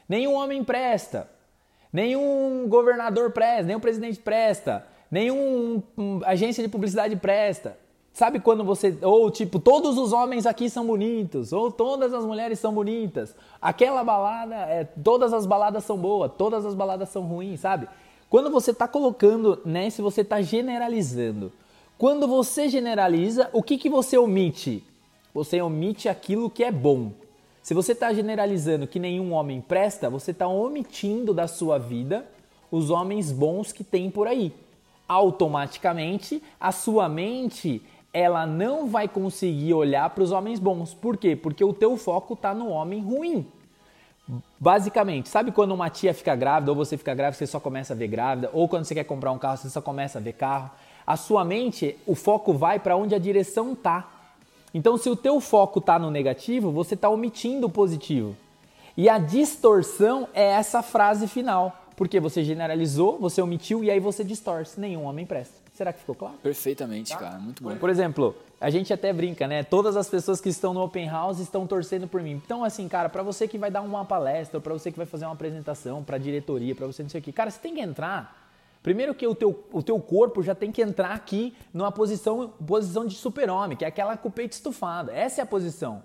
nenhum 0.08 0.36
homem 0.36 0.64
presta, 0.64 1.28
nenhum 1.92 2.68
governador 2.70 3.32
presta, 3.32 3.64
nenhum 3.64 3.80
presidente 3.80 4.20
presta, 4.20 4.86
nenhum 5.10 5.82
um, 5.98 6.22
agência 6.24 6.64
de 6.64 6.70
publicidade 6.70 7.16
presta. 7.16 7.78
Sabe 8.18 8.40
quando 8.40 8.64
você. 8.64 8.98
Ou 9.04 9.30
tipo, 9.30 9.60
todos 9.60 9.96
os 9.96 10.12
homens 10.12 10.48
aqui 10.48 10.72
são 10.72 10.88
bonitos, 10.88 11.54
ou 11.54 11.72
todas 11.72 12.16
as 12.16 12.26
mulheres 12.26 12.58
são 12.58 12.74
bonitas. 12.74 13.36
Aquela 13.62 14.04
balada, 14.04 14.56
é, 14.56 14.86
todas 14.86 15.32
as 15.34 15.46
baladas 15.46 15.84
são 15.84 15.96
boas, 15.96 16.32
todas 16.36 16.66
as 16.66 16.74
baladas 16.74 17.10
são 17.10 17.22
ruins, 17.22 17.60
sabe? 17.60 17.88
Quando 18.28 18.50
você 18.50 18.72
está 18.72 18.88
colocando, 18.88 19.62
né, 19.64 19.92
se 19.92 20.02
você 20.02 20.22
está 20.22 20.42
generalizando. 20.42 21.52
Quando 21.96 22.28
você 22.28 22.68
generaliza, 22.68 23.52
o 23.54 23.62
que, 23.62 23.78
que 23.78 23.88
você 23.88 24.18
omite? 24.18 24.84
Você 25.32 25.62
omite 25.62 26.10
aquilo 26.10 26.50
que 26.50 26.64
é 26.64 26.72
bom. 26.72 27.12
Se 27.62 27.76
você 27.76 27.92
está 27.92 28.12
generalizando 28.12 28.88
que 28.88 28.98
nenhum 28.98 29.32
homem 29.32 29.62
presta, 29.62 30.10
você 30.10 30.32
está 30.32 30.48
omitindo 30.48 31.36
da 31.36 31.48
sua 31.48 31.78
vida 31.78 32.26
os 32.72 32.90
homens 32.90 33.32
bons 33.32 33.72
que 33.72 33.84
tem 33.84 34.10
por 34.10 34.26
aí. 34.26 34.52
Automaticamente, 35.08 36.42
a 36.60 36.72
sua 36.72 37.08
mente 37.08 37.80
ela 38.18 38.46
não 38.46 38.88
vai 38.88 39.08
conseguir 39.08 39.74
olhar 39.74 40.10
para 40.10 40.24
os 40.24 40.32
homens 40.32 40.60
bons. 40.60 40.94
Por 40.94 41.18
quê? 41.18 41.36
Porque 41.36 41.64
o 41.64 41.74
teu 41.74 41.96
foco 41.98 42.34
está 42.34 42.54
no 42.54 42.70
homem 42.70 43.02
ruim. 43.02 43.46
Basicamente, 44.60 45.30
sabe 45.30 45.52
quando 45.52 45.74
uma 45.74 45.90
tia 45.90 46.14
fica 46.14 46.36
grávida 46.36 46.72
ou 46.72 46.76
você 46.76 46.98
fica 46.98 47.14
grávida, 47.14 47.38
você 47.38 47.48
só 47.48 47.60
começa 47.60 47.94
a 47.94 47.96
ver 47.96 48.08
grávida, 48.08 48.50
ou 48.52 48.68
quando 48.68 48.84
você 48.84 48.94
quer 48.94 49.06
comprar 49.06 49.32
um 49.32 49.38
carro, 49.38 49.58
você 49.58 49.70
só 49.70 49.82
começa 49.82 50.18
a 50.18 50.22
ver 50.22 50.34
carro. 50.34 50.72
A 51.06 51.16
sua 51.16 51.46
mente, 51.46 51.98
o 52.06 52.16
foco 52.16 52.54
vai 52.54 52.80
para 52.80 52.98
onde 52.98 53.16
a 53.16 53.20
direção 53.20 53.74
tá. 53.74 54.10
Então, 54.74 54.98
se 54.98 55.10
o 55.10 55.16
teu 55.16 55.40
foco 55.40 55.80
tá 55.80 55.98
no 55.98 56.12
negativo, 56.12 56.72
você 56.72 56.96
está 56.96 57.10
omitindo 57.10 57.68
o 57.68 57.70
positivo. 57.70 58.36
E 58.98 59.08
a 59.08 59.18
distorção 59.18 60.28
é 60.34 60.44
essa 60.44 60.82
frase 60.82 61.28
final, 61.28 61.84
porque 61.96 62.20
você 62.20 62.44
generalizou, 62.44 63.18
você 63.20 63.42
omitiu 63.42 63.84
e 63.84 63.92
aí 63.92 64.00
você 64.00 64.24
distorce. 64.24 64.80
Nenhum 64.80 65.04
homem 65.06 65.26
presta. 65.26 65.67
Será 65.78 65.94
que 65.94 66.00
ficou 66.00 66.16
claro? 66.16 66.34
Perfeitamente, 66.42 67.12
tá? 67.12 67.20
cara. 67.20 67.38
Muito 67.38 67.62
bom. 67.62 67.76
Por 67.76 67.88
exemplo, 67.88 68.36
a 68.60 68.68
gente 68.68 68.92
até 68.92 69.13
brinca, 69.13 69.46
né? 69.46 69.62
Todas 69.62 69.96
as 69.96 70.10
pessoas 70.10 70.42
que 70.42 70.50
estão 70.50 70.74
no 70.74 70.82
open 70.82 71.08
house 71.08 71.38
estão 71.38 71.68
torcendo 71.68 72.08
por 72.08 72.20
mim. 72.20 72.32
Então, 72.44 72.63
assim, 72.63 72.88
cara, 72.88 73.08
para 73.10 73.22
você 73.22 73.48
que 73.48 73.60
vai 73.60 73.70
dar 73.70 73.84
uma 73.84 74.04
palestra, 74.04 74.60
para 74.60 74.74
você 74.74 74.92
que 74.92 74.98
vai 74.98 75.06
fazer 75.06 75.26
uma 75.26 75.36
apresentação, 75.36 76.04
para 76.04 76.18
diretoria, 76.18 76.74
para 76.74 76.88
você 76.88 77.04
não 77.04 77.10
sei 77.12 77.22
o 77.22 77.24
quê, 77.24 77.32
cara, 77.32 77.52
você 77.52 77.60
tem 77.60 77.76
que 77.76 77.80
entrar. 77.80 78.50
Primeiro 78.82 79.13
que 79.13 79.28
o 79.28 79.36
teu, 79.36 79.63
o 79.72 79.84
teu 79.84 80.00
corpo 80.00 80.42
já 80.42 80.56
tem 80.56 80.72
que 80.72 80.82
entrar 80.82 81.12
aqui 81.12 81.54
numa 81.72 81.92
posição, 81.92 82.48
posição 82.66 83.06
de 83.06 83.13
super-homem, 83.13 83.78
que 83.78 83.86
é 83.86 83.88
aquela 83.88 84.18
com 84.18 84.30
o 84.30 84.32
peito 84.32 84.54
estufado. 84.54 85.12
Essa 85.12 85.42
é 85.42 85.44
a 85.44 85.46
posição. 85.46 86.02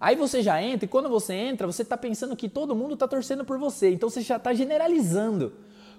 Aí 0.00 0.16
você 0.16 0.40
já 0.40 0.62
entra 0.62 0.86
e 0.86 0.88
quando 0.88 1.10
você 1.10 1.34
entra, 1.34 1.66
você 1.66 1.82
está 1.82 1.98
pensando 1.98 2.34
que 2.34 2.48
todo 2.48 2.74
mundo 2.74 2.94
está 2.94 3.06
torcendo 3.06 3.44
por 3.44 3.58
você. 3.58 3.90
Então 3.90 4.08
você 4.08 4.22
já 4.22 4.36
está 4.36 4.54
generalizando. 4.54 5.52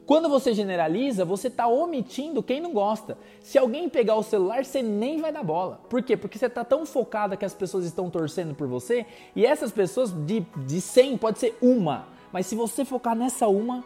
Quando 0.05 0.27
você 0.27 0.53
generaliza, 0.53 1.23
você 1.23 1.47
está 1.47 1.67
omitindo 1.67 2.43
quem 2.43 2.59
não 2.59 2.73
gosta. 2.73 3.17
Se 3.41 3.57
alguém 3.57 3.87
pegar 3.87 4.15
o 4.15 4.23
celular, 4.23 4.65
você 4.65 4.81
nem 4.81 5.21
vai 5.21 5.31
dar 5.31 5.43
bola. 5.43 5.79
Por 5.89 6.03
quê? 6.03 6.17
Porque 6.17 6.37
você 6.37 6.47
está 6.47 6.63
tão 6.65 6.85
focada 6.85 7.37
que 7.37 7.45
as 7.45 7.53
pessoas 7.53 7.85
estão 7.85 8.09
torcendo 8.09 8.53
por 8.53 8.67
você 8.67 9.05
e 9.35 9.45
essas 9.45 9.71
pessoas 9.71 10.11
de, 10.11 10.41
de 10.65 10.81
100 10.81 11.17
pode 11.17 11.39
ser 11.39 11.57
uma. 11.61 12.05
Mas 12.33 12.47
se 12.47 12.55
você 12.55 12.83
focar 12.83 13.15
nessa 13.15 13.47
uma, 13.47 13.81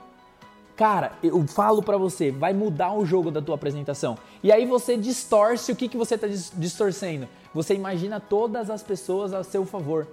cara, 0.75 1.11
eu 1.21 1.45
falo 1.47 1.83
para 1.83 1.97
você, 1.97 2.31
vai 2.31 2.51
mudar 2.51 2.93
o 2.93 3.05
jogo 3.05 3.29
da 3.29 3.41
tua 3.41 3.53
apresentação. 3.53 4.17
E 4.41 4.51
aí 4.51 4.65
você 4.65 4.97
distorce 4.97 5.71
o 5.71 5.75
que, 5.75 5.87
que 5.87 5.97
você 5.97 6.15
está 6.15 6.27
distorcendo. 6.27 7.27
Você 7.53 7.75
imagina 7.75 8.19
todas 8.19 8.71
as 8.71 8.81
pessoas 8.81 9.33
a 9.33 9.43
seu 9.43 9.65
favor. 9.65 10.07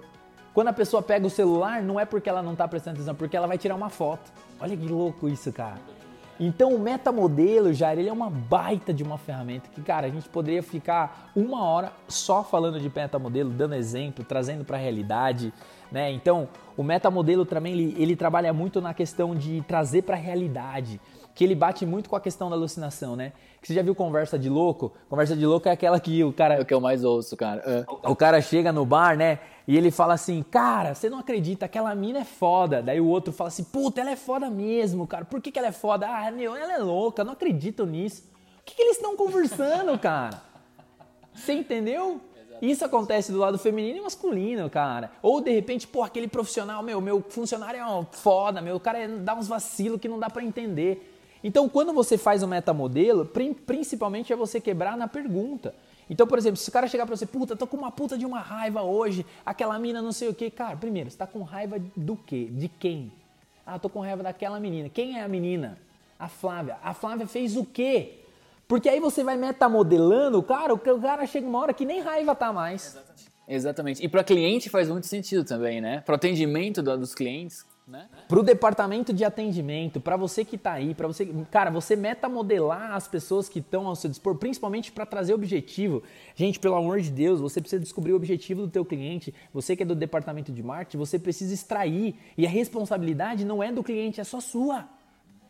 Quando 0.53 0.67
a 0.67 0.73
pessoa 0.73 1.01
pega 1.01 1.25
o 1.25 1.29
celular, 1.29 1.81
não 1.81 1.99
é 1.99 2.05
porque 2.05 2.29
ela 2.29 2.43
não 2.43 2.53
está 2.53 2.67
prestando 2.67 2.95
atenção, 2.95 3.13
é 3.13 3.17
porque 3.17 3.35
ela 3.35 3.47
vai 3.47 3.57
tirar 3.57 3.75
uma 3.75 3.89
foto. 3.89 4.31
Olha 4.59 4.77
que 4.77 4.87
louco 4.87 5.27
isso, 5.27 5.51
cara. 5.51 5.94
Então 6.39 6.75
o 6.75 6.79
metamodelo, 6.79 7.73
Jair, 7.73 7.99
ele 7.99 8.09
é 8.09 8.13
uma 8.13 8.29
baita 8.29 8.93
de 8.93 9.03
uma 9.03 9.17
ferramenta 9.17 9.69
que, 9.73 9.81
cara, 9.81 10.07
a 10.07 10.09
gente 10.09 10.27
poderia 10.27 10.61
ficar 10.61 11.31
uma 11.35 11.63
hora 11.63 11.93
só 12.07 12.43
falando 12.43 12.79
de 12.79 12.91
metamodelo, 12.93 13.49
dando 13.51 13.73
exemplo, 13.75 14.25
trazendo 14.25 14.65
para 14.65 14.75
a 14.75 14.79
realidade, 14.79 15.53
né? 15.91 16.11
Então 16.11 16.49
o 16.75 16.83
metamodelo 16.83 17.45
também 17.45 17.73
ele, 17.73 17.95
ele 17.97 18.15
trabalha 18.15 18.51
muito 18.51 18.81
na 18.81 18.93
questão 18.93 19.33
de 19.33 19.61
trazer 19.65 20.01
para 20.01 20.15
a 20.15 20.19
realidade, 20.19 20.99
que 21.33 21.43
ele 21.43 21.55
bate 21.55 21.85
muito 21.85 22.09
com 22.09 22.15
a 22.17 22.21
questão 22.21 22.49
da 22.49 22.55
alucinação, 22.55 23.15
né? 23.15 23.31
Que 23.65 23.69
você 23.69 23.73
já 23.73 23.81
viu 23.81 23.95
conversa 23.95 24.37
de 24.37 24.47
louco? 24.47 24.93
Conversa 25.09 25.35
de 25.35 25.43
louco 25.43 25.67
é 25.67 25.71
aquela 25.71 25.99
que 25.99 26.23
o 26.23 26.31
cara. 26.31 26.53
É 26.53 26.61
o 26.61 26.65
que 26.65 26.71
eu 26.71 26.79
mais 26.79 27.03
ouço, 27.03 27.35
cara. 27.35 27.63
É. 27.65 27.83
O 28.07 28.15
cara 28.15 28.39
chega 28.39 28.71
no 28.71 28.85
bar, 28.85 29.17
né? 29.17 29.39
E 29.67 29.75
ele 29.75 29.89
fala 29.89 30.13
assim, 30.13 30.43
cara, 30.43 30.93
você 30.93 31.09
não 31.09 31.17
acredita, 31.17 31.65
aquela 31.65 31.95
mina 31.95 32.19
é 32.19 32.23
foda. 32.23 32.83
Daí 32.83 33.01
o 33.01 33.07
outro 33.07 33.33
fala 33.33 33.47
assim, 33.47 33.63
puta, 33.63 34.01
ela 34.01 34.11
é 34.11 34.15
foda 34.15 34.51
mesmo, 34.51 35.07
cara. 35.07 35.25
Por 35.25 35.41
que, 35.41 35.49
que 35.49 35.57
ela 35.57 35.69
é 35.69 35.71
foda? 35.71 36.07
Ah, 36.07 36.29
meu, 36.29 36.55
ela 36.55 36.73
é 36.73 36.77
louca, 36.77 37.23
não 37.23 37.33
acredito 37.33 37.87
nisso. 37.87 38.29
O 38.59 38.63
que, 38.63 38.75
que 38.75 38.83
eles 38.83 38.97
estão 38.97 39.15
conversando, 39.15 39.97
cara? 39.97 40.43
Você 41.33 41.53
entendeu? 41.53 42.21
Isso 42.61 42.85
acontece 42.85 43.31
do 43.31 43.39
lado 43.39 43.57
feminino 43.57 43.97
e 43.97 44.01
masculino, 44.01 44.69
cara. 44.69 45.09
Ou 45.23 45.41
de 45.41 45.49
repente, 45.49 45.87
pô, 45.87 46.03
aquele 46.03 46.27
profissional, 46.27 46.83
meu, 46.83 47.01
meu 47.01 47.19
funcionário 47.29 47.79
é 47.79 47.83
uma 47.83 48.05
foda, 48.11 48.61
meu, 48.61 48.75
o 48.75 48.79
cara 48.79 48.99
é, 48.99 49.07
dá 49.07 49.33
uns 49.33 49.47
vacilos 49.47 49.99
que 49.99 50.07
não 50.07 50.19
dá 50.19 50.29
para 50.29 50.43
entender. 50.43 51.13
Então, 51.43 51.69
quando 51.69 51.93
você 51.93 52.17
faz 52.17 52.41
um 52.41 52.47
metamodelo, 52.47 53.25
principalmente 53.65 54.33
é 54.33 54.35
você 54.35 54.59
quebrar 54.59 54.97
na 54.97 55.07
pergunta. 55.07 55.73
Então, 56.09 56.27
por 56.27 56.37
exemplo, 56.37 56.57
se 56.57 56.69
o 56.69 56.71
cara 56.71 56.87
chegar 56.87 57.05
pra 57.05 57.15
você, 57.15 57.25
puta, 57.25 57.55
tô 57.55 57.65
com 57.65 57.77
uma 57.77 57.91
puta 57.91 58.17
de 58.17 58.25
uma 58.25 58.39
raiva 58.39 58.81
hoje, 58.81 59.25
aquela 59.45 59.77
mina 59.79 60.01
não 60.01 60.11
sei 60.11 60.27
o 60.29 60.33
que, 60.33 60.49
cara, 60.51 60.77
primeiro, 60.77 61.09
você 61.09 61.17
tá 61.17 61.25
com 61.25 61.41
raiva 61.41 61.79
do 61.95 62.15
quê? 62.15 62.47
De 62.51 62.67
quem? 62.67 63.11
Ah, 63.65 63.79
tô 63.79 63.89
com 63.89 63.99
raiva 63.99 64.21
daquela 64.21 64.59
menina. 64.59 64.89
Quem 64.89 65.17
é 65.17 65.23
a 65.23 65.27
menina? 65.27 65.77
A 66.19 66.27
Flávia. 66.27 66.77
A 66.83 66.93
Flávia 66.93 67.25
fez 67.27 67.57
o 67.57 67.65
quê? 67.65 68.19
Porque 68.67 68.87
aí 68.89 68.99
você 68.99 69.23
vai 69.23 69.35
metamodelando, 69.35 70.41
cara, 70.41 70.73
o 70.73 70.79
cara 70.79 71.25
chega 71.25 71.47
uma 71.47 71.59
hora 71.59 71.73
que 71.73 71.85
nem 71.85 72.01
raiva 72.01 72.35
tá 72.35 72.53
mais. 72.53 72.87
Exatamente. 72.87 73.25
Exatamente. 73.47 74.05
E 74.05 74.09
para 74.09 74.23
cliente 74.23 74.69
faz 74.69 74.89
muito 74.89 75.05
sentido 75.07 75.43
também, 75.43 75.79
né? 75.79 76.01
Para 76.01 76.15
atendimento 76.15 76.81
dos 76.81 77.13
clientes, 77.13 77.65
né? 77.87 78.09
Para 78.27 78.39
o 78.39 78.43
departamento 78.43 79.13
de 79.13 79.23
atendimento, 79.23 80.01
para 80.01 80.17
você 80.17 80.43
que 80.43 80.55
está 80.55 80.73
aí, 80.73 80.95
para 80.95 81.07
você, 81.07 81.25
cara, 81.51 81.69
você 81.69 81.95
metamodelar 81.95 82.93
as 82.93 83.07
pessoas 83.07 83.47
que 83.47 83.59
estão 83.59 83.85
ao 83.85 83.95
seu 83.95 84.09
dispor, 84.09 84.35
principalmente 84.35 84.91
para 84.91 85.05
trazer 85.05 85.33
objetivo. 85.33 86.01
Gente, 86.35 86.59
pelo 86.59 86.75
amor 86.75 86.99
de 86.99 87.11
Deus, 87.11 87.39
você 87.39 87.61
precisa 87.61 87.79
descobrir 87.79 88.13
o 88.13 88.15
objetivo 88.15 88.63
do 88.63 88.69
teu 88.69 88.83
cliente. 88.83 89.33
Você 89.53 89.75
que 89.75 89.83
é 89.83 89.85
do 89.85 89.93
departamento 89.93 90.51
de 90.51 90.63
marketing, 90.63 90.97
você 90.97 91.19
precisa 91.19 91.53
extrair 91.53 92.15
e 92.35 92.45
a 92.45 92.49
responsabilidade 92.49 93.45
não 93.45 93.61
é 93.61 93.71
do 93.71 93.83
cliente, 93.83 94.19
é 94.19 94.23
só 94.23 94.39
sua. 94.39 94.89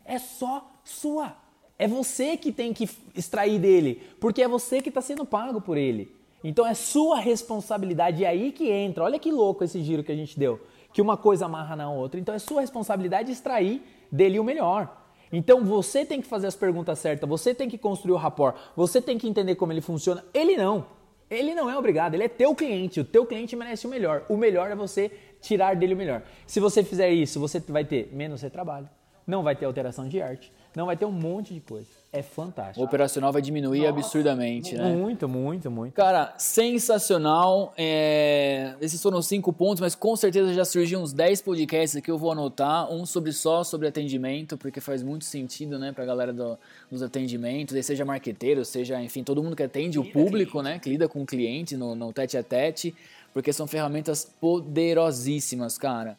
É 0.04 0.18
só 0.18 0.70
sua. 0.84 1.34
É 1.78 1.88
você 1.88 2.36
que 2.36 2.52
tem 2.52 2.72
que 2.72 2.88
extrair 3.14 3.58
dele, 3.58 4.02
porque 4.20 4.42
é 4.42 4.48
você 4.48 4.82
que 4.82 4.90
está 4.90 5.00
sendo 5.00 5.24
pago 5.24 5.60
por 5.60 5.78
ele. 5.78 6.14
Então 6.44 6.66
é 6.66 6.74
sua 6.74 7.18
responsabilidade. 7.18 8.22
E 8.22 8.24
é 8.24 8.28
aí 8.28 8.52
que 8.52 8.70
entra. 8.70 9.04
Olha 9.04 9.18
que 9.18 9.32
louco 9.32 9.64
esse 9.64 9.82
giro 9.82 10.04
que 10.04 10.12
a 10.12 10.16
gente 10.16 10.38
deu 10.38 10.60
que 10.96 11.02
uma 11.02 11.18
coisa 11.18 11.44
amarra 11.44 11.76
na 11.76 11.90
outra. 11.90 12.18
Então 12.18 12.34
é 12.34 12.38
sua 12.38 12.62
responsabilidade 12.62 13.30
extrair 13.30 13.82
dele 14.10 14.40
o 14.40 14.44
melhor. 14.44 14.96
Então 15.30 15.62
você 15.62 16.06
tem 16.06 16.22
que 16.22 16.26
fazer 16.26 16.46
as 16.46 16.56
perguntas 16.56 16.98
certas, 16.98 17.28
você 17.28 17.54
tem 17.54 17.68
que 17.68 17.76
construir 17.76 18.14
o 18.14 18.16
rapport, 18.16 18.56
você 18.74 18.98
tem 18.98 19.18
que 19.18 19.28
entender 19.28 19.56
como 19.56 19.74
ele 19.74 19.82
funciona. 19.82 20.24
Ele 20.32 20.56
não. 20.56 20.86
Ele 21.28 21.54
não 21.54 21.68
é 21.68 21.76
obrigado, 21.76 22.14
ele 22.14 22.24
é 22.24 22.28
teu 22.28 22.54
cliente. 22.54 22.98
O 22.98 23.04
teu 23.04 23.26
cliente 23.26 23.54
merece 23.54 23.86
o 23.86 23.90
melhor. 23.90 24.24
O 24.26 24.38
melhor 24.38 24.70
é 24.70 24.74
você 24.74 25.12
tirar 25.38 25.76
dele 25.76 25.92
o 25.92 25.98
melhor. 25.98 26.22
Se 26.46 26.60
você 26.60 26.82
fizer 26.82 27.10
isso, 27.10 27.38
você 27.38 27.60
vai 27.60 27.84
ter 27.84 28.08
menos 28.10 28.40
retrabalho, 28.40 28.88
não 29.26 29.42
vai 29.42 29.54
ter 29.54 29.66
alteração 29.66 30.08
de 30.08 30.22
arte, 30.22 30.50
não 30.76 30.86
vai 30.86 30.96
ter 30.96 31.06
um 31.06 31.10
monte 31.10 31.54
de 31.54 31.60
coisa 31.60 31.88
é 32.16 32.22
fantástico. 32.22 32.80
O 32.80 32.84
operacional 32.84 33.32
vai 33.32 33.42
diminuir 33.42 33.80
Nossa, 33.80 33.90
absurdamente, 33.90 34.74
muito, 34.74 34.82
né? 34.82 34.96
Muito, 34.96 35.28
muito, 35.28 35.70
muito. 35.70 35.92
Cara, 35.92 36.34
sensacional. 36.38 37.74
É... 37.76 38.74
Esses 38.80 39.02
foram 39.02 39.20
cinco 39.20 39.52
pontos, 39.52 39.80
mas 39.80 39.94
com 39.94 40.16
certeza 40.16 40.54
já 40.54 40.64
surgiu 40.64 41.00
uns 41.00 41.12
10 41.12 41.42
podcasts 41.42 42.00
que 42.00 42.10
eu 42.10 42.16
vou 42.16 42.32
anotar. 42.32 42.90
Um 42.90 43.04
sobre 43.04 43.32
só 43.32 43.62
sobre 43.62 43.88
atendimento, 43.88 44.56
porque 44.56 44.80
faz 44.80 45.02
muito 45.02 45.24
sentido, 45.24 45.78
né, 45.78 45.92
pra 45.92 46.04
galera 46.04 46.32
do, 46.32 46.58
dos 46.90 47.02
atendimentos, 47.02 47.84
seja 47.84 48.04
marqueteiro, 48.04 48.64
seja, 48.64 49.00
enfim, 49.02 49.22
todo 49.22 49.42
mundo 49.42 49.54
que 49.54 49.62
atende 49.62 50.00
que 50.00 50.08
o 50.08 50.12
público, 50.12 50.52
cliente. 50.52 50.68
né, 50.68 50.78
que 50.78 50.88
lida 50.88 51.08
com 51.08 51.22
o 51.22 51.26
cliente 51.26 51.76
no, 51.76 51.94
no 51.94 52.12
tete 52.12 52.36
a 52.36 52.42
tete, 52.42 52.94
porque 53.32 53.52
são 53.52 53.66
ferramentas 53.66 54.30
poderosíssimas, 54.40 55.76
cara. 55.76 56.16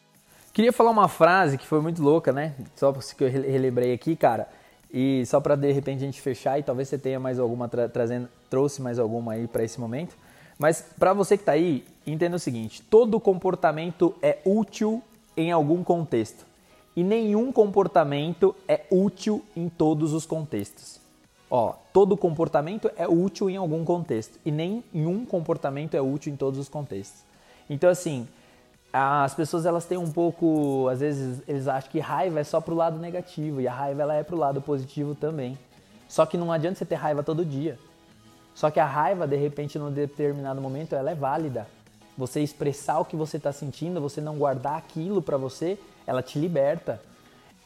Queria 0.52 0.72
falar 0.72 0.90
uma 0.90 1.08
frase 1.08 1.56
que 1.56 1.66
foi 1.66 1.80
muito 1.80 2.02
louca, 2.02 2.32
né? 2.32 2.54
Só 2.74 2.92
que 2.92 3.24
eu 3.24 3.30
relembrei 3.30 3.92
aqui, 3.92 4.16
cara 4.16 4.48
e 4.92 5.24
só 5.26 5.40
para 5.40 5.54
de 5.54 5.70
repente 5.70 5.98
a 5.98 6.06
gente 6.06 6.20
fechar 6.20 6.58
e 6.58 6.62
talvez 6.62 6.88
você 6.88 6.98
tenha 6.98 7.20
mais 7.20 7.38
alguma 7.38 7.68
tra 7.68 7.88
trazendo, 7.88 8.28
trouxe 8.48 8.80
mais 8.80 8.98
alguma 8.98 9.32
aí 9.32 9.46
para 9.46 9.62
esse 9.62 9.78
momento. 9.78 10.16
Mas 10.58 10.84
para 10.98 11.12
você 11.12 11.36
que 11.36 11.42
está 11.42 11.52
aí, 11.52 11.84
entenda 12.06 12.36
o 12.36 12.38
seguinte: 12.38 12.82
todo 12.82 13.20
comportamento 13.20 14.14
é 14.22 14.38
útil 14.44 15.02
em 15.36 15.52
algum 15.52 15.84
contexto 15.84 16.46
e 16.96 17.04
nenhum 17.04 17.52
comportamento 17.52 18.56
é 18.66 18.82
útil 18.90 19.44
em 19.54 19.68
todos 19.68 20.12
os 20.12 20.24
contextos. 20.24 21.00
Ó, 21.50 21.74
todo 21.92 22.16
comportamento 22.16 22.90
é 22.96 23.08
útil 23.08 23.48
em 23.48 23.56
algum 23.56 23.84
contexto 23.84 24.38
e 24.44 24.50
nenhum 24.50 25.24
comportamento 25.24 25.94
é 25.94 26.00
útil 26.00 26.32
em 26.32 26.36
todos 26.36 26.58
os 26.58 26.68
contextos. 26.68 27.22
Então 27.70 27.88
assim, 27.88 28.26
as 28.92 29.34
pessoas 29.34 29.66
elas 29.66 29.84
têm 29.84 29.98
um 29.98 30.10
pouco, 30.10 30.88
às 30.88 31.00
vezes 31.00 31.42
eles 31.46 31.68
acham 31.68 31.90
que 31.90 32.00
raiva 32.00 32.40
é 32.40 32.44
só 32.44 32.60
pro 32.60 32.74
lado 32.74 32.98
negativo 32.98 33.60
e 33.60 33.68
a 33.68 33.72
raiva 33.72 34.02
ela 34.02 34.14
é 34.14 34.22
pro 34.22 34.36
lado 34.36 34.60
positivo 34.60 35.14
também. 35.14 35.58
Só 36.08 36.24
que 36.24 36.38
não 36.38 36.50
adianta 36.50 36.78
você 36.78 36.86
ter 36.86 36.94
raiva 36.94 37.22
todo 37.22 37.44
dia. 37.44 37.78
Só 38.54 38.70
que 38.70 38.80
a 38.80 38.86
raiva, 38.86 39.26
de 39.26 39.36
repente, 39.36 39.78
num 39.78 39.92
determinado 39.92 40.60
momento, 40.60 40.94
ela 40.94 41.10
é 41.10 41.14
válida. 41.14 41.66
Você 42.16 42.40
expressar 42.40 42.98
o 42.98 43.04
que 43.04 43.14
você 43.14 43.36
está 43.36 43.52
sentindo, 43.52 44.00
você 44.00 44.20
não 44.20 44.36
guardar 44.36 44.76
aquilo 44.76 45.22
para 45.22 45.36
você, 45.36 45.78
ela 46.06 46.22
te 46.22 46.38
liberta. 46.38 47.00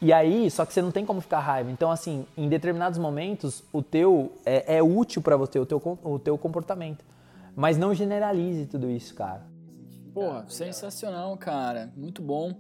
E 0.03 0.13
aí, 0.13 0.51
só 0.51 0.67
que 0.67 0.75
você 0.75 0.83
não 0.83 0.91
tem 0.91 1.07
como 1.07 1.21
ficar 1.21 1.39
raiva. 1.39 1.71
Então, 1.71 1.91
assim, 1.91 2.27
em 2.37 2.49
determinados 2.49 2.99
momentos, 2.99 3.63
o 3.73 3.81
teu 3.81 4.33
é, 4.45 4.77
é 4.77 4.83
útil 4.83 5.23
para 5.23 5.37
você, 5.37 5.59
o 5.59 5.65
teu, 5.65 5.81
o 6.03 6.19
teu 6.19 6.37
comportamento. 6.37 7.05
Mas 7.55 7.79
não 7.79 7.95
generalize 7.95 8.67
tudo 8.67 8.91
isso, 8.91 9.15
cara. 9.15 9.52
Porra, 10.13 10.45
sensacional, 10.49 11.37
cara. 11.37 11.93
Muito 11.97 12.23
bom. 12.23 12.55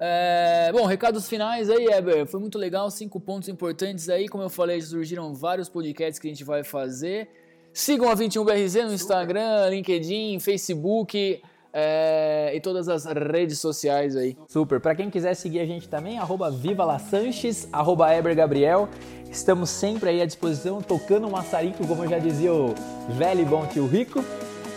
É, 0.00 0.70
bom, 0.72 0.86
recados 0.86 1.28
finais 1.28 1.68
aí, 1.68 1.86
Eber. 1.86 2.26
Foi 2.26 2.38
muito 2.38 2.58
legal, 2.58 2.90
cinco 2.90 3.18
pontos 3.18 3.48
importantes 3.48 4.08
aí. 4.08 4.28
Como 4.28 4.42
eu 4.42 4.50
falei, 4.50 4.80
surgiram 4.80 5.34
vários 5.34 5.68
podcasts 5.68 6.18
que 6.18 6.28
a 6.28 6.30
gente 6.30 6.44
vai 6.44 6.62
fazer. 6.62 7.28
Sigam 7.72 8.08
a 8.10 8.16
21BRZ 8.16 8.86
no 8.86 8.92
Instagram, 8.92 9.68
LinkedIn, 9.70 10.38
Facebook 10.40 11.40
é, 11.72 12.52
e 12.54 12.60
todas 12.60 12.88
as 12.88 13.04
redes 13.04 13.58
sociais 13.58 14.16
aí. 14.16 14.36
Super. 14.48 14.80
Para 14.80 14.94
quem 14.94 15.10
quiser 15.10 15.34
seguir 15.34 15.60
a 15.60 15.66
gente 15.66 15.88
também, 15.88 16.18
arroba 16.18 16.50
Viva 16.50 16.84
La 16.84 16.98
Sanches, 16.98 17.68
arroba 17.72 18.14
Eber 18.14 18.34
Gabriel. 18.34 18.88
Estamos 19.30 19.68
sempre 19.70 20.10
aí 20.10 20.22
à 20.22 20.26
disposição, 20.26 20.80
tocando 20.80 21.26
um 21.26 21.30
maçarico, 21.30 21.86
como 21.86 22.06
já 22.08 22.18
dizia 22.18 22.52
o 22.52 22.74
velho 23.10 23.42
e 23.42 23.44
bom 23.44 23.66
tio 23.66 23.86
Rico 23.86 24.24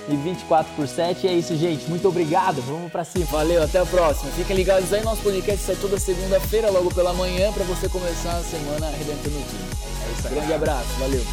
e 0.08 0.16
24 0.16 0.74
por 0.76 0.88
7. 0.88 1.26
E 1.26 1.30
é 1.30 1.34
isso, 1.34 1.56
gente. 1.56 1.88
Muito 1.90 2.08
obrigado. 2.08 2.62
Vamos 2.62 2.92
para 2.92 3.04
cima. 3.04 3.26
Valeu, 3.26 3.64
até 3.64 3.80
a 3.80 3.86
próxima. 3.86 4.32
Fiquem 4.32 4.56
ligados 4.56 4.92
aí, 4.94 5.04
nosso 5.04 5.22
podcast 5.22 5.66
sai 5.66 5.76
toda 5.76 6.00
segunda-feira, 6.00 6.70
logo 6.70 6.94
pela 6.94 7.14
manhã, 7.14 7.52
para 7.52 7.64
você 7.64 7.88
começar 7.88 8.38
a 8.38 8.44
semana 8.44 8.88
arrebentando 8.88 9.38
o 9.38 9.44
time. 9.44 9.64
É 10.08 10.12
isso 10.18 10.28
aí. 10.28 10.36
Grande 10.36 10.54
abraço, 10.54 10.88
valeu. 11.00 11.24